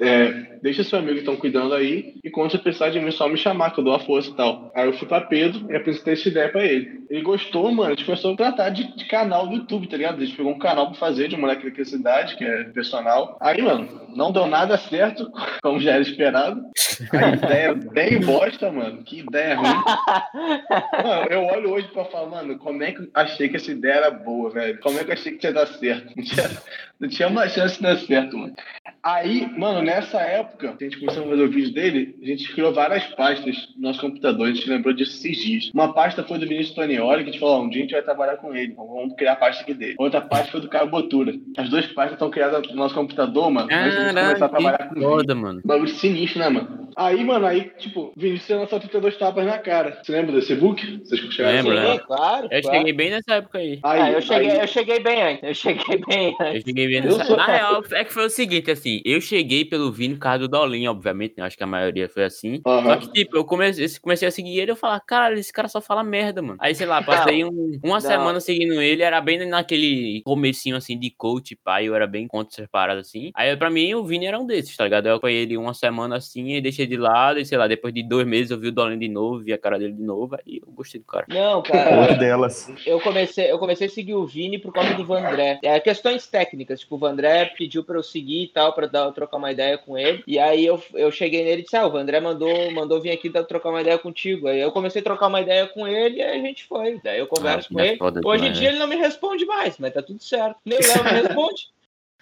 é, 0.00 0.58
deixa 0.62 0.84
seu 0.84 0.98
amigo 0.98 1.18
então 1.18 1.36
cuidando 1.36 1.74
aí. 1.74 2.14
E 2.24 2.30
quando 2.30 2.50
você 2.50 2.58
precisar 2.58 2.90
de 2.90 3.00
mim, 3.00 3.10
só 3.10 3.28
me 3.28 3.36
chamar, 3.36 3.70
que 3.70 3.80
eu 3.80 3.84
dou 3.84 3.94
a 3.94 4.00
força 4.00 4.30
e 4.30 4.34
tal. 4.34 4.70
Aí 4.74 4.86
eu 4.86 4.92
fui 4.92 5.06
pra 5.06 5.20
Pedro 5.20 5.70
e 5.70 5.76
apresentei 5.76 6.14
essa 6.14 6.28
ideia 6.28 6.48
pra 6.48 6.64
ele. 6.64 7.04
Ele 7.08 7.22
gostou, 7.22 7.70
mano. 7.70 7.88
A 7.88 7.94
gente 7.94 8.04
começou 8.04 8.32
a 8.32 8.36
tratar 8.36 8.70
de, 8.70 8.96
de 8.96 9.04
canal 9.06 9.46
do 9.46 9.54
YouTube, 9.54 9.86
tá 9.86 9.96
ligado? 9.96 10.20
A 10.20 10.24
gente 10.24 10.36
pegou 10.36 10.52
um 10.52 10.58
canal 10.58 10.86
pra 10.86 10.98
fazer 10.98 11.28
de 11.28 11.36
um 11.36 11.40
moleque 11.40 11.70
da 11.70 11.84
cidade, 11.84 12.36
que 12.36 12.44
é 12.44 12.64
personal. 12.64 13.36
Aí, 13.40 13.62
mano, 13.62 13.88
não 14.14 14.32
deu 14.32 14.46
nada 14.46 14.76
certo, 14.76 15.30
como 15.62 15.80
já 15.80 15.92
era 15.92 16.02
esperado. 16.02 16.62
A 17.12 17.28
ideia 17.28 17.74
bem 17.74 18.20
bosta, 18.20 18.70
mano. 18.72 19.02
Que 19.04 19.20
ideia 19.20 19.56
ruim. 19.56 19.66
Mano, 21.04 21.26
eu 21.30 21.45
olho 21.46 21.70
hoje 21.70 21.88
pra 21.88 22.04
falar, 22.04 22.26
mano, 22.26 22.58
como 22.58 22.82
é 22.82 22.92
que 22.92 23.00
eu 23.00 23.08
achei 23.14 23.48
que 23.48 23.56
essa 23.56 23.70
ideia 23.70 23.94
era 23.94 24.10
boa, 24.10 24.50
velho? 24.50 24.78
Como 24.80 24.98
é 24.98 25.04
que 25.04 25.10
eu 25.10 25.14
achei 25.14 25.32
que 25.32 25.46
ia 25.46 25.52
dar 25.52 25.66
certo? 25.66 26.12
Não 26.16 26.24
tinha, 26.24 26.62
não 27.00 27.08
tinha 27.08 27.28
uma 27.28 27.48
chance 27.48 27.76
de 27.76 27.82
dar 27.82 27.96
certo, 27.98 28.36
mano. 28.36 28.54
Aí, 29.06 29.48
mano, 29.56 29.82
nessa 29.82 30.18
época, 30.18 30.74
a 30.80 30.82
gente 30.82 30.98
começou 30.98 31.22
a 31.22 31.28
fazer 31.28 31.44
o 31.44 31.48
vídeo 31.48 31.72
dele, 31.72 32.18
a 32.20 32.26
gente 32.26 32.52
criou 32.52 32.74
várias 32.74 33.04
pastas 33.14 33.68
no 33.76 33.82
nosso 33.82 34.00
computador, 34.00 34.48
a 34.48 34.52
gente 34.52 34.68
lembrou 34.68 34.92
disso 34.92 35.12
esses 35.12 35.44
dias. 35.44 35.70
Uma 35.72 35.94
pasta 35.94 36.24
foi 36.24 36.40
do 36.40 36.48
Vinícius 36.48 36.74
Tonioli, 36.74 37.22
que 37.22 37.30
a 37.30 37.32
gente 37.32 37.40
falou, 37.40 37.62
um 37.62 37.68
dia 37.68 37.82
a 37.82 37.84
gente 37.84 37.92
vai 37.92 38.02
trabalhar 38.02 38.36
com 38.38 38.52
ele, 38.52 38.72
então 38.72 38.84
vamos 38.84 39.14
criar 39.14 39.34
a 39.34 39.36
pasta 39.36 39.62
aqui 39.62 39.74
dele. 39.74 39.94
Outra 39.96 40.20
pasta 40.20 40.50
foi 40.50 40.60
do 40.60 40.68
Caio 40.68 40.90
Botura. 40.90 41.34
As 41.56 41.68
duas 41.68 41.86
pastas 41.86 42.14
estão 42.14 42.30
criadas 42.30 42.68
no 42.68 42.74
nosso 42.74 42.96
computador, 42.96 43.48
mano, 43.48 43.68
antes 43.70 43.96
de 43.96 44.06
começar 44.08 44.44
a 44.44 44.48
trabalhar 44.48 44.88
com 44.88 45.00
foda, 45.00 45.32
ele. 45.32 45.40
mano. 45.40 45.60
Bagulho 45.64 45.88
sinistro, 45.88 46.40
né, 46.40 46.48
mano? 46.48 46.86
Aí, 46.96 47.22
mano, 47.22 47.44
aí, 47.44 47.70
tipo, 47.78 48.10
Vinícius 48.16 48.58
lançou 48.58 48.80
32 48.80 49.18
tapas 49.18 49.44
na 49.44 49.58
cara. 49.58 50.00
Você 50.02 50.12
lembra 50.12 50.32
desse 50.32 50.54
book? 50.54 51.02
Vocês 51.04 51.20
chegaram 51.32 51.56
Lembro, 51.58 51.74
né? 51.74 51.98
Claro, 51.98 52.48
Eu 52.50 52.62
claro. 52.62 52.78
cheguei 52.78 52.92
bem 52.94 53.10
nessa 53.10 53.34
época 53.34 53.58
aí. 53.58 53.78
aí 53.82 54.00
ah, 54.00 54.12
eu, 54.12 54.22
cheguei, 54.22 54.50
aí... 54.50 54.60
eu 54.60 54.66
cheguei 54.66 55.00
bem 55.00 55.22
antes. 55.22 55.42
Eu 55.42 55.54
cheguei 55.54 55.98
bem 56.08 56.36
antes. 56.40 56.54
Eu 56.54 56.62
cheguei 56.62 56.88
bem 56.88 57.00
nessa... 57.02 57.36
Na 57.36 57.46
real, 57.46 57.84
é 57.92 58.02
que 58.02 58.12
foi 58.14 58.24
o 58.24 58.30
seguinte, 58.30 58.70
assim, 58.70 58.95
eu 59.04 59.20
cheguei 59.20 59.64
pelo 59.64 59.92
Vini 59.92 60.14
por 60.14 60.20
causa 60.20 60.40
do 60.40 60.48
Dolinho, 60.48 60.90
obviamente, 60.90 61.34
né? 61.36 61.44
Acho 61.44 61.56
que 61.56 61.62
a 61.62 61.66
maioria 61.66 62.08
foi 62.08 62.24
assim. 62.24 62.60
Uhum. 62.66 62.82
Só 62.82 62.96
que, 62.96 63.12
tipo, 63.12 63.36
eu 63.36 63.44
comecei, 63.44 63.86
comecei 64.00 64.28
a 64.28 64.30
seguir 64.30 64.58
ele 64.58 64.70
e 64.70 64.72
eu 64.72 64.76
falava, 64.76 65.00
cara, 65.00 65.38
esse 65.38 65.52
cara 65.52 65.68
só 65.68 65.80
fala 65.80 66.02
merda, 66.02 66.42
mano. 66.42 66.58
Aí, 66.60 66.74
sei 66.74 66.86
lá, 66.86 67.02
passei 67.02 67.44
um, 67.44 67.78
uma 67.82 67.94
não. 67.94 68.00
semana 68.00 68.40
seguindo 68.40 68.80
ele, 68.80 69.02
era 69.02 69.20
bem 69.20 69.46
naquele 69.46 70.22
comecinho, 70.24 70.76
assim, 70.76 70.98
de 70.98 71.10
coach, 71.10 71.56
pai, 71.56 71.86
eu 71.86 71.94
era 71.94 72.06
bem 72.06 72.26
contra 72.26 72.54
essas 72.54 72.68
paradas, 72.68 73.08
assim. 73.08 73.30
Aí, 73.34 73.56
pra 73.56 73.70
mim, 73.70 73.94
o 73.94 74.04
Vini 74.04 74.26
era 74.26 74.38
um 74.38 74.46
desses, 74.46 74.76
tá 74.76 74.84
ligado? 74.84 75.06
Eu 75.06 75.16
apoiei 75.16 75.42
ele 75.42 75.56
uma 75.56 75.74
semana 75.74 76.16
assim 76.16 76.54
e 76.54 76.60
deixei 76.60 76.86
de 76.86 76.96
lado, 76.96 77.38
e 77.38 77.44
sei 77.44 77.58
lá, 77.58 77.66
depois 77.66 77.92
de 77.92 78.02
dois 78.02 78.26
meses 78.26 78.50
eu 78.50 78.58
vi 78.58 78.68
o 78.68 78.72
Dolinho 78.72 78.98
de 78.98 79.08
novo, 79.08 79.40
vi 79.40 79.52
a 79.52 79.58
cara 79.58 79.78
dele 79.78 79.92
de 79.92 80.02
novo, 80.02 80.34
aí 80.34 80.60
eu 80.64 80.72
gostei 80.72 81.00
do 81.00 81.06
cara. 81.06 81.26
Não, 81.28 81.62
cara. 81.62 82.14
delas. 82.14 82.70
Eu 82.84 83.00
comecei, 83.00 83.50
eu 83.50 83.58
comecei 83.58 83.86
a 83.86 83.90
seguir 83.90 84.14
o 84.14 84.26
Vini 84.26 84.58
por 84.58 84.72
causa 84.72 84.94
do 84.94 85.04
Vandré. 85.04 85.58
É, 85.62 85.78
questões 85.80 86.26
técnicas, 86.26 86.80
tipo, 86.80 86.96
o 86.96 86.98
Vandré 86.98 87.46
pediu 87.56 87.84
pra 87.84 87.96
eu 87.96 88.02
seguir 88.02 88.44
e 88.44 88.48
tal, 88.48 88.72
pra 88.72 88.85
dar, 88.88 89.10
trocar 89.12 89.36
uma 89.36 89.52
ideia 89.52 89.76
com 89.78 89.98
ele. 89.98 90.22
E 90.26 90.38
aí 90.38 90.64
eu, 90.64 90.82
eu 90.94 91.10
cheguei 91.10 91.44
nele 91.44 91.60
e 91.60 91.64
disse: 91.64 91.76
Ah, 91.76 91.86
o 91.86 91.90
Vandré 91.90 92.20
mandou, 92.20 92.70
mandou 92.70 93.00
vir 93.00 93.10
aqui 93.10 93.30
trocar 93.30 93.70
uma 93.70 93.80
ideia 93.80 93.98
contigo. 93.98 94.48
Aí 94.48 94.60
eu 94.60 94.72
comecei 94.72 95.00
a 95.00 95.04
trocar 95.04 95.28
uma 95.28 95.40
ideia 95.40 95.66
com 95.66 95.86
ele 95.86 96.18
e 96.18 96.22
aí 96.22 96.38
a 96.38 96.42
gente 96.42 96.64
foi. 96.64 97.00
Daí 97.02 97.18
eu 97.18 97.26
converso 97.26 97.68
ah, 97.70 97.74
com 97.74 97.80
ele. 97.80 97.98
Hoje 98.24 98.46
em 98.46 98.52
dia 98.52 98.68
ele 98.68 98.78
não 98.78 98.88
me 98.88 98.96
responde 98.96 99.44
mais, 99.46 99.78
mas 99.78 99.92
tá 99.92 100.02
tudo 100.02 100.22
certo. 100.22 100.56
Nem 100.64 100.78
o 100.78 100.82
Léo 100.82 101.04
me 101.04 101.10
responde. 101.22 101.68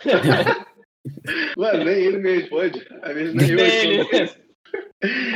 Mano, 1.57 1.85
nem 1.85 1.95
ele 1.95 2.19
me 2.19 2.35
responde. 2.37 2.87
Às 3.03 3.15
vezes 3.15 3.35
nem, 3.35 3.55
nem 3.55 3.97
eu 3.97 4.07
respondo. 4.07 4.45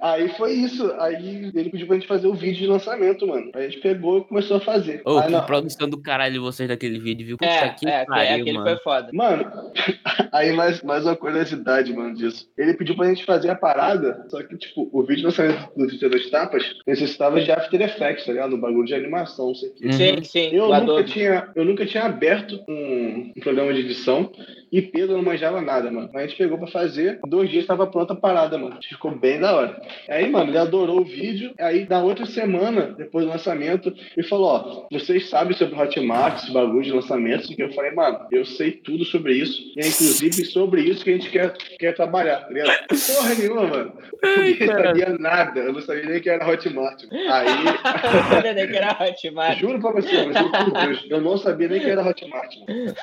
Aí 0.00 0.28
foi 0.30 0.52
isso. 0.52 0.92
Aí 0.98 1.50
ele 1.54 1.70
pediu 1.70 1.86
pra 1.86 1.96
gente 1.96 2.08
fazer 2.08 2.26
o 2.26 2.34
vídeo 2.34 2.58
de 2.58 2.66
lançamento, 2.66 3.26
mano. 3.26 3.50
Aí 3.54 3.66
a 3.66 3.68
gente 3.68 3.80
pegou 3.80 4.18
e 4.18 4.24
começou 4.24 4.56
a 4.56 4.60
fazer. 4.60 5.02
Ô, 5.04 5.18
oh, 5.18 5.22
que 5.22 5.46
produção 5.46 5.88
do 5.88 6.00
caralho 6.00 6.32
de 6.32 6.38
vocês 6.38 6.68
daquele 6.68 6.98
vídeo, 6.98 7.26
viu? 7.26 7.36
É, 7.42 7.68
Puta 7.68 7.88
é, 7.88 8.04
pariu, 8.04 8.40
aquele 8.40 8.58
mano. 8.58 8.70
foi 8.70 8.76
foda. 8.78 9.10
Mano, 9.12 9.50
aí 10.32 10.52
mais, 10.52 10.82
mais 10.82 11.04
uma 11.04 11.16
curiosidade, 11.16 11.92
mano, 11.92 12.14
disso. 12.14 12.48
Ele 12.56 12.74
pediu 12.74 12.96
pra 12.96 13.08
gente 13.08 13.24
fazer 13.24 13.50
a 13.50 13.54
parada, 13.54 14.24
só 14.28 14.42
que, 14.42 14.56
tipo, 14.56 14.88
o 14.92 15.02
vídeo 15.02 15.16
de 15.16 15.24
lançamento 15.24 15.70
do 15.76 15.86
32 15.86 16.30
Tapas 16.30 16.64
necessitava 16.86 17.40
de 17.40 17.52
After 17.52 17.80
Effects, 17.80 18.24
tá 18.24 18.32
ligado? 18.32 18.50
No 18.52 18.58
bagulho 18.58 18.86
de 18.86 18.94
animação, 18.94 19.48
não 19.48 19.54
sei 19.54 19.68
o 19.68 19.74
quê. 19.74 19.92
Sim, 19.92 20.22
sim. 20.22 20.50
Eu 20.52 20.68
nunca, 20.68 21.04
tinha, 21.04 21.48
eu 21.54 21.64
nunca 21.64 21.84
tinha 21.84 22.04
aberto 22.04 22.58
um, 22.68 23.32
um 23.36 23.40
programa 23.40 23.74
de 23.74 23.80
edição 23.80 24.30
e 24.72 24.80
Pedro 24.80 25.16
não 25.16 25.22
manjava 25.22 25.60
nada, 25.60 25.90
mano. 25.90 26.08
Mas 26.12 26.24
a 26.24 26.26
gente 26.26 26.38
pegou 26.38 26.58
pra 26.58 26.68
fazer, 26.68 27.20
dois 27.26 27.50
dias 27.50 27.66
tava 27.66 27.86
pronta 27.86 28.12
a 28.12 28.16
parada, 28.16 28.56
mano. 28.56 28.78
Ficou 28.82 29.10
bem 29.10 29.40
da 29.40 29.54
hora. 29.54 29.80
Aí, 30.08 30.28
mano, 30.28 30.50
ele 30.50 30.58
adorou 30.58 31.00
o 31.00 31.04
vídeo. 31.04 31.52
Aí, 31.58 31.86
na 31.88 32.02
outra 32.02 32.26
semana, 32.26 32.94
depois 32.96 33.24
do 33.24 33.30
lançamento, 33.30 33.94
ele 34.16 34.26
falou: 34.26 34.46
Ó, 34.46 34.86
vocês 34.90 35.28
sabem 35.28 35.56
sobre 35.56 35.74
o 35.74 35.80
Hotmart, 35.80 36.42
esse 36.42 36.52
bagulho 36.52 36.82
de 36.82 36.92
lançamento? 36.92 37.48
Que 37.48 37.62
eu 37.62 37.72
falei, 37.72 37.92
mano, 37.92 38.26
eu 38.30 38.44
sei 38.44 38.72
tudo 38.72 39.04
sobre 39.04 39.34
isso. 39.34 39.60
E 39.76 39.80
é 39.80 39.86
inclusive 39.86 40.44
sobre 40.46 40.82
isso 40.82 41.04
que 41.04 41.10
a 41.10 41.12
gente 41.14 41.30
quer, 41.30 41.52
quer 41.78 41.94
trabalhar, 41.94 42.40
tá 42.40 42.48
ligado? 42.48 42.72
Porra 42.88 43.34
nenhuma, 43.34 43.66
mano. 43.66 43.92
Eu 44.22 44.66
não 44.66 44.82
sabia 44.82 45.18
nada. 45.18 45.60
Eu 45.60 45.72
não 45.72 45.80
sabia 45.80 46.06
nem 46.06 46.20
que 46.20 46.30
era 46.30 46.48
Hotmart. 46.48 47.04
Aí. 47.12 47.48
eu 48.04 48.12
não 48.12 48.30
sabia 48.30 48.52
nem 48.52 48.68
que 48.68 48.76
era 48.76 49.02
Hotmart. 49.02 49.58
Juro 49.58 49.80
pra 49.80 49.92
você, 49.92 50.26
mas 50.26 50.64
por 50.64 50.72
Deus. 50.72 51.06
Eu 51.08 51.20
não 51.20 51.38
sabia 51.38 51.68
nem 51.68 51.80
que 51.80 51.90
era 51.90 52.06
Hotmart. 52.06 52.56
Mano. 52.58 52.94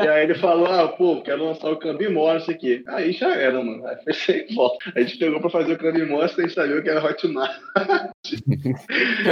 E 0.00 0.08
aí 0.08 0.24
ele 0.24 0.34
falou: 0.34 0.66
Ah, 0.66 0.88
pô, 0.88 1.22
quero 1.22 1.44
lançar 1.44 1.70
o 1.70 1.76
Cambimore, 1.76 2.38
isso 2.38 2.50
aqui. 2.50 2.82
Aí 2.88 3.12
já 3.12 3.34
era, 3.34 3.62
mano. 3.62 3.86
Aí 3.86 3.96
foi 4.02 4.12
sem 4.12 4.54
volta. 4.54 4.92
A 4.94 5.00
gente 5.00 5.18
pegou 5.18 5.40
pra 5.40 5.50
fazer 5.50 5.72
o 5.72 5.78
Cambimore 6.04 6.30
e 6.38 6.50
sabia 6.50 6.82
que 6.82 6.88
era 6.88 7.04
Hotmart. 7.04 7.60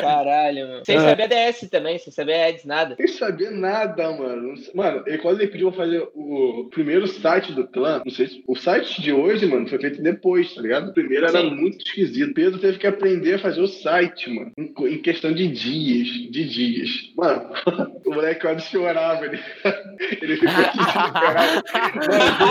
Caralho, 0.00 0.68
mano. 0.68 0.82
Sem 0.84 0.96
ah. 0.96 1.00
saber 1.00 1.28
DS 1.28 1.68
também, 1.70 1.98
sem 1.98 2.12
saber 2.12 2.34
Ads, 2.34 2.64
nada. 2.64 2.96
Sem 2.96 3.08
saber 3.08 3.50
nada, 3.50 4.10
mano. 4.12 4.54
Mano, 4.74 5.04
e 5.06 5.18
quando 5.18 5.40
ele 5.40 5.50
pediu 5.50 5.70
pra 5.70 5.84
fazer 5.84 6.08
o 6.14 6.68
primeiro 6.70 7.06
site 7.06 7.52
do 7.52 7.66
clã, 7.66 8.02
não 8.04 8.12
sei 8.12 8.28
se. 8.28 8.42
O 8.46 8.56
site 8.56 9.00
de 9.00 9.12
hoje, 9.12 9.46
mano, 9.46 9.68
foi 9.68 9.78
feito 9.78 10.02
depois, 10.02 10.54
tá 10.54 10.60
ligado? 10.60 10.90
O 10.90 10.94
primeiro 10.94 11.26
era 11.26 11.40
Sim. 11.40 11.54
muito 11.54 11.84
esquisito. 11.84 12.34
Pedro 12.34 12.58
teve 12.58 12.78
que 12.78 12.86
aprender 12.86 13.34
a 13.34 13.38
fazer 13.38 13.60
o 13.60 13.68
site, 13.68 14.30
mano. 14.30 14.52
Em 14.58 14.98
questão 14.98 15.32
de 15.32 15.48
dias. 15.48 16.08
De 16.30 16.48
dias. 16.48 16.90
Mano, 17.16 17.50
o 18.06 18.14
moleque 18.14 18.40
quase 18.40 18.66
chorava. 18.66 19.24
Ele, 19.24 19.38
ele 20.20 20.36
ficou 20.36 20.48
desesperado. 20.48 21.62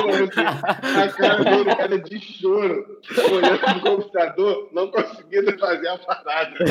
Mano, 0.07 0.29
a 1.01 1.07
cara 1.09 1.43
dele, 1.43 1.75
cara 1.75 1.99
de 1.99 2.19
choro, 2.19 2.99
olhando 3.31 3.89
no 3.89 4.10
computador, 4.11 4.69
não 4.73 4.91
conseguindo 4.91 5.57
fazer 5.57 5.87
a 5.87 5.97
parada. 5.97 6.53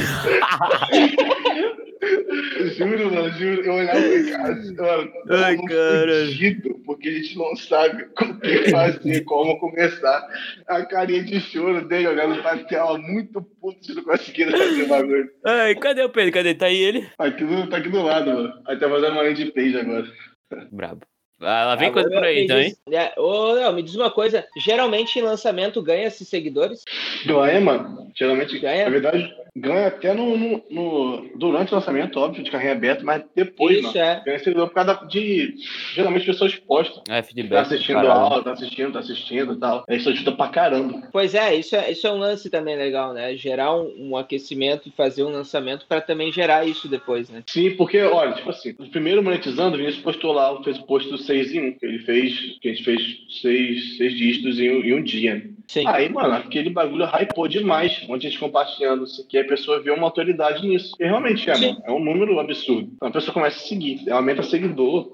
juro, 2.76 3.14
mano, 3.14 3.30
juro. 3.32 3.62
Eu 3.62 3.72
olhava 3.74 3.98
e 3.98 4.30
cara, 4.30 4.54
mano, 4.96 5.12
Ai, 5.30 5.56
cara. 5.56 6.26
Fugido, 6.26 6.78
porque 6.84 7.08
a 7.08 7.12
gente 7.12 7.38
não 7.38 7.56
sabe 7.56 8.04
o 8.20 8.40
que 8.40 8.70
fazer, 8.70 9.24
como 9.24 9.58
começar. 9.58 10.28
A 10.68 10.84
carinha 10.84 11.24
de 11.24 11.40
choro 11.40 11.88
dele 11.88 12.08
olhando 12.08 12.42
pra 12.42 12.58
tela, 12.64 12.98
muito 12.98 13.42
puto 13.42 13.80
de 13.80 13.94
não 13.94 14.04
conseguir 14.04 14.50
fazer 14.50 14.82
o 14.82 14.88
bagulho. 14.88 15.30
Ai, 15.44 15.74
cadê 15.74 16.02
o 16.02 16.10
Pedro? 16.10 16.32
Cadê? 16.32 16.54
Tá 16.54 16.66
aí 16.66 16.76
ele? 16.76 17.08
Aqui 17.18 17.44
do, 17.44 17.68
tá 17.68 17.78
aqui 17.78 17.88
do 17.88 18.02
lado, 18.02 18.30
mano. 18.32 18.62
Aí 18.66 18.78
tá 18.78 18.88
fazendo 18.88 19.12
uma 19.12 19.34
de 19.34 19.50
page 19.52 19.78
agora. 19.78 20.06
Brabo. 20.70 21.00
Ela 21.40 21.74
vem 21.74 21.88
Agora, 21.88 22.04
coisa 22.04 22.20
por 22.20 22.26
aí, 22.26 22.44
então, 22.44 22.60
hein? 22.60 22.74
É, 22.92 23.18
ô, 23.18 23.52
Léo, 23.52 23.72
me 23.72 23.82
diz 23.82 23.94
uma 23.94 24.10
coisa. 24.10 24.46
Geralmente 24.58 25.18
em 25.18 25.22
lançamento 25.22 25.80
ganha-se 25.82 26.24
seguidores? 26.24 26.84
Ganha, 27.24 27.60
mano. 27.60 28.10
Geralmente 28.14 28.58
ganha. 28.58 28.84
Na 28.84 28.90
verdade, 28.90 29.34
ganha 29.56 29.86
até 29.88 30.12
no, 30.12 30.36
no, 30.36 30.62
no, 30.70 31.30
durante 31.36 31.72
o 31.72 31.76
lançamento, 31.76 32.18
óbvio, 32.18 32.42
de 32.42 32.50
carrinho 32.50 32.72
aberto, 32.72 33.04
mas 33.04 33.24
depois, 33.34 33.78
Isso, 33.78 33.86
mano, 33.86 33.98
é. 33.98 34.22
ganha 34.24 34.38
seguidor 34.38 34.68
por 34.68 34.74
causa 34.74 35.06
de, 35.06 35.54
geralmente, 35.94 36.26
pessoas 36.26 36.52
expostas. 36.52 37.02
É, 37.08 37.22
feedback. 37.22 37.50
Tá 37.50 37.62
assistindo 37.62 37.98
a 37.98 38.12
aula, 38.12 38.44
tá 38.44 38.52
assistindo, 38.52 38.92
tá 38.92 38.98
assistindo 38.98 39.52
e 39.54 39.58
tal. 39.58 39.84
Isso 39.88 40.08
ajuda 40.10 40.32
pra 40.32 40.48
caramba. 40.48 41.08
Pois 41.12 41.34
é, 41.34 41.54
isso 41.54 41.74
é, 41.74 41.90
isso 41.90 42.06
é 42.06 42.12
um 42.12 42.18
lance 42.18 42.50
também 42.50 42.76
legal, 42.76 43.12
né? 43.12 43.34
Gerar 43.36 43.74
um, 43.74 44.10
um 44.10 44.16
aquecimento 44.16 44.88
e 44.88 44.92
fazer 44.92 45.24
um 45.24 45.30
lançamento 45.30 45.86
pra 45.88 46.00
também 46.00 46.32
gerar 46.32 46.66
isso 46.66 46.88
depois, 46.88 47.30
né? 47.30 47.42
Sim, 47.46 47.70
porque, 47.76 48.02
olha, 48.02 48.34
tipo 48.34 48.50
assim, 48.50 48.74
o 48.78 48.86
primeiro 48.88 49.22
monetizando, 49.22 49.74
o 49.74 49.78
Vinícius 49.78 50.02
postou 50.02 50.32
lá, 50.32 50.62
fez 50.62 50.78
o 50.78 50.84
post 50.84 51.08
do 51.10 51.18
6 51.30 51.54
em 51.54 51.68
1, 51.68 51.72
que 51.78 51.86
ele 51.86 51.98
fez, 52.00 52.58
que 52.60 52.68
a 52.68 52.72
gente 52.72 52.84
fez 52.84 53.00
seis, 53.40 53.96
seis 53.96 54.18
dígitos 54.18 54.58
em, 54.58 54.66
em 54.66 54.94
um 54.94 55.02
dia. 55.02 55.48
Sim. 55.68 55.86
Aí, 55.86 56.08
mano, 56.08 56.34
aquele 56.34 56.70
bagulho 56.70 57.04
hypou 57.04 57.46
demais. 57.46 58.02
Um 58.02 58.08
monte 58.08 58.22
de 58.22 58.30
gente 58.30 58.40
compartilhando 58.40 59.04
isso 59.04 59.22
aqui, 59.22 59.38
a 59.38 59.44
pessoa 59.44 59.80
vê 59.80 59.92
uma 59.92 60.08
autoridade 60.08 60.66
nisso. 60.66 60.96
E 60.98 61.04
realmente 61.04 61.48
é, 61.48 61.56
mano, 61.56 61.82
é 61.84 61.92
um 61.92 62.04
número 62.04 62.40
absurdo. 62.40 62.90
Então 62.96 63.08
a 63.08 63.12
pessoa 63.12 63.32
começa 63.32 63.58
a 63.58 63.68
seguir, 63.68 64.10
aumenta 64.10 64.42
seguidor. 64.42 65.12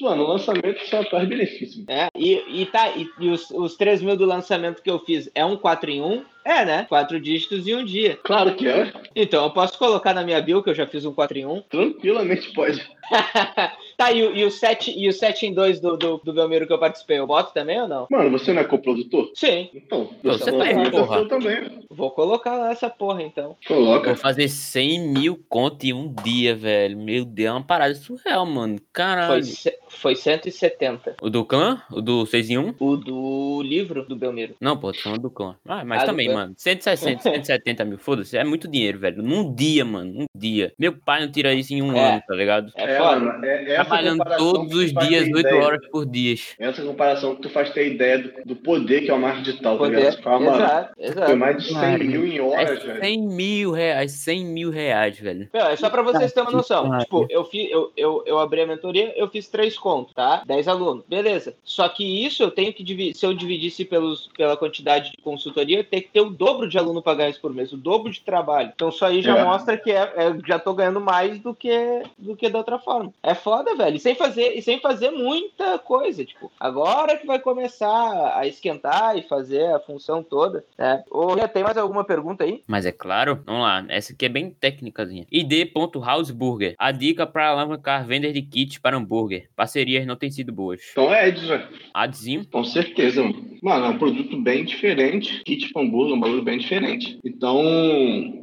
Mano, 0.00 0.22
o 0.22 0.28
lançamento 0.28 0.86
só 0.86 1.02
traz 1.02 1.28
benefício. 1.28 1.84
É, 1.88 2.06
e, 2.16 2.62
e 2.62 2.66
tá, 2.66 2.96
e, 2.96 3.08
e 3.18 3.28
os, 3.30 3.50
os 3.50 3.76
3 3.76 4.02
mil 4.02 4.16
do 4.16 4.24
lançamento 4.24 4.80
que 4.80 4.90
eu 4.90 5.00
fiz 5.00 5.28
é 5.34 5.44
um 5.44 5.56
4 5.56 5.90
em 5.90 6.00
1? 6.00 6.24
É, 6.44 6.64
né? 6.64 6.86
Quatro 6.88 7.20
dígitos 7.20 7.66
em 7.66 7.74
um 7.74 7.84
dia. 7.84 8.18
Claro 8.22 8.54
que 8.54 8.66
é. 8.66 8.92
Então, 9.14 9.44
eu 9.44 9.50
posso 9.50 9.78
colocar 9.78 10.12
na 10.12 10.24
minha 10.24 10.40
bio 10.40 10.62
que 10.62 10.70
eu 10.70 10.74
já 10.74 10.86
fiz 10.86 11.04
um 11.04 11.12
4 11.12 11.38
em 11.38 11.46
1? 11.46 11.62
Tranquilamente 11.62 12.52
pode. 12.52 12.82
tá, 13.96 14.12
e, 14.12 14.18
e, 14.18 14.44
o 14.44 14.50
7, 14.50 14.94
e 14.96 15.08
o 15.08 15.12
7 15.12 15.46
em 15.46 15.54
2 15.54 15.80
do, 15.80 15.96
do, 15.96 16.20
do 16.24 16.32
Belmiro 16.32 16.66
que 16.66 16.72
eu 16.72 16.78
participei, 16.78 17.18
eu 17.18 17.26
boto 17.26 17.52
também 17.52 17.80
ou 17.80 17.88
não? 17.88 18.06
Mano, 18.10 18.30
você 18.30 18.52
não 18.52 18.62
é 18.62 18.64
coprodutor? 18.64 19.30
Sim. 19.34 19.68
Então, 19.74 20.10
você, 20.22 20.50
você 20.50 20.52
tá 20.52 20.64
aí, 20.64 20.90
porra. 20.90 21.28
também. 21.28 21.80
Vou 21.90 22.10
colocar 22.10 22.56
lá 22.56 22.70
essa 22.70 22.88
porra, 22.88 23.22
então. 23.22 23.56
Coloca. 23.66 24.08
Vou 24.08 24.16
fazer 24.16 24.48
100 24.48 25.08
mil 25.08 25.44
conto 25.48 25.84
em 25.84 25.92
um 25.92 26.12
dia, 26.12 26.54
velho. 26.54 26.96
Meu 26.96 27.24
Deus, 27.24 27.48
é 27.48 27.52
uma 27.52 27.62
parada 27.62 27.94
surreal, 27.94 28.46
mano. 28.46 28.78
Caralho. 28.92 29.44
Foi, 29.44 29.72
foi 29.88 30.16
170. 30.16 31.16
O 31.20 31.28
do 31.28 31.44
clã? 31.44 31.82
O 31.90 32.00
do 32.00 32.24
6 32.24 32.50
em 32.50 32.58
1? 32.58 32.74
O 32.78 32.96
do 32.96 33.62
livro 33.62 34.04
do 34.06 34.16
Belmiro. 34.16 34.54
Não, 34.60 34.76
pô, 34.76 34.92
tô 34.92 35.00
falando 35.00 35.22
do 35.22 35.30
clã. 35.30 35.56
Ah, 35.66 35.84
mas 35.84 36.02
ah, 36.02 36.06
também, 36.06 36.31
mano. 36.32 36.54
160, 36.56 37.22
170 37.22 37.84
mil. 37.84 37.98
Foda-se. 37.98 38.36
É 38.36 38.44
muito 38.44 38.68
dinheiro, 38.68 38.98
velho. 38.98 39.22
Num 39.22 39.54
dia, 39.54 39.84
mano. 39.84 40.22
Um 40.22 40.26
dia. 40.34 40.72
Meu 40.78 40.92
pai 40.92 41.20
não 41.24 41.30
tira 41.30 41.52
isso 41.54 41.72
em 41.72 41.82
um 41.82 41.96
é. 41.96 42.12
ano, 42.14 42.22
tá 42.26 42.34
ligado? 42.34 42.72
É, 42.76 42.94
é 42.94 42.98
foda. 42.98 43.46
É, 43.46 43.74
Trabalhando 43.74 44.24
todos 44.38 44.74
os 44.74 44.92
dias, 44.92 45.24
8 45.24 45.38
ideia. 45.38 45.62
horas 45.62 45.88
por 45.90 46.06
dia. 46.06 46.34
Essa 46.58 46.82
comparação 46.82 47.34
que 47.36 47.42
tu 47.42 47.50
faz 47.50 47.70
ter 47.70 47.92
ideia 47.92 48.18
do, 48.18 48.32
do 48.44 48.56
poder 48.56 49.02
que 49.02 49.10
é 49.10 49.14
o 49.14 49.20
marketing 49.20 49.42
digital, 49.44 49.72
tá 49.72 49.78
poder. 49.84 49.96
ligado? 49.96 50.12
exato, 50.42 50.92
exato. 50.98 51.26
Foi 51.26 51.34
mais 51.36 51.56
de 51.62 51.68
100 51.68 51.74
Mano, 51.74 52.04
mil 52.04 52.26
em 52.26 52.40
horas, 52.40 52.70
é 52.70 52.80
100 52.80 53.00
velho. 53.00 53.22
mil 53.22 53.70
reais, 53.72 54.12
100 54.12 54.44
mil 54.44 54.70
reais, 54.70 55.18
velho. 55.18 55.48
É 55.52 55.76
só 55.76 55.90
pra 55.90 56.02
vocês 56.02 56.32
terem 56.32 56.48
uma 56.48 56.56
noção. 56.56 56.98
Tipo, 56.98 57.26
eu, 57.28 57.44
fiz, 57.44 57.70
eu, 57.70 57.92
eu, 57.96 58.22
eu 58.26 58.38
abri 58.38 58.60
a 58.60 58.66
mentoria, 58.66 59.12
eu 59.16 59.28
fiz 59.28 59.48
três 59.48 59.76
contos, 59.78 60.12
tá? 60.14 60.42
10 60.46 60.68
alunos. 60.68 61.04
Beleza. 61.08 61.54
Só 61.64 61.88
que 61.88 62.24
isso 62.24 62.42
eu 62.42 62.50
tenho 62.50 62.72
que 62.72 62.82
dividir. 62.82 63.14
Se 63.14 63.26
eu 63.26 63.34
dividisse 63.34 63.84
pelos, 63.84 64.28
pela 64.36 64.56
quantidade 64.56 65.10
de 65.12 65.16
consultoria, 65.22 65.78
eu 65.78 65.84
tenho 65.84 66.02
que 66.02 66.08
ter 66.08 66.20
o 66.22 66.30
dobro 66.30 66.68
de 66.68 66.78
aluno 66.78 67.02
para 67.02 67.16
ganhar 67.16 67.30
isso 67.30 67.40
por 67.40 67.54
mês, 67.54 67.72
o 67.72 67.76
dobro 67.76 68.10
de 68.10 68.20
trabalho. 68.20 68.72
Então 68.74 68.88
isso 68.88 69.04
aí 69.04 69.22
já 69.22 69.38
é. 69.38 69.44
mostra 69.44 69.76
que 69.76 69.90
é, 69.90 70.12
é, 70.16 70.38
já 70.46 70.58
tô 70.58 70.74
ganhando 70.74 71.00
mais 71.00 71.38
do 71.38 71.54
que, 71.54 72.02
do 72.18 72.36
que 72.36 72.48
da 72.48 72.58
outra 72.58 72.78
forma. 72.78 73.12
É 73.22 73.34
foda, 73.34 73.74
velho. 73.74 73.96
E 73.96 74.00
sem 74.00 74.14
fazer, 74.14 74.56
e 74.56 74.62
sem 74.62 74.80
fazer 74.80 75.10
muita 75.10 75.78
coisa. 75.78 76.24
Tipo, 76.24 76.50
agora 76.58 77.16
que 77.16 77.26
vai 77.26 77.38
começar 77.38 78.36
a 78.36 78.46
esquentar 78.46 79.16
e 79.16 79.22
fazer 79.22 79.74
a 79.74 79.80
função 79.80 80.22
toda. 80.22 80.64
Né? 80.78 81.02
Ou 81.10 81.36
tem 81.48 81.62
mais 81.62 81.76
alguma 81.76 82.04
pergunta 82.04 82.44
aí? 82.44 82.62
Mas 82.66 82.86
é 82.86 82.92
claro, 82.92 83.40
vamos 83.44 83.62
lá. 83.62 83.84
Essa 83.88 84.12
aqui 84.12 84.26
é 84.26 84.28
bem 84.28 84.50
técnicazinha. 84.50 85.26
id.houseburger. 85.30 86.74
A 86.78 86.92
dica 86.92 87.26
para 87.26 87.50
alavancar 87.50 88.06
vender 88.06 88.32
de 88.32 88.42
kits 88.42 88.78
para 88.78 88.96
hambúrguer. 88.96 89.48
Parcerias 89.56 90.06
não 90.06 90.16
têm 90.16 90.30
sido 90.30 90.52
boas. 90.52 90.80
Então 90.92 91.12
é 91.12 91.26
Ads, 91.26 91.42
velho. 91.42 91.68
Adzinho? 91.94 92.46
Com 92.50 92.64
certeza, 92.64 93.22
mano. 93.22 93.52
Mano, 93.62 93.86
é 93.86 93.88
um 93.90 93.98
produto 93.98 94.36
bem 94.40 94.64
diferente. 94.64 95.42
Kit 95.44 95.70
hambúrguer 95.76 96.11
é 96.12 96.16
um 96.16 96.20
bagulho 96.20 96.42
bem 96.42 96.58
diferente. 96.58 97.18
Então, 97.24 97.62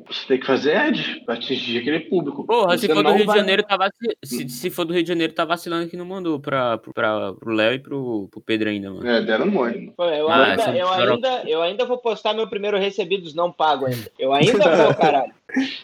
você 0.08 0.28
tem 0.28 0.40
que 0.40 0.46
fazer 0.46 0.76
ads 0.76 1.20
pra 1.26 1.36
atingir 1.36 1.80
aquele 1.80 2.02
público. 2.02 2.46
Porra, 2.46 2.78
se 2.78 2.88
for 2.88 3.04
do 3.04 3.12
Rio 3.12 3.26
vai... 3.26 3.36
de 3.36 3.42
Janeiro, 3.42 3.64
tá 3.64 3.78
vacil... 3.78 4.12
se, 4.24 4.50
se 4.50 4.70
for 4.70 4.86
do 4.86 4.94
Rio 4.94 5.04
de 5.04 5.10
Janeiro, 5.10 5.34
tá 5.34 5.46
vacilando 5.46 5.90
que 5.90 5.98
não 5.98 6.06
mandou 6.06 6.40
pra, 6.40 6.78
pra, 6.78 7.34
pro 7.34 7.54
Léo 7.54 7.74
e 7.74 7.80
pro, 7.80 8.28
pro 8.30 8.42
Pedro 8.42 8.70
ainda, 8.70 8.92
mano. 8.92 9.08
É, 9.08 9.22
deram 9.22 9.48
mole. 9.48 9.94
Eu, 9.98 10.30
ah, 10.30 10.46
ainda, 10.46 10.78
eu, 10.78 10.90
ainda, 10.90 11.44
eu 11.46 11.62
ainda 11.62 11.86
vou 11.86 11.98
postar 11.98 12.34
meu 12.34 12.48
primeiro 12.48 12.78
recebidos 12.78 13.34
não 13.34 13.52
pago 13.52 13.86
ainda. 13.86 14.12
Eu 14.18 14.34
ainda 14.34 14.70
vou, 14.76 14.94
caralho. 14.96 15.39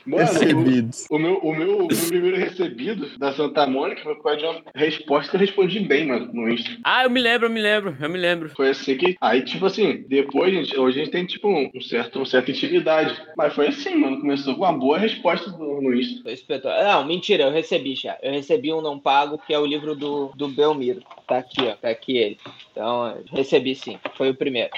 Mano, 0.05 0.24
Recebidos. 0.24 1.05
O, 1.09 1.16
o, 1.16 1.20
meu, 1.20 1.38
o, 1.38 1.55
meu, 1.55 1.78
o 1.78 1.88
meu 1.88 2.07
primeiro 2.07 2.38
recebido 2.38 3.18
da 3.18 3.34
Santa 3.34 3.66
Mônica 3.66 4.01
foi 4.03 4.16
por 4.16 4.24
causa 4.24 4.38
de 4.38 4.45
uma 4.45 4.61
resposta 4.76 5.32
que 5.32 5.36
eu 5.36 5.39
respondi 5.39 5.80
bem, 5.80 6.07
mano, 6.07 6.30
no 6.32 6.49
Insta. 6.49 6.78
Ah, 6.84 7.03
eu 7.03 7.09
me 7.09 7.20
lembro, 7.20 7.47
eu 7.47 7.51
me 7.51 7.61
lembro, 7.61 7.97
eu 7.99 8.09
me 8.09 8.18
lembro. 8.18 8.49
Foi 8.55 8.70
assim 8.70 8.95
que. 8.97 9.16
Aí, 9.20 9.43
tipo 9.43 9.66
assim, 9.66 10.05
depois, 10.07 10.53
gente, 10.53 10.78
hoje 10.78 11.01
a 11.01 11.03
gente 11.03 11.11
tem, 11.11 11.26
tipo, 11.26 11.49
um 11.49 11.82
certo, 11.82 12.18
uma 12.18 12.26
certa 12.26 12.51
intimidade. 12.51 13.20
Mas 13.38 13.53
foi 13.53 13.68
assim, 13.68 13.95
mano. 13.95 14.20
Começou 14.20 14.55
com 14.55 14.61
uma 14.63 14.74
boa 14.74 14.97
resposta 14.97 15.49
no, 15.51 15.82
no 15.82 15.93
Insta. 15.93 16.24
Não, 16.84 17.05
mentira, 17.05 17.43
eu 17.43 17.51
recebi 17.51 17.95
já. 17.95 18.18
Eu 18.22 18.32
recebi 18.32 18.72
um 18.72 18.82
não 18.82 18.99
pago, 18.99 19.38
que 19.38 19.53
é 19.53 19.59
o 19.59 19.66
livro 19.66 19.95
do, 19.95 20.32
do 20.36 20.47
Belmiro. 20.47 21.01
Tá 21.28 21.39
aqui, 21.39 21.61
ó. 21.61 21.76
Tá 21.76 21.89
aqui 21.89 22.18
ele. 22.18 22.38
Então, 22.72 23.18
recebi 23.32 23.74
sim. 23.76 23.97
Foi 24.16 24.30
o 24.30 24.36
primeiro. 24.36 24.70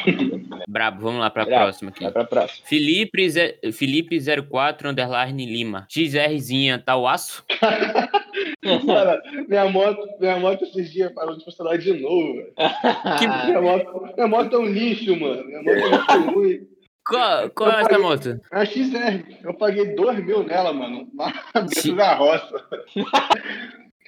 Brabo, 0.67 1.01
vamos 1.01 1.19
lá 1.19 1.29
pra 1.29 1.45
Brabo. 1.45 1.63
próxima 1.63 1.89
aqui. 1.89 2.03
Vai 2.03 2.11
pra 2.11 2.23
próxima. 2.23 2.65
Felipe, 2.67 3.27
Felipe 3.73 4.19
04 4.49 4.76
underline 4.86 5.45
Lima. 5.45 5.88
XRzinha, 5.89 6.78
tá 6.78 6.95
o 6.95 7.07
aço? 7.07 7.43
Cara, 8.86 9.21
minha 9.47 9.69
moto, 9.69 10.05
minha 10.19 10.38
moto 10.39 10.63
esses 10.63 10.91
dias 10.91 11.11
parou 11.13 11.38
de 11.38 11.43
funcionar 11.43 11.78
de 11.78 11.93
novo, 11.93 12.34
velho. 12.34 12.53
minha, 13.45 13.61
moto, 13.61 14.13
minha 14.15 14.28
moto 14.28 14.55
é 14.55 14.59
um 14.59 14.65
lixo, 14.65 15.15
mano. 15.19 15.45
Minha 15.45 15.63
moto 15.63 15.78
é 15.78 15.86
um 15.86 15.89
lixo 15.89 16.32
ruim. 16.32 16.67
Qual, 17.07 17.49
qual 17.51 17.71
é 17.71 17.82
essa 17.82 17.99
moto? 17.99 18.41
A 18.51 18.65
XR. 18.65 19.23
Eu 19.41 19.53
paguei 19.53 19.95
2 19.95 20.25
mil 20.25 20.43
nela, 20.43 20.73
mano. 20.73 21.07
Dentro 21.55 21.95
da 21.95 22.15
roça. 22.15 22.65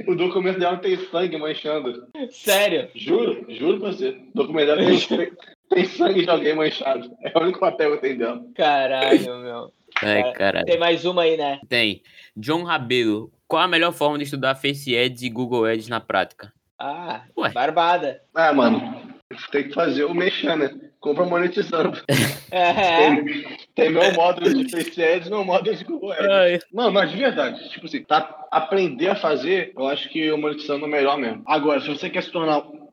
O 0.08 0.16
documento 0.16 0.60
dela 0.60 0.78
tem 0.78 0.98
sangue 1.08 1.38
manchando. 1.38 2.08
Sério? 2.30 2.90
Juro, 2.94 3.46
juro 3.50 3.80
pra 3.80 3.92
você. 3.92 4.10
O 4.10 4.32
documento 4.34 4.68
dela 4.68 4.82
tem, 4.82 5.32
tem 5.70 5.86
sangue 5.86 6.24
de 6.24 6.30
alguém 6.30 6.56
manchado. 6.56 7.10
É 7.24 7.38
o 7.38 7.42
único 7.42 7.60
papel 7.60 7.96
que 7.96 8.02
tem 8.02 8.18
dela. 8.18 8.42
Caralho, 8.56 9.40
meu. 9.40 9.74
Ai, 10.02 10.32
caralho. 10.34 10.66
Tem 10.66 10.80
mais 10.80 11.06
uma 11.06 11.24
aí, 11.24 11.38
né? 11.38 11.60
Tem. 11.68 12.02
John 12.36 12.64
Rabelo. 12.64 13.32
Qual 13.48 13.62
a 13.62 13.68
melhor 13.68 13.92
forma 13.92 14.18
de 14.18 14.26
estudar 14.26 14.56
Face 14.56 14.96
Ads 14.96 15.24
e 15.24 15.30
Google 15.30 15.66
Ads 15.66 15.88
na 15.88 16.00
prática? 16.00 16.54
Ah, 16.78 17.24
Ué. 17.38 17.52
barbada. 17.52 18.22
Ah, 18.34 18.54
mano. 18.54 19.20
Tem 19.52 19.68
que 19.68 19.74
fazer 19.74 20.06
o 20.06 20.14
mexer, 20.14 20.56
né? 20.56 20.72
Compra 21.00 21.26
monetizando. 21.26 21.98
É. 22.52 22.74
Tem, 22.74 23.58
tem 23.76 23.90
meu 23.92 24.12
módulo 24.14 24.52
de 24.52 24.72
Face 24.72 25.04
Ads 25.04 25.28
e 25.28 25.30
meu 25.30 25.46
módulo 25.46 25.76
de 25.76 25.84
Google 25.84 26.14
Ads. 26.14 26.28
Ai. 26.28 26.60
Mano, 26.74 26.92
mas 26.92 27.12
de 27.12 27.18
verdade, 27.18 27.70
tipo 27.70 27.86
assim, 27.86 28.04
tá, 28.04 28.48
aprender 28.50 29.10
a 29.10 29.16
fazer, 29.16 29.72
eu 29.78 29.88
acho 29.88 30.10
que 30.10 30.32
o 30.32 30.38
monetizando 30.38 30.86
é 30.86 30.90
melhor 30.90 31.16
mesmo. 31.20 31.44
Agora, 31.46 31.80
se 31.80 31.88
você 31.88 32.10
quer 32.10 32.24
se 32.24 32.32
tornar 32.32 32.58
o 32.58 32.90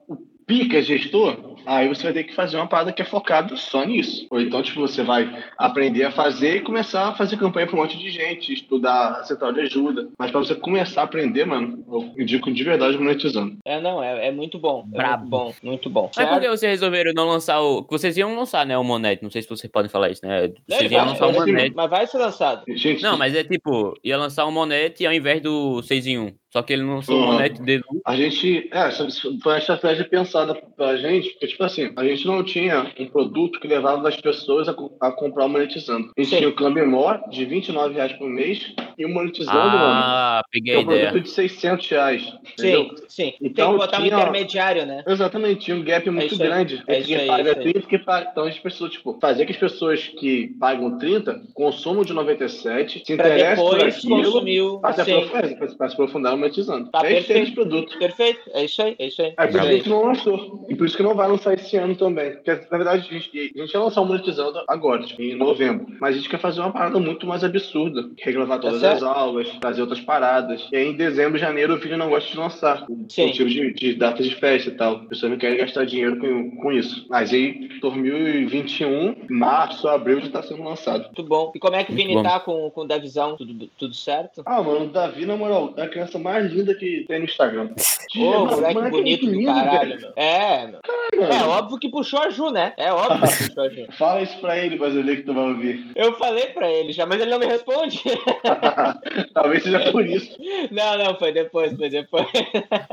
pica 0.46 0.82
gestor, 0.82 1.55
Aí 1.66 1.88
você 1.88 2.04
vai 2.04 2.12
ter 2.12 2.24
que 2.24 2.34
fazer 2.34 2.56
uma 2.56 2.66
parada 2.66 2.92
que 2.92 3.02
é 3.02 3.04
focada 3.04 3.56
só 3.56 3.84
nisso. 3.84 4.26
Ou 4.30 4.40
então, 4.40 4.62
tipo, 4.62 4.80
você 4.80 5.02
vai 5.02 5.44
aprender 5.58 6.04
a 6.04 6.12
fazer 6.12 6.56
e 6.56 6.60
começar 6.60 7.08
a 7.08 7.14
fazer 7.14 7.36
campanha 7.36 7.66
para 7.66 7.76
um 7.76 7.82
monte 7.82 7.98
de 7.98 8.10
gente, 8.10 8.52
estudar 8.52 9.20
a 9.20 9.24
central 9.24 9.52
de 9.52 9.60
ajuda. 9.60 10.08
Mas 10.18 10.30
para 10.30 10.40
você 10.40 10.54
começar 10.54 11.02
a 11.02 11.04
aprender, 11.04 11.44
mano, 11.44 11.84
eu 11.88 12.22
indico 12.22 12.52
de 12.52 12.64
verdade 12.64 12.96
monetizando. 12.96 13.56
É, 13.64 13.80
não, 13.80 14.02
é, 14.02 14.28
é 14.28 14.30
muito 14.30 14.58
bom. 14.58 14.86
É 14.92 14.96
Brabo. 14.96 15.18
muito 15.18 15.30
bom, 15.30 15.54
muito 15.62 15.90
bom. 15.90 16.10
Mas 16.16 16.28
por 16.28 16.40
que 16.40 16.48
vocês 16.48 16.72
resolveram 16.72 17.12
não 17.14 17.26
lançar 17.26 17.60
o. 17.60 17.86
Vocês 17.90 18.16
iam 18.16 18.36
lançar, 18.36 18.64
né, 18.64 18.78
o 18.78 18.84
Monet? 18.84 19.22
Não 19.22 19.30
sei 19.30 19.42
se 19.42 19.48
vocês 19.48 19.70
podem 19.70 19.90
falar 19.90 20.10
isso, 20.10 20.24
né? 20.24 20.52
Vocês 20.68 20.90
iam 20.90 21.06
lançar 21.06 21.26
o 21.26 21.32
Monet. 21.32 21.72
Mas 21.74 21.90
vai 21.90 22.06
ser 22.06 22.18
lançado. 22.18 22.64
Gente, 22.68 23.02
não, 23.02 23.18
mas 23.18 23.34
é 23.34 23.42
tipo, 23.42 23.94
ia 24.04 24.16
lançar 24.16 24.44
o 24.44 24.52
Monet 24.52 25.04
ao 25.04 25.12
invés 25.12 25.40
do 25.42 25.82
6 25.82 26.06
em 26.06 26.18
1. 26.18 26.32
Só 26.56 26.62
que 26.62 26.72
ele 26.72 26.84
não 26.84 27.02
sou 27.02 27.16
uhum. 27.16 27.32
monete 27.34 27.60
dele. 27.60 27.82
A 28.06 28.16
gente, 28.16 28.70
é, 28.72 28.90
foi 28.90 29.52
uma 29.52 29.58
estratégia 29.58 30.08
pensada 30.08 30.54
pra 30.54 30.96
gente, 30.96 31.28
porque, 31.32 31.48
tipo 31.48 31.55
assim, 31.64 31.92
a 31.96 32.04
gente 32.04 32.26
não 32.26 32.42
tinha 32.42 32.92
um 32.98 33.06
produto 33.06 33.60
que 33.60 33.68
levava 33.68 34.08
as 34.08 34.16
pessoas 34.16 34.68
a, 34.68 34.74
a 35.00 35.12
comprar 35.12 35.48
monetizando. 35.48 36.10
A 36.16 36.20
gente 36.20 36.30
Sim. 36.30 36.36
tinha 36.38 36.48
o 36.48 36.54
Clamemore 36.54 37.20
de 37.30 37.44
29 37.44 37.94
reais 37.94 38.12
por 38.12 38.28
mês 38.28 38.74
e 38.98 39.04
o 39.04 39.08
monetizando, 39.08 39.58
ah, 39.58 39.66
mano. 39.66 39.78
Ah, 39.78 40.42
peguei 40.50 40.76
a 40.76 40.80
ideia. 40.80 41.08
um 41.08 41.10
produto 41.12 41.24
de 41.24 41.30
600 41.30 41.88
reais. 41.88 42.32
Sim, 42.58 42.90
sim. 43.08 43.34
Então, 43.40 43.70
Tem 43.70 43.78
que 43.78 43.86
botar 43.86 43.96
tinha, 44.02 44.16
um 44.16 44.20
intermediário, 44.20 44.86
né? 44.86 45.04
Exatamente, 45.06 45.66
tinha 45.66 45.76
um 45.76 45.84
gap 45.84 46.08
é 46.08 46.10
muito 46.10 46.34
é 46.34 46.38
grande 46.38 46.82
é 46.86 46.98
entre 46.98 47.16
quem 47.16 47.26
paga 47.26 47.54
30 47.54 47.78
e 47.78 47.82
quem 47.82 47.98
paga. 47.98 48.28
Então 48.30 48.44
a 48.44 48.48
gente 48.48 48.62
precisou, 48.62 48.88
tipo, 48.88 49.18
fazer 49.20 49.44
que 49.44 49.52
as 49.52 49.58
pessoas 49.58 50.08
que 50.08 50.48
pagam 50.58 50.98
30 50.98 51.42
consumam 51.54 52.04
de 52.04 52.12
97, 52.12 53.02
se 53.04 53.12
interessem 53.12 53.64
por 53.64 53.84
aquilo, 53.84 54.22
consumiu, 54.22 54.78
para 54.80 55.88
se 55.88 55.94
aprofundar 55.94 56.36
monetizando. 56.36 56.90
Tá 56.90 57.00
é 57.00 57.14
perfeito. 57.14 57.54
produto. 57.54 57.98
Perfeito, 57.98 58.40
é 58.52 58.64
isso 58.64 58.82
aí, 58.82 58.96
é 58.98 59.06
isso 59.06 59.22
aí. 59.22 59.34
É 59.36 59.46
por 59.46 59.50
isso 59.50 59.60
que 59.60 59.66
a 59.66 59.76
gente 59.76 59.88
não 59.88 60.04
lançou. 60.04 60.66
E 60.68 60.74
por 60.74 60.86
isso 60.86 60.96
que 60.96 61.02
não 61.02 61.14
vai 61.14 61.28
lançar 61.28 61.35
esse 61.54 61.76
ano 61.76 61.94
também. 61.96 62.32
Porque, 62.32 62.50
na 62.50 62.78
verdade, 62.78 63.08
a 63.08 63.12
gente, 63.12 63.52
a 63.56 63.60
gente 63.60 63.72
ia 63.72 63.80
lançar 63.80 64.00
o 64.00 64.04
monetizando 64.04 64.62
agora, 64.68 65.02
tipo, 65.02 65.22
em 65.22 65.34
novembro. 65.34 65.86
Mas 66.00 66.14
a 66.14 66.18
gente 66.18 66.28
quer 66.28 66.40
fazer 66.40 66.60
uma 66.60 66.72
parada 66.72 66.98
muito 66.98 67.26
mais 67.26 67.44
absurda. 67.44 68.08
Regravar 68.18 68.60
todas 68.60 68.82
é 68.82 68.92
as 68.92 69.02
aulas, 69.02 69.48
fazer 69.62 69.82
outras 69.82 70.00
paradas. 70.00 70.66
E 70.72 70.76
aí, 70.76 70.88
em 70.88 70.96
dezembro, 70.96 71.38
janeiro, 71.38 71.74
o 71.74 71.78
vídeo 71.78 71.96
não 71.96 72.08
gosta 72.08 72.30
de 72.30 72.38
lançar. 72.38 72.86
Sim. 73.08 73.26
Motivo 73.26 73.48
de, 73.48 73.72
de 73.74 73.94
datas 73.94 74.26
de 74.26 74.34
festa 74.34 74.70
e 74.70 74.74
tal. 74.74 74.96
A 74.96 75.04
pessoa 75.06 75.30
não 75.30 75.38
quer 75.38 75.56
gastar 75.56 75.84
dinheiro 75.84 76.18
com, 76.18 76.56
com 76.56 76.72
isso. 76.72 77.06
Mas 77.08 77.32
aí, 77.32 77.68
2021, 77.80 79.26
março, 79.30 79.88
abril, 79.88 80.20
já 80.20 80.28
tá 80.28 80.42
sendo 80.42 80.62
lançado. 80.62 81.04
Muito 81.04 81.24
bom. 81.24 81.52
E 81.54 81.58
como 81.58 81.76
é 81.76 81.84
que 81.84 81.92
o 81.92 81.94
Vini 81.94 82.22
tá 82.22 82.40
com, 82.40 82.70
com 82.70 82.82
o 82.82 82.86
Davizão? 82.86 83.36
Tudo, 83.36 83.68
tudo 83.78 83.94
certo? 83.94 84.42
Ah, 84.44 84.62
mano, 84.62 84.84
o 84.84 84.88
Davi, 84.88 85.26
na 85.26 85.36
moral, 85.36 85.74
é 85.76 85.82
a 85.82 85.88
criança 85.88 86.18
mais 86.18 86.52
linda 86.52 86.74
que 86.74 87.04
tem 87.06 87.18
no 87.18 87.24
Instagram. 87.24 87.70
Ô, 88.16 88.20
oh, 88.20 88.46
moleque 88.46 88.90
bonito 88.90 89.26
do 89.26 89.44
caralho, 89.44 90.00
meu. 90.00 90.12
É, 90.16 90.66
meu. 90.66 90.80
É 91.32 91.44
óbvio 91.44 91.78
que 91.78 91.88
puxou 91.88 92.20
a 92.20 92.30
Ju, 92.30 92.50
né? 92.50 92.72
É 92.76 92.92
óbvio 92.92 93.28
que 93.28 93.48
puxou 93.48 93.64
a 93.64 93.68
Ju. 93.68 93.86
Fala 93.98 94.22
isso 94.22 94.38
pra 94.38 94.58
ele, 94.58 94.76
brasileiro, 94.76 95.20
que 95.20 95.26
tu 95.26 95.34
vai 95.34 95.44
ouvir. 95.44 95.90
Eu 95.94 96.12
falei 96.14 96.46
pra 96.46 96.70
ele 96.70 96.92
já, 96.92 97.06
mas 97.06 97.20
ele 97.20 97.30
não 97.30 97.38
me 97.38 97.46
responde. 97.46 98.02
Talvez 99.34 99.62
seja 99.62 99.90
por 99.90 100.06
isso. 100.06 100.36
Não, 100.70 100.98
não, 100.98 101.18
foi 101.18 101.32
depois, 101.32 101.76
foi 101.76 101.88
depois. 101.88 102.26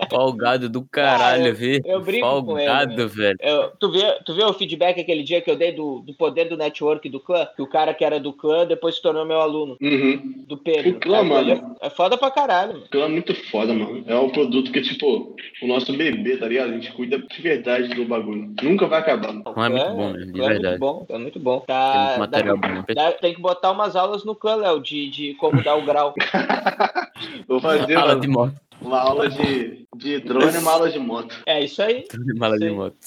Folgado 0.10 0.70
do 0.70 0.84
caralho, 0.84 1.56
ah, 1.58 1.64
eu, 1.64 1.82
eu 1.86 2.02
brinco 2.02 2.26
Folgado, 2.26 2.46
com 2.46 2.60
ele. 2.60 2.68
Folgado, 2.68 3.10
velho. 3.10 3.38
Eu, 3.40 3.72
tu, 3.80 3.92
viu, 3.92 4.06
tu 4.26 4.34
viu 4.34 4.48
o 4.48 4.54
feedback 4.54 5.00
aquele 5.00 5.24
dia 5.24 5.42
que 5.42 5.50
eu 5.50 5.56
dei 5.56 5.72
do, 5.72 6.00
do 6.00 6.14
poder 6.14 6.46
do 6.46 6.58
network 6.58 7.08
do 7.10 7.20
clã? 7.20 7.48
Que 7.56 7.62
o 7.62 7.68
cara 7.68 7.94
que 7.94 8.04
era 8.04 8.20
do 8.20 8.34
clã 8.34 8.66
depois 8.66 8.96
se 8.96 9.02
tornou 9.02 9.26
meu 9.26 9.40
aluno. 9.40 9.78
Uhum. 9.82 10.44
Do 10.48 10.58
Pedro. 10.58 10.92
O 10.92 11.00
clã, 11.00 11.24
mano. 11.24 11.76
É 11.82 11.90
foda 11.90 12.18
pra 12.18 12.32
caralho, 12.32 12.74
mano. 12.74 12.86
O 12.86 12.90
clã 12.90 13.06
é 13.06 13.10
muito 13.10 13.34
foda, 13.50 13.74
mano. 13.74 14.04
É 14.08 14.16
um 14.16 14.30
produto 14.30 14.72
que, 14.72 14.82
tipo, 14.82 15.36
o 15.62 15.68
nosso 15.68 15.94
bebê, 15.94 16.38
tá 16.38 16.48
ligado? 16.48 16.72
A 16.72 16.74
gente 16.74 16.92
cuida 16.92 17.18
de 17.18 17.42
verdade 17.42 17.94
do 17.94 18.06
bagulho. 18.06 18.23
Nunca 18.62 18.88
vai 18.88 19.00
acabar. 19.00 19.34
Não 19.34 19.66
é 19.66 19.70
muito 19.70 19.96
bom, 19.96 20.14
né? 20.14 20.26
De 20.26 20.42
é 20.42 20.48
verdade. 20.48 20.68
muito 20.68 20.80
bom, 20.80 21.06
é 21.10 21.18
muito 21.18 21.40
bom. 21.40 21.60
Tá, 21.62 22.10
tem, 22.10 22.20
material 22.20 22.58
dá, 22.58 22.68
bom. 22.68 22.84
Dá, 22.94 23.12
tem 23.12 23.34
que 23.34 23.42
botar 23.42 23.72
umas 23.72 23.96
aulas 23.96 24.24
no 24.24 24.36
clã, 24.36 24.56
Léo, 24.56 24.82
de, 24.82 25.10
de 25.10 25.34
como 25.36 25.62
dar 25.64 25.76
o 25.76 25.86
grau. 25.86 26.14
Vou 27.48 27.60
fazer 27.60 27.96
aula 27.96 28.20
de 28.20 28.28
moto. 28.28 28.56
Uma 28.82 29.00
aula 29.00 29.30
de, 29.30 29.86
de 29.96 30.20
drone 30.20 30.56
e 30.56 30.58
uma 30.58 30.72
aula 30.72 30.90
de 30.90 31.00
moto. 31.00 31.36
É 31.46 31.64
isso 31.64 31.82
aí. 31.82 32.06
Drone 32.12 32.30
e 32.30 32.34
uma 32.34 32.46
aula 32.48 32.60
de 32.60 32.70
moto. 32.70 32.98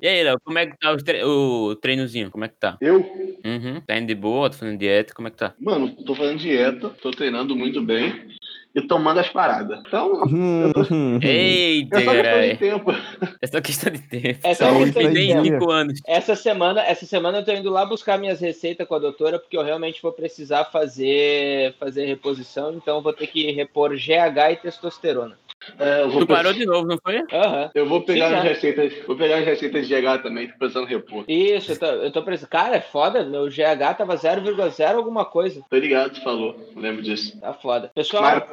e 0.00 0.08
aí, 0.08 0.22
Léo, 0.22 0.40
como 0.42 0.58
é 0.58 0.66
que 0.66 0.78
tá 0.78 0.92
o, 0.92 0.96
tre 0.96 1.22
o 1.24 1.76
treinozinho? 1.76 2.30
Como 2.30 2.44
é 2.44 2.48
que 2.48 2.56
tá? 2.56 2.78
Eu? 2.80 2.96
Uhum. 3.44 3.80
Tá 3.86 3.98
indo 3.98 4.06
de 4.06 4.14
boa? 4.14 4.48
Tá 4.48 4.56
fazendo 4.56 4.78
dieta? 4.78 5.12
Como 5.14 5.28
é 5.28 5.30
que 5.30 5.36
tá? 5.36 5.52
Mano, 5.60 5.90
tô 6.04 6.14
fazendo 6.14 6.38
dieta, 6.38 6.88
tô 7.02 7.10
treinando 7.10 7.54
muito 7.54 7.82
bem 7.82 8.36
e 8.76 8.82
tomando 8.82 9.18
as 9.20 9.28
paradas. 9.30 9.80
Então, 9.86 10.22
hum, 10.26 10.70
tô... 10.74 10.82
Eita, 11.26 11.98
é 11.98 12.02
só 12.04 12.12
questão 12.12 12.40
de 12.42 12.58
tempo. 12.58 12.92
É 13.40 13.46
só 13.46 13.60
questão 13.62 13.92
de 13.92 13.98
tempo. 14.00 14.40
É 14.42 14.54
só 14.54 14.76
questão 14.76 15.12
de 15.12 15.40
tempo. 15.42 15.70
anos. 15.70 16.00
Essa 16.06 16.36
semana, 16.36 16.82
essa 16.82 17.06
semana 17.06 17.38
eu 17.38 17.44
tô 17.44 17.52
indo 17.52 17.70
lá 17.70 17.86
buscar 17.86 18.18
minhas 18.18 18.38
receitas 18.38 18.86
com 18.86 18.94
a 18.94 18.98
doutora, 18.98 19.38
porque 19.38 19.56
eu 19.56 19.62
realmente 19.62 20.02
vou 20.02 20.12
precisar 20.12 20.66
fazer, 20.66 21.74
fazer 21.80 22.04
reposição, 22.04 22.74
então 22.74 22.96
eu 22.96 23.02
vou 23.02 23.14
ter 23.14 23.26
que 23.28 23.50
repor 23.50 23.96
GH 23.96 24.52
e 24.52 24.56
testosterona. 24.56 25.38
É, 25.78 26.02
tu 26.08 26.18
pe... 26.20 26.26
parou 26.26 26.52
de 26.52 26.64
novo, 26.64 26.86
não 26.86 26.98
foi? 27.02 27.18
Uhum. 27.18 27.70
Eu 27.74 27.88
vou 27.88 28.02
pegar 28.02 28.28
Sim, 28.28 28.34
as 28.34 28.42
receitas. 28.44 28.92
Vou 29.06 29.16
pegar 29.16 29.38
as 29.38 29.44
receitas 29.44 29.86
de 29.86 29.94
GH 29.94 30.22
também, 30.22 30.48
tô 30.48 30.58
precisando 30.58 30.86
repor. 30.86 31.24
Isso, 31.28 31.72
eu 31.72 31.78
tô, 31.78 31.86
eu 31.86 32.10
tô 32.10 32.22
precisando. 32.22 32.50
Cara, 32.50 32.76
é 32.76 32.80
foda. 32.80 33.24
Meu 33.24 33.46
GH 33.48 33.96
tava 33.96 34.16
0,0 34.16 34.94
alguma 34.94 35.24
coisa. 35.24 35.62
Tô 35.68 35.76
ligado, 35.76 36.12
tu 36.12 36.22
falou. 36.22 36.56
Lembro 36.76 37.02
disso. 37.02 37.38
Tá 37.40 37.52
foda. 37.52 37.90
Pessoal. 37.94 38.22
Mas, 38.22 38.44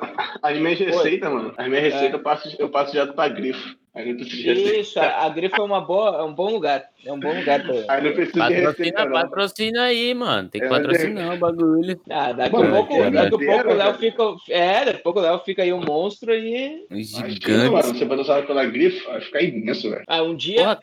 as 0.42 0.58
minhas 0.58 0.80
receitas, 0.80 1.32
mano. 1.32 1.54
As 1.58 1.68
minhas 1.68 1.84
receitas 1.84 2.14
é. 2.14 2.16
eu, 2.16 2.20
passo, 2.20 2.56
eu 2.60 2.70
passo 2.70 2.92
direto 2.92 3.14
pra 3.14 3.28
grifo. 3.28 3.76
Aí 3.96 4.12
não 4.12 4.26
Isso, 4.26 5.00
a, 5.00 5.26
a 5.26 5.30
grifa 5.30 5.58
é 5.58 5.62
uma 5.62 5.80
boa, 5.80 6.18
é 6.18 6.24
um 6.24 6.34
bom 6.34 6.50
lugar. 6.50 6.84
É 7.06 7.14
um 7.14 7.20
bom 7.20 7.32
lugar 7.32 7.62
pra 7.62 7.94
Aí 7.94 8.04
não 8.04 8.14
precisa 8.14 8.40
patrocina, 8.40 8.70
receita, 8.72 9.10
patrocina 9.12 9.82
aí, 9.84 10.14
mano. 10.16 10.50
Tem 10.50 10.62
que 10.62 10.66
é, 10.66 10.70
patrocinar 10.70 11.32
é... 11.32 11.36
o 11.36 11.38
bagulho. 11.38 12.02
Ah, 12.10 12.32
daqui 12.32 12.56
a 12.56 12.70
pouco, 12.72 12.94
é, 12.96 13.12
daqui 13.12 13.36
a 13.36 13.38
pouco 13.38 13.70
o 13.70 13.74
Léo 13.76 13.94
fica. 13.94 14.24
É, 14.50 14.86
daqui 14.86 15.00
a 15.00 15.04
pouco 15.04 15.20
o 15.20 15.22
Léo 15.22 15.40
fica 15.40 15.62
aí 15.62 15.72
um 15.72 15.82
monstro 15.82 16.34
e. 16.34 16.88
Gigante. 16.90 17.70
Mano, 17.70 17.84
você 17.84 18.04
patrocinar 18.04 18.48
pela 18.48 18.66
grifa, 18.66 19.12
vai 19.12 19.22
ficar 19.22 19.42
imenso, 19.44 19.88
velho. 19.92 20.04
Ah, 20.08 20.24
um 20.24 20.36
dia. 20.36 20.56
Porra, 20.56 20.80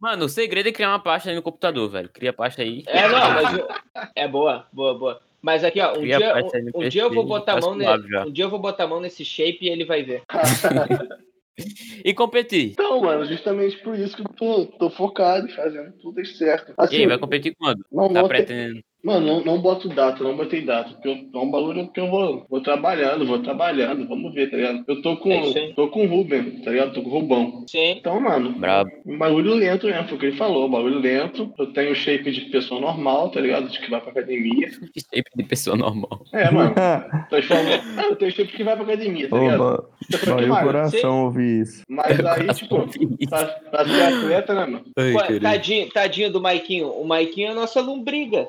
mano, 0.00 0.24
o 0.24 0.28
segredo 0.30 0.70
é 0.70 0.72
criar 0.72 0.88
uma 0.88 1.02
pasta 1.02 1.28
aí 1.28 1.36
no 1.36 1.42
computador, 1.42 1.90
velho. 1.90 2.08
Cria 2.08 2.30
a 2.30 2.34
pasta 2.34 2.62
aí. 2.62 2.82
É, 2.86 3.06
não, 3.06 3.30
mas. 3.30 3.60
É 4.16 4.26
boa, 4.26 4.66
boa, 4.72 4.98
boa. 4.98 5.20
Mas 5.42 5.62
aqui, 5.62 5.78
ó, 5.82 5.98
um, 5.98 6.02
dia, 6.02 6.34
um, 6.74 6.80
um 6.80 6.88
dia 6.88 7.02
eu 7.02 7.12
vou 7.12 7.26
botar 7.26 7.58
a 7.58 7.60
mão 7.60 7.74
nesse, 7.74 8.16
um 8.26 8.32
dia 8.32 8.44
eu 8.46 8.48
vou 8.48 8.58
botar 8.58 8.84
a 8.84 8.88
mão 8.88 9.00
nesse 9.00 9.22
shape 9.22 9.66
e 9.66 9.68
ele 9.68 9.84
vai 9.84 10.02
ver. 10.02 10.22
e 12.04 12.12
competir. 12.12 12.72
Então, 12.72 13.00
mano, 13.00 13.24
justamente 13.24 13.76
por 13.78 13.98
isso 13.98 14.16
que 14.16 14.22
eu 14.22 14.28
tô, 14.28 14.66
tô 14.66 14.90
focado, 14.90 15.48
fazendo 15.50 15.92
tudo 16.00 16.24
certo. 16.26 16.74
Assim, 16.76 16.96
e 16.96 16.98
aí, 17.00 17.06
vai 17.06 17.18
competir 17.18 17.54
quando? 17.56 17.84
Não, 17.90 18.12
tá 18.12 18.24
pretendendo. 18.24 18.82
Mano, 19.04 19.26
não, 19.26 19.44
não 19.44 19.60
boto 19.60 19.86
data, 19.90 20.24
não 20.24 20.34
botei 20.34 20.62
data, 20.62 20.94
porque 20.94 21.08
eu, 21.08 21.40
é 21.40 21.44
um 21.44 21.50
bagulho 21.50 21.88
que 21.88 22.00
eu 22.00 22.08
vou, 22.08 22.46
vou 22.48 22.62
trabalhando, 22.62 23.26
vou 23.26 23.38
trabalhando, 23.38 24.08
vamos 24.08 24.32
ver, 24.32 24.50
tá 24.50 24.56
ligado? 24.56 24.82
Eu 24.88 25.02
tô 25.02 25.18
com, 25.18 25.30
é 25.30 25.72
tô 25.76 25.88
com 25.88 26.06
o 26.06 26.08
Ruben, 26.08 26.62
tá 26.62 26.70
ligado? 26.70 26.94
Tô 26.94 27.02
com 27.02 27.10
o 27.10 27.12
Rubão. 27.12 27.64
Sim. 27.68 27.90
Então, 27.98 28.18
mano, 28.18 28.52
Bravo. 28.52 28.88
um 29.04 29.18
bagulho 29.18 29.52
lento 29.52 29.86
mesmo, 29.86 30.08
foi 30.08 30.16
o 30.16 30.20
que 30.20 30.26
ele 30.26 30.36
falou, 30.38 30.66
um 30.66 30.70
bagulho 30.70 31.00
lento. 31.00 31.52
Eu 31.58 31.66
tenho 31.66 31.94
shape 31.94 32.30
de 32.30 32.40
pessoa 32.46 32.80
normal, 32.80 33.28
tá 33.28 33.40
ligado? 33.40 33.68
De 33.68 33.78
que 33.78 33.90
vai 33.90 34.00
pra 34.00 34.10
academia. 34.10 34.70
shape 34.96 35.30
de 35.36 35.44
pessoa 35.44 35.76
normal. 35.76 36.24
É, 36.32 36.50
mano. 36.50 36.74
tô 37.28 37.42
falando, 37.42 37.82
ah, 37.98 38.06
eu 38.08 38.16
tenho 38.16 38.32
shape 38.32 38.52
que 38.52 38.64
vai 38.64 38.74
pra 38.74 38.84
academia, 38.84 39.28
tá 39.28 39.38
ligado? 39.38 39.60
Oba. 39.60 39.88
Vai 40.24 40.50
o 40.50 40.64
coração 40.64 41.24
ouvir 41.24 41.62
isso. 41.62 41.82
Mas 41.88 42.24
aí, 42.24 42.46
tipo, 42.54 42.86
pra, 43.28 43.44
pra 43.44 43.84
ser 43.84 44.02
atleta, 44.02 44.54
né, 44.54 44.60
mano? 44.60 44.84
Ai, 44.96 45.12
Pô, 45.12 45.40
tadinho, 45.40 45.90
tadinho 45.90 46.32
do 46.32 46.40
Maiquinho. 46.40 46.88
O 46.88 47.06
Maiquinho 47.06 47.48
é 47.48 47.50
a 47.50 47.54
nossa 47.54 47.82
lombriga. 47.82 48.48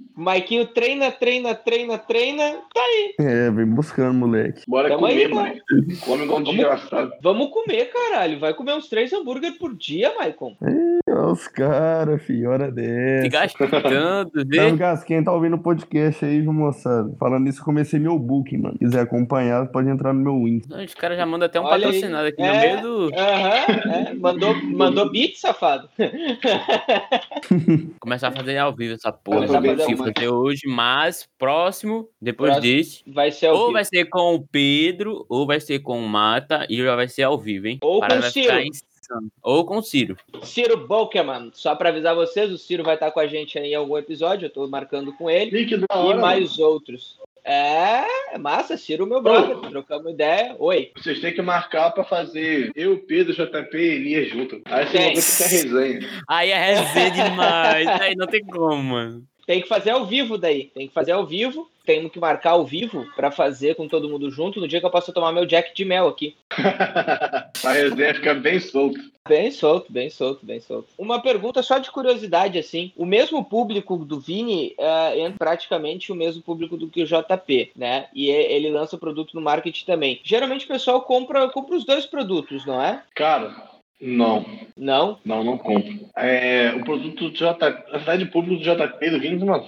Maiquinho 0.15 0.65
treina, 0.67 1.11
treina, 1.11 1.55
treina, 1.55 1.97
treina, 1.97 2.43
tá 2.73 2.81
aí. 2.81 3.15
É, 3.19 3.51
vem 3.51 3.65
buscando, 3.65 4.13
moleque. 4.13 4.63
Bora 4.67 4.89
Tamo 4.89 5.01
comer, 5.01 5.13
aí, 5.13 5.27
mano. 5.27 5.55
Come 6.05 6.23
igual 6.23 6.39
um 6.39 6.43
desgraçado. 6.43 7.11
Vamos 7.21 7.49
comer, 7.49 7.85
caralho. 7.85 8.39
Vai 8.39 8.53
comer 8.53 8.73
uns 8.73 8.87
três 8.87 9.11
hambúrguer 9.13 9.57
por 9.57 9.75
dia, 9.75 10.13
Maicon. 10.17 10.55
É, 10.61 11.13
os 11.13 11.47
caras, 11.47 12.21
filho, 12.23 12.49
hora 12.49 12.69
dessa. 12.71 13.23
Se 13.23 13.29
gastando, 13.29 14.31
né? 14.45 14.69
Então, 14.69 14.97
quem 15.05 15.23
tá 15.23 15.31
ouvindo 15.31 15.55
o 15.55 15.59
podcast 15.59 16.25
aí, 16.25 16.41
viu, 16.41 16.53
moçada? 16.53 17.15
Falando 17.19 17.47
isso, 17.47 17.63
comecei 17.63 17.99
meu 17.99 18.19
booking, 18.19 18.57
mano. 18.57 18.73
Se 18.73 18.79
quiser 18.85 19.01
acompanhar, 19.01 19.67
pode 19.67 19.89
entrar 19.89 20.13
no 20.13 20.21
meu 20.21 20.47
Insta. 20.47 20.83
Os 20.83 20.93
caras 20.93 21.17
já 21.17 21.25
mandam 21.25 21.45
até 21.45 21.59
um 21.59 21.63
Olha 21.63 21.85
patrocinado 21.85 22.25
aí. 22.25 22.31
aqui 22.31 22.41
é, 22.41 22.47
no 22.47 22.53
meio 22.59 22.81
do... 22.81 23.11
Aham, 23.15 23.91
é. 23.91 24.13
mandou, 24.13 24.55
mandou 24.63 25.11
beat, 25.11 25.35
safado. 25.37 25.89
Começar 27.99 28.29
a 28.29 28.31
fazer 28.31 28.57
ao 28.57 28.73
vivo 28.73 28.93
essa 28.93 29.11
porra 29.11 29.47
do 29.47 29.53
fazer 29.53 29.75
hoje, 30.27 30.67
mas 30.67 31.27
próximo, 31.37 32.09
depois 32.21 32.53
próximo 32.53 32.75
disso, 32.75 33.03
vai 33.07 33.31
ser 33.31 33.49
ou 33.49 33.59
vivo. 33.59 33.73
vai 33.73 33.85
ser 33.85 34.05
com 34.05 34.35
o 34.35 34.47
Pedro, 34.47 35.25
ou 35.29 35.45
vai 35.45 35.59
ser 35.59 35.79
com 35.79 35.99
o 35.99 36.07
Mata, 36.07 36.65
e 36.69 36.77
já 36.77 36.95
vai 36.95 37.07
ser 37.07 37.23
ao 37.23 37.37
vivo, 37.37 37.67
hein? 37.67 37.79
Ou 37.81 37.99
Para 37.99 38.21
com 38.21 38.27
o 38.27 38.31
Ciro. 38.31 38.53
Ou 39.43 39.65
com 39.65 39.77
o 39.77 39.83
Ciro. 39.83 40.17
Ciro 40.43 40.87
Bokeman. 40.87 41.51
Só 41.53 41.75
para 41.75 41.89
avisar 41.89 42.15
vocês, 42.15 42.51
o 42.51 42.57
Ciro 42.57 42.83
vai 42.83 42.93
estar 42.95 43.11
com 43.11 43.19
a 43.19 43.27
gente 43.27 43.59
aí 43.59 43.71
em 43.71 43.75
algum 43.75 43.97
episódio, 43.97 44.45
eu 44.45 44.49
tô 44.49 44.67
marcando 44.67 45.11
com 45.13 45.29
ele. 45.29 45.51
e 45.63 46.13
mais 46.13 46.59
outros. 46.59 47.19
É, 47.43 48.37
massa, 48.37 48.77
Ciro, 48.77 49.07
meu 49.07 49.21
brother. 49.21 49.57
Ô, 49.57 49.61
Trocamos 49.61 50.13
ideia. 50.13 50.55
Oi. 50.59 50.91
Vocês 50.95 51.19
têm 51.19 51.33
que 51.33 51.41
marcar 51.41 51.91
pra 51.91 52.03
fazer 52.03 52.71
eu, 52.75 52.99
Pedro, 52.99 53.33
JP 53.33 53.77
e 53.77 53.95
Elias 53.95 54.29
junto. 54.29 54.61
Aí 54.65 54.85
você 54.85 54.97
vai 54.97 55.13
ter 55.13 55.47
resenha. 55.47 56.23
Aí 56.27 56.51
é 56.51 56.75
resenha 56.75 57.11
demais. 57.11 57.87
aí 57.87 58.15
não 58.15 58.27
tem 58.27 58.45
como, 58.45 58.83
mano. 58.83 59.23
Tem 59.45 59.61
que 59.61 59.67
fazer 59.67 59.91
ao 59.91 60.05
vivo 60.05 60.37
daí. 60.37 60.65
Tem 60.73 60.87
que 60.87 60.93
fazer 60.93 61.11
ao 61.11 61.25
vivo. 61.25 61.69
Temos 61.85 62.11
que 62.11 62.19
marcar 62.19 62.51
ao 62.51 62.65
vivo 62.65 63.05
para 63.15 63.31
fazer 63.31 63.75
com 63.75 63.87
todo 63.87 64.07
mundo 64.07 64.29
junto 64.29 64.59
no 64.59 64.67
dia 64.67 64.79
que 64.79 64.85
eu 64.85 64.91
possa 64.91 65.11
tomar 65.11 65.31
meu 65.31 65.45
Jack 65.45 65.73
de 65.75 65.83
mel 65.83 66.07
aqui. 66.07 66.35
a 66.51 67.71
resenha 67.71 68.13
fica 68.13 68.33
bem 68.35 68.59
solto. 68.59 68.99
Bem 69.27 69.51
solto, 69.51 69.91
bem 69.91 70.09
solto, 70.09 70.45
bem 70.45 70.59
solto. 70.59 70.89
Uma 70.97 71.21
pergunta 71.21 71.61
só 71.61 71.77
de 71.77 71.91
curiosidade, 71.91 72.57
assim. 72.57 72.91
O 72.95 73.05
mesmo 73.05 73.43
público 73.43 73.97
do 73.97 74.19
Vini 74.19 74.75
uh, 74.79 75.25
é 75.25 75.29
praticamente 75.37 76.11
o 76.11 76.15
mesmo 76.15 76.41
público 76.41 76.75
do 76.75 76.87
que 76.87 77.03
o 77.03 77.05
JP, 77.05 77.71
né? 77.75 78.07
E 78.13 78.29
ele 78.29 78.69
lança 78.69 78.95
o 78.95 78.99
produto 78.99 79.33
no 79.33 79.41
marketing 79.41 79.85
também. 79.85 80.19
Geralmente 80.23 80.65
o 80.65 80.67
pessoal 80.67 81.01
compra, 81.01 81.47
compra 81.49 81.75
os 81.75 81.85
dois 81.85 82.05
produtos, 82.05 82.65
não 82.65 82.81
é? 82.81 83.03
Cara, 83.15 83.55
não. 84.01 84.45
Não? 84.75 85.19
Não, 85.23 85.43
não 85.43 85.57
compro. 85.57 86.09
É, 86.17 86.73
o 86.75 86.83
produto 86.83 87.29
do 87.29 87.31
JP, 87.31 87.63
a 87.91 87.99
cidade 87.99 88.25
pública 88.25 88.75
do 88.75 88.87
JP 88.87 89.09
do 89.09 89.19
Vini, 89.19 89.45
mano, 89.45 89.65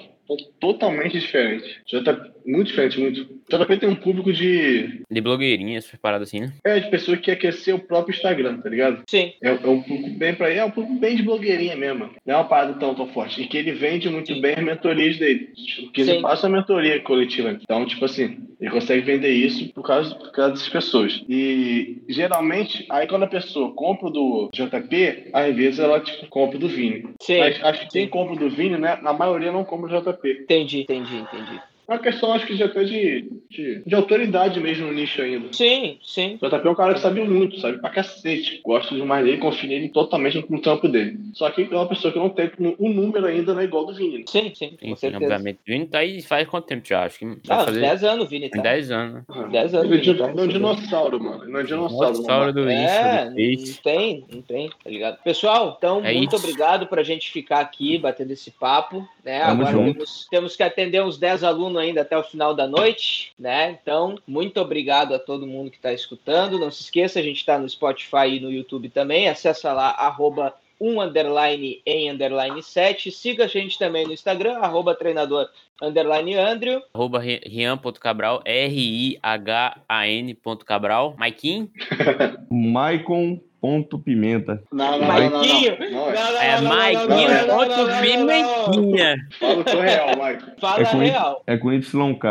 totalmente 0.60 1.20
diferente. 1.20 1.82
JP, 1.86 2.33
muito 2.46 2.68
diferente, 2.68 3.00
muito. 3.00 3.28
JP 3.50 3.78
tem 3.78 3.90
um 3.90 3.96
público 3.96 4.32
de. 4.32 5.02
De 5.10 5.22
blogueirinhas, 5.22 5.92
parado 6.02 6.24
assim, 6.24 6.42
né? 6.42 6.54
É, 6.64 6.80
de 6.80 6.90
pessoas 6.90 7.20
que 7.20 7.26
quer 7.26 7.38
crescer 7.38 7.74
o 7.74 7.80
próprio 7.80 8.16
Instagram, 8.16 8.60
tá 8.60 8.70
ligado? 8.70 9.04
Sim. 9.08 9.34
É, 9.42 9.50
é 9.50 9.68
um 9.68 9.82
público 9.82 10.10
bem 10.18 10.34
pra 10.34 10.50
ele, 10.50 10.60
é 10.60 10.66
um 10.66 10.72
público 10.72 11.00
bem 11.00 11.16
de 11.16 11.24
blogueirinha 11.24 11.76
mesmo. 11.76 12.10
Não 12.26 12.36
é 12.36 12.38
uma 12.38 12.48
parada 12.48 12.74
tão, 12.74 12.96
tão 12.96 13.08
forte. 13.08 13.42
E 13.42 13.48
que 13.48 13.58
ele 13.58 13.72
vende 13.72 14.10
muito 14.10 14.34
Sim. 14.34 14.42
bem 14.42 14.56
as 14.56 14.64
mentorias 14.64 15.18
dele. 15.18 15.50
Que 15.94 16.04
Sim. 16.04 16.12
ele 16.12 16.22
passa 16.22 16.48
a 16.48 16.50
mentoria 16.50 17.00
coletiva. 17.02 17.58
Então, 17.62 17.86
tipo 17.86 18.06
assim, 18.06 18.38
ele 18.60 18.72
consegue 18.72 19.02
vender 19.02 19.30
isso 19.30 19.72
por 19.74 19.84
causa, 19.84 20.16
por 20.16 20.32
causa 20.32 20.54
dessas 20.54 20.70
pessoas. 20.70 21.24
E 21.28 22.02
geralmente, 22.08 22.86
aí 22.90 23.08
quando 23.08 23.24
a 23.24 23.28
pessoa 23.28 23.74
compra 23.74 24.10
do 24.10 24.50
JP, 24.54 25.30
às 25.34 25.56
vezes 25.56 25.80
ela 25.80 26.00
tipo, 26.00 26.28
compra 26.28 26.58
do 26.58 26.68
Vini. 26.68 27.10
Sim. 27.22 27.40
Mas 27.40 27.62
acho 27.64 27.82
que 27.82 27.90
quem 27.90 28.08
compra 28.08 28.36
do 28.36 28.50
Vini, 28.50 28.78
né? 28.78 29.00
A 29.04 29.14
maioria 29.14 29.52
não 29.52 29.66
compra 29.66 29.90
do 29.90 30.12
JP. 30.12 30.44
Entendi, 30.44 30.82
entendi, 30.82 31.16
entendi. 31.18 31.62
É 31.88 31.94
uma 31.94 32.00
questão, 32.00 32.34
acho 32.34 32.46
que 32.46 32.56
já 32.56 32.66
até 32.66 32.84
de, 32.84 33.30
de, 33.50 33.84
de, 33.86 33.96
autoridade 33.96 34.60
mesmo 34.60 34.88
no 34.88 34.94
nicho 34.94 35.22
ainda. 35.22 35.48
Sim, 35.52 35.98
sim. 36.04 36.38
O 36.42 36.48
JP 36.48 36.68
é 36.68 36.70
um 36.70 36.76
cara 36.76 36.94
que 36.94 37.00
sabe 37.00 37.22
muito, 37.22 37.60
sabe 37.60 37.78
pra 37.80 37.90
cacete. 37.90 38.62
Gosto 38.64 38.96
demais 38.96 39.26
dele, 39.26 39.38
confio 39.38 39.70
nele 39.70 39.90
totalmente 39.90 40.46
no 40.50 40.62
trampo 40.62 40.88
dele. 40.88 41.20
Só 41.34 41.50
que 41.50 41.68
é 41.70 41.76
uma 41.76 41.88
pessoa 41.88 42.12
que 42.12 42.20
não 42.20 42.30
tem 42.30 42.52
o 42.58 42.88
um 42.88 42.94
número 42.94 43.26
ainda, 43.26 43.54
não 43.54 43.62
é 43.62 43.66
igual 43.66 43.86
do 43.86 43.94
Vini. 43.94 44.24
Sim, 44.28 44.52
sim, 44.56 44.78
com 44.82 44.96
certeza. 44.96 45.24
Obviamente. 45.24 45.58
O 45.58 45.72
Vini 45.72 45.86
tá 45.86 46.00
aí 46.00 46.22
faz 46.22 46.48
quanto 46.48 46.66
tempo 46.66 46.88
já? 46.88 47.04
Acho 47.04 47.20
que. 47.20 47.26
Ah, 47.50 47.66
fazer... 47.66 47.82
10 47.82 48.04
anos, 48.04 48.30
Vini. 48.30 48.50
Tá. 48.50 48.62
10 48.62 48.92
anos. 48.92 49.24
10 49.52 49.76
anos. 49.76 50.08
Ele 50.08 50.22
é 50.22 50.26
um 50.26 50.48
dinossauro, 50.48 51.22
mano. 51.22 51.46
Não 51.46 51.60
é 51.60 51.64
dinossauro. 51.64 52.14
Dinossauro 52.14 52.54
do 52.54 52.70
é, 52.70 53.26
não 53.26 53.36
tem, 53.84 54.26
não 54.32 54.42
tem, 54.42 54.70
tá 54.70 54.90
ligado? 54.90 55.18
Pessoal, 55.24 55.76
então, 55.78 56.04
é 56.04 56.14
muito 56.14 56.36
isso. 56.36 56.46
obrigado 56.46 56.88
pra 56.88 57.04
gente 57.04 57.32
ficar 57.32 57.60
aqui 57.60 57.98
batendo 57.98 58.32
esse 58.32 58.52
papo, 58.52 59.08
né? 59.24 59.42
Tamo 59.42 59.62
Agora 59.62 59.86
temos, 59.86 60.28
temos, 60.30 60.56
que 60.56 60.64
atender 60.64 61.04
uns 61.04 61.18
10 61.18 61.44
alunos 61.44 61.82
ainda 61.84 62.02
até 62.02 62.18
o 62.18 62.24
final 62.24 62.54
da 62.54 62.68
noite, 62.68 63.34
né? 63.38 63.78
Então, 63.82 64.18
muito 64.28 64.60
obrigado 64.60 65.14
a 65.14 65.20
todo 65.20 65.48
mundo 65.48 65.72
que 65.72 65.78
está 65.78 65.94
escutando. 65.94 66.60
Não 66.60 66.72
se 66.72 66.84
esqueça, 66.84 67.20
a 67.20 67.24
gente 67.24 67.38
está 67.38 67.58
no 67.58 67.70
Spotify 67.70 68.28
e 68.28 68.40
no 68.40 68.52
YouTube 68.52 68.90
também. 68.90 69.30
Acessa 69.30 69.72
lá, 69.74 69.90
arroba 69.92 70.54
um 70.80 71.02
underline 71.02 71.82
em 71.86 72.12
underline 72.12 72.62
7. 72.62 73.12
Siga 73.12 73.46
a 73.46 73.48
gente 73.48 73.80
também 73.80 74.06
no 74.06 74.14
Instagram, 74.14 74.58
arroba 74.58 74.94
treinador 74.94 75.48
underline 75.82 76.36
Andrew. 76.36 76.82
Arroba 76.94 77.20
Rian.cabral, 77.20 78.42
R-I-H-A-N 78.44 80.38
Cabral. 80.66 81.16
Maikin. 81.18 81.72
Maicon 82.52 83.40
ponto 83.64 83.98
pimenta. 83.98 84.62
Não, 84.74 85.00
não, 85.00 85.08
Maiquinho. 85.08 85.78
Não, 85.80 85.88
não, 85.90 86.12
não, 86.12 86.42
é 86.42 86.62
Maiquinho 86.62 87.30
ponto 87.48 88.02
pimentinha. 88.02 89.16
Fala 89.40 89.64
com 89.64 89.80
real, 89.80 90.08
Mike. 90.18 90.60
Fala 90.60 90.82
é 90.82 90.86
com 90.86 90.98
real. 90.98 91.44
é 91.48 91.58
com 91.58 91.72
YK. 91.72 92.24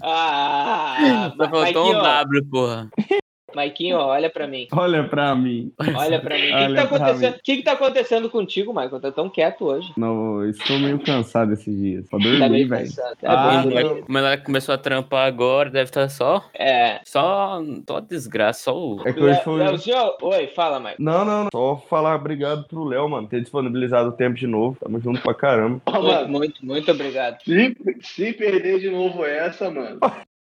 Ah, 0.00 1.32
Só 1.36 1.48
faltou 1.50 1.90
um 1.90 1.92
W, 2.00 2.44
porra. 2.44 2.88
Maiquinho, 3.58 3.96
olha 3.98 4.30
pra 4.30 4.46
mim. 4.46 4.68
Olha 4.72 5.02
pra 5.02 5.34
mim. 5.34 5.72
Olha 5.96 6.20
pra 6.20 6.36
mim. 6.36 6.52
O 6.52 6.58
que, 6.58 6.66
que, 6.68 6.74
tá 6.74 6.82
acontecendo? 6.82 7.34
O 7.34 7.42
que, 7.42 7.56
que 7.56 7.62
tá 7.62 7.72
acontecendo 7.72 8.30
contigo, 8.30 8.72
Michael? 8.72 9.00
Tá 9.00 9.10
tão 9.10 9.28
quieto 9.28 9.64
hoje. 9.64 9.92
Não, 9.96 10.48
estou 10.48 10.78
meio 10.78 10.98
cansado 11.00 11.52
esses 11.52 11.76
dias. 11.76 12.06
Só 12.08 12.18
dormi, 12.18 12.38
tá 12.68 12.76
velho. 12.76 12.90
Ah, 13.24 13.64
bom, 13.64 14.02
como 14.02 14.18
ela 14.18 14.36
começou 14.36 14.74
a 14.74 14.78
trampar 14.78 15.26
agora, 15.26 15.70
deve 15.70 15.90
estar 15.90 16.02
tá 16.02 16.08
só. 16.08 16.44
É. 16.54 17.00
Só. 17.04 17.60
Só 17.88 17.98
desgraça, 17.98 18.64
só 18.64 18.78
o. 18.78 19.02
É 19.04 19.12
que 19.12 19.20
hoje 19.20 19.42
foi. 19.42 19.58
Léo, 19.58 19.76
oi, 20.22 20.46
fala, 20.48 20.78
Michael. 20.78 20.96
Não, 21.00 21.24
não, 21.24 21.42
não. 21.44 21.48
Só 21.52 21.82
falar 21.88 22.14
obrigado 22.14 22.64
pro 22.68 22.84
Léo, 22.84 23.08
mano, 23.08 23.26
ter 23.26 23.40
disponibilizado 23.40 24.10
o 24.10 24.12
tempo 24.12 24.36
de 24.36 24.46
novo. 24.46 24.78
Tamo 24.80 25.00
junto 25.00 25.20
pra 25.20 25.34
caramba. 25.34 25.80
Oh, 25.86 26.00
muito, 26.00 26.30
muito, 26.30 26.66
muito 26.66 26.90
obrigado. 26.92 27.42
Se, 27.42 27.76
se 28.02 28.32
perder 28.32 28.78
de 28.78 28.90
novo 28.90 29.24
essa, 29.24 29.68
mano. 29.68 29.98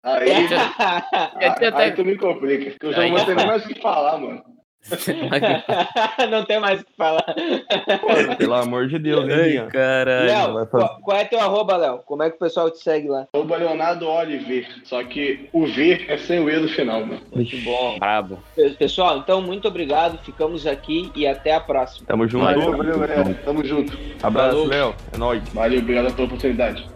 Aí, 0.07 0.31
aí, 0.31 1.73
aí 1.75 1.93
tu 1.93 2.05
me 2.05 2.17
complica, 2.17 2.71
porque 2.71 2.87
eu 2.87 2.93
já 2.93 3.03
não 3.03 3.17
vou 3.17 3.25
ter 3.25 3.35
nem 3.35 3.47
mais 3.47 3.65
o 3.65 3.69
que 3.69 3.81
falar, 3.81 4.19
mano. 4.19 4.57
não 6.31 6.45
tem 6.45 6.61
mais 6.61 6.81
o 6.81 6.85
que 6.85 6.93
falar. 6.97 7.25
Pô, 7.25 8.37
pelo 8.37 8.55
amor 8.55 8.87
de 8.87 9.01
Deus, 9.01 9.29
hein, 9.29 9.67
caralho. 9.73 10.55
Léo, 10.55 10.67
qual, 10.69 11.01
qual, 11.03 11.17
é 11.17 11.25
teu 11.25 11.41
arroba, 11.41 11.77
Léo? 11.77 11.99
Como 12.07 12.23
é 12.23 12.31
que 12.31 12.37
o 12.37 12.39
pessoal 12.39 12.71
te 12.71 12.79
segue 12.79 13.09
lá? 13.09 13.27
Arroba 13.35 13.57
Leonardo 13.57 14.07
Oliver. 14.07 14.65
Só 14.85 15.03
que 15.03 15.49
o 15.53 15.67
V 15.67 16.07
é 16.07 16.17
sem 16.19 16.39
o 16.39 16.49
E 16.49 16.57
no 16.57 16.69
final, 16.69 17.01
mano. 17.05 17.21
Muito 17.35 17.57
bom. 17.65 17.99
Brabo. 17.99 18.39
Pessoal, 18.79 19.19
então, 19.19 19.43
muito 19.43 19.67
obrigado. 19.67 20.19
Ficamos 20.19 20.65
aqui 20.69 21.11
e 21.17 21.27
até 21.27 21.53
a 21.53 21.61
próxima. 21.61 22.07
Tamo 22.07 22.29
junto. 22.29 22.45
Valeu, 22.45 22.77
valeu, 22.77 22.99
galera. 23.01 23.35
Tamo 23.45 23.65
junto. 23.65 23.99
Abraço, 24.23 24.65
Léo. 24.67 24.95
É 25.13 25.19
nóis. 25.19 25.43
Valeu, 25.49 25.81
obrigado 25.81 26.15
pela 26.15 26.27
oportunidade. 26.27 26.96